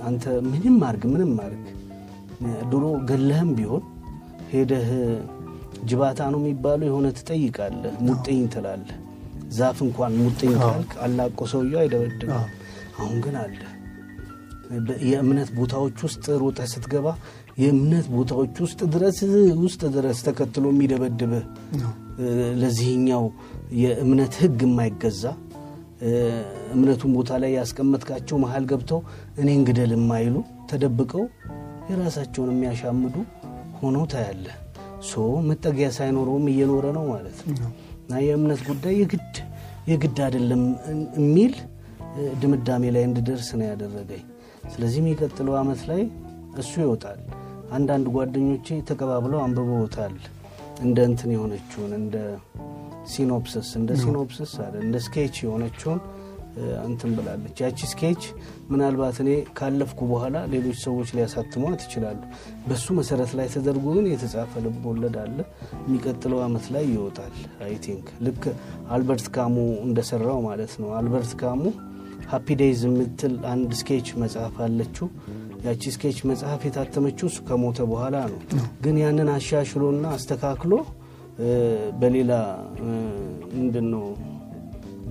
አንተ 0.01 0.23
ምንም 0.47 0.77
አርግ 0.87 1.03
ምንም 1.11 1.33
አርግ 1.45 1.65
ድሮ 2.71 2.85
ገለህም 3.09 3.49
ቢሆን 3.57 3.83
ሄደህ 4.51 4.87
ጅባታ 5.89 6.21
ነው 6.33 6.39
የሚባለው 6.41 6.87
የሆነ 6.89 7.07
ትጠይቃለህ፣ 7.17 7.93
ሙጥኝ 8.07 8.41
ትላለህ። 8.53 8.97
ዛፍ 9.51 9.77
እንኳን 9.85 10.13
ሙጥኝ 10.19 10.51
ካልክ 10.61 10.91
አላቆ 11.05 11.47
ሰውየው 11.51 11.79
አይደበድብም። 11.81 12.33
አሁን 12.97 13.17
ግን 13.23 13.35
አለ። 13.41 13.59
የእምነት 15.07 15.49
ቦታዎች 15.57 15.97
ውስጥ 16.05 16.25
ሮጠህ 16.41 16.67
ስትገባ 16.73 17.07
የእምነት 17.61 18.05
ቦታዎች 18.13 18.55
ውስጥ 18.65 18.81
ድረስ 18.93 19.17
ውስጥ 19.63 19.81
ድረስ 19.95 20.19
ተከትሎ 20.27 20.65
የሚደበድብህ 20.71 21.43
ለዚህኛው 22.61 23.25
የእምነት 23.81 24.33
ሕግ 24.41 24.61
የማይገዛ 24.67 25.23
እምነቱን 26.73 27.11
ቦታ 27.17 27.31
ላይ 27.43 27.51
ያስቀመጥካቸው 27.53 28.37
መሀል 28.37 28.63
ገብተው 28.65 28.99
እኔን 29.37 29.61
ግደል 29.67 29.91
የማይሉ 29.95 30.35
ተደብቀው 30.71 31.23
የራሳቸውን 31.91 32.51
የሚያሻምዱ 32.53 33.15
ሆነው 33.79 34.05
ታያለህ። 34.05 34.57
ሶ 35.01 35.13
መጠጊያ 35.47 35.87
ሳይኖረውም 35.91 36.45
እየኖረ 36.47 36.85
ነው 36.97 37.05
ማለት 37.11 37.39
ነው። 37.51 37.69
እና 38.01 38.19
የእምነት 38.25 38.61
ጉዳይ 38.67 38.95
የግድ 39.01 39.35
የግድ 39.87 40.17
አይደለም 40.25 40.63
የሚል 41.19 41.53
ድምዳሜ 42.41 42.83
ላይ 42.95 43.03
እንድደርስ 43.03 43.49
ነው 43.59 43.65
ያደረገኝ። 43.67 44.23
ስለዚህ 44.73 44.99
የሚቀጥለው 45.01 45.55
ዓመት 45.57 45.81
ላይ 45.89 46.01
እሱ 46.57 46.73
ይወጣል። 46.81 47.19
አንዳንድ 47.71 48.05
ጓደኞቼ 48.15 48.77
ተቀባብለው 48.89 49.39
አንብበውታል። 49.43 50.15
እንደ 50.81 50.97
እንትን 51.09 51.31
የሆነችውን 51.33 51.91
እንደ 51.93 52.15
synopsis 53.11 53.69
እንደ 53.79 53.91
synopsis 54.01 54.53
አለ 54.63 54.75
እንደ 54.83 54.97
sketch 55.05 55.37
የሆነችውን 55.43 56.01
እንትን 56.85 57.11
ብላለች። 57.17 57.57
ያቺ 57.63 57.79
sketch 57.91 58.23
ምናልባት 58.71 59.17
እኔ 59.23 59.29
ካለፍኩ 59.57 59.99
በኋላ 60.09 60.37
ሌሎች 60.53 60.77
ሰዎች 60.85 61.09
ሊያሳትሟት 61.17 61.81
ይችላሉ። 61.85 62.19
በሱ 62.67 62.85
መሰረት 62.97 63.31
ላይ 63.39 63.47
ተደርጎ 63.53 63.85
ግን 63.95 64.07
የተጻፈ 64.11 64.61
ልብ 64.65 64.83
ወለድ 64.89 65.15
አለ። 65.23 65.37
የሚቀጥለው 65.81 66.41
ዓመት 66.47 66.65
ላይ 66.75 66.85
ይወጣል። 66.91 67.35
I 67.65 67.75
think 67.85 68.07
ልክ 68.27 68.43
አልበርት 68.91 69.27
ካሙ 69.37 69.55
እንደሰራው 69.87 70.39
ማለት 70.49 70.73
ነው። 70.83 70.89
አልበርት 70.99 71.33
ካሙ 71.41 71.63
Happy 72.31 72.47
Death 72.59 72.81
የምትል 72.87 73.33
አንድ 73.51 73.71
sketch 73.79 74.09
መጽሐፍ 74.21 74.57
አለችው። 74.65 75.07
ያቺ 75.65 75.83
sketch 75.95 76.19
መጽሐፍ 76.29 76.61
የታተመችው 76.67 77.27
እሱ 77.31 77.39
ከሞተ 77.47 77.79
በኋላ 77.89 78.17
ነው። 78.29 78.39
ግን 78.83 78.95
ያንን 79.01 79.29
አሻሽሎና 79.33 80.05
አስተካክሎ 80.17 80.73
በሌላ 81.99 82.31
ምንድን 83.53 83.87
ነው 83.93 84.05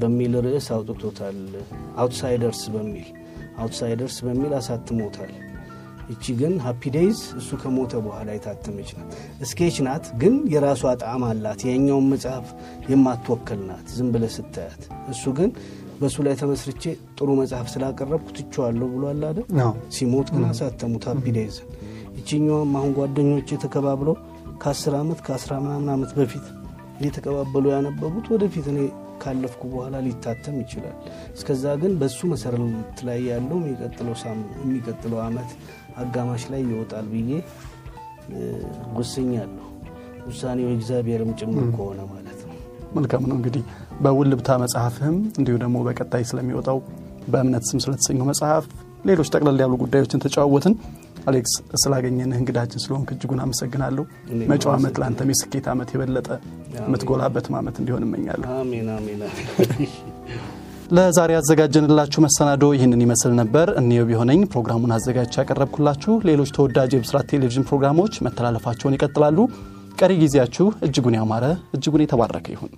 በሚል 0.01 0.35
ርዕስ 0.47 0.67
አውጥቶታል። 0.75 1.39
Outsiders 1.97 2.63
በሚል 2.75 3.09
Outsiders 3.59 4.17
በሚል 4.27 4.53
አሳትሞታል። 4.59 5.33
እቺ 6.13 6.25
ግን 6.39 6.55
Happy 6.65 6.83
Death 6.95 7.19
እሱ 7.41 7.59
ከሞተ 7.63 7.93
በኋላ 8.07 8.29
የታተመች 8.37 8.89
ናት። 8.97 9.11
sketch 9.51 9.77
ናት፣ 9.87 10.07
ግን 10.23 10.35
የራሷ 10.55 10.83
ጣዕም 11.03 11.25
አላት። 11.29 11.61
የኛውን 11.69 12.07
መጽሐፍ 12.13 12.47
የማትወክል 12.91 13.61
ናት 13.69 13.87
ዝም 13.97 14.09
ብለህ 14.15 14.33
ስታያት። 14.37 14.83
እሱ 15.13 15.33
ግን 15.39 15.51
በእሱ 16.01 16.17
ላይ 16.27 16.35
ተመስርቼ 16.41 16.83
ጥሩ 17.19 17.29
መጽሐፍ 17.41 17.67
ስላቀረብኩ 17.73 18.27
ትቼዋለሁ 18.37 18.89
ብሏል 18.95 19.23
አይደል? 19.29 19.47
ሲሞት 19.97 20.29
ግን 20.35 20.45
አሳተሙት 20.51 21.07
ሃፒ 21.11 21.25
ዴይዝን። 21.37 21.69
ይችኛዋም 22.19 22.73
አሁን 22.79 22.93
ጓደኞች 22.97 23.49
የተከባብለው 23.55 24.17
ከአስር 24.61 24.95
ዓመት 24.99 25.21
ከአስራ 25.27 25.53
ምናምን 25.65 25.89
ዓመት 25.95 26.11
በፊት 26.19 26.47
እየተቀባበሉ 27.01 27.65
ያነበቡት 27.75 28.27
ወደፊት 28.35 28.67
እኔ 28.73 28.81
ካለፍኩ 29.23 29.63
በኋላ 29.73 29.97
ሊታተም 30.05 30.57
ይችላል። 30.63 30.97
እስከዛ 31.37 31.65
ግን 31.81 31.93
በሱ 32.01 32.29
መሰረት 32.33 33.01
ላይ 33.09 33.21
ያለው 33.31 33.59
የሚቀጥለው 34.63 35.19
ዓመት 35.27 35.51
አጋማሽ 36.03 36.45
ላይ 36.53 36.63
ይወጣል 36.71 37.07
ብዬ 37.13 37.31
ወስኛለሁ። 38.99 39.67
ውሳኔው 40.29 40.69
እግዚአብሔርም 40.77 41.31
ጭምር 41.41 41.67
ከሆነ 41.77 42.01
ማለት 42.13 42.41
ነው። 42.43 42.57
መልካም 42.97 43.25
ነው 43.31 43.37
እንግዲህ 43.39 43.63
በውልብታ 44.03 44.51
መጽሐፍህም 44.63 45.17
እንዲሁ 45.39 45.55
ደግሞ 45.63 45.77
በቀጣይ 45.87 46.23
ስለሚወጣው 46.31 46.79
በእምነት 47.29 47.65
ስም 47.71 47.81
ስለተሰኘው 47.85 48.27
መጽሐፍ 48.31 48.65
ሌሎች 49.05 49.29
ጠቅለል 49.35 49.59
ያሉ 49.63 49.75
ጉዳዮችን 49.83 50.23
ተጨዋወትን። 50.25 50.75
አሌክስ 51.27 51.53
ስላገኘንህ 51.83 52.39
እንግዳችን 52.41 52.83
ስለሆንክ 52.85 53.09
እጅጉን 53.15 53.41
አመሰግናለሁ። 53.45 54.05
መጪው 54.51 54.71
ዓመት 54.75 54.95
ለአንተም 55.01 55.31
የስኬት 55.33 55.67
ዓመት 55.73 55.91
የበለጠ 55.95 56.29
የምትጎላበትም 56.77 57.57
ዓመት 57.61 57.77
እንዲሆን 57.83 58.05
እመኛለሁ። 58.07 58.49
ለዛሬ 60.91 61.31
ያዘጋጀንላችሁ 61.37 62.21
መሰናዶ 62.25 62.63
ይህንን 62.75 63.03
ይመስል 63.05 63.33
ነበር። 63.41 63.69
እኔው 63.81 64.07
ቢሆነኝ 64.09 64.41
ፕሮግራሙን 64.53 64.95
አዘጋጅቼ 64.97 65.37
ያቀረብኩላችሁ። 65.41 66.15
ሌሎች 66.29 66.53
ተወዳጅ 66.57 66.91
የብስራት 66.97 67.29
ቴሌቪዥን 67.33 67.67
ፕሮግራሞች 67.69 68.17
መተላለፋቸውን 68.27 68.97
ይቀጥላሉ። 68.97 69.39
ቀሪ 70.01 70.13
ጊዜያችሁ 70.23 70.67
እጅጉን 70.87 71.19
ያማረ 71.19 71.45
እጅጉን 71.77 72.05
የተባረከ 72.05 72.47
ይሁን። 72.55 72.73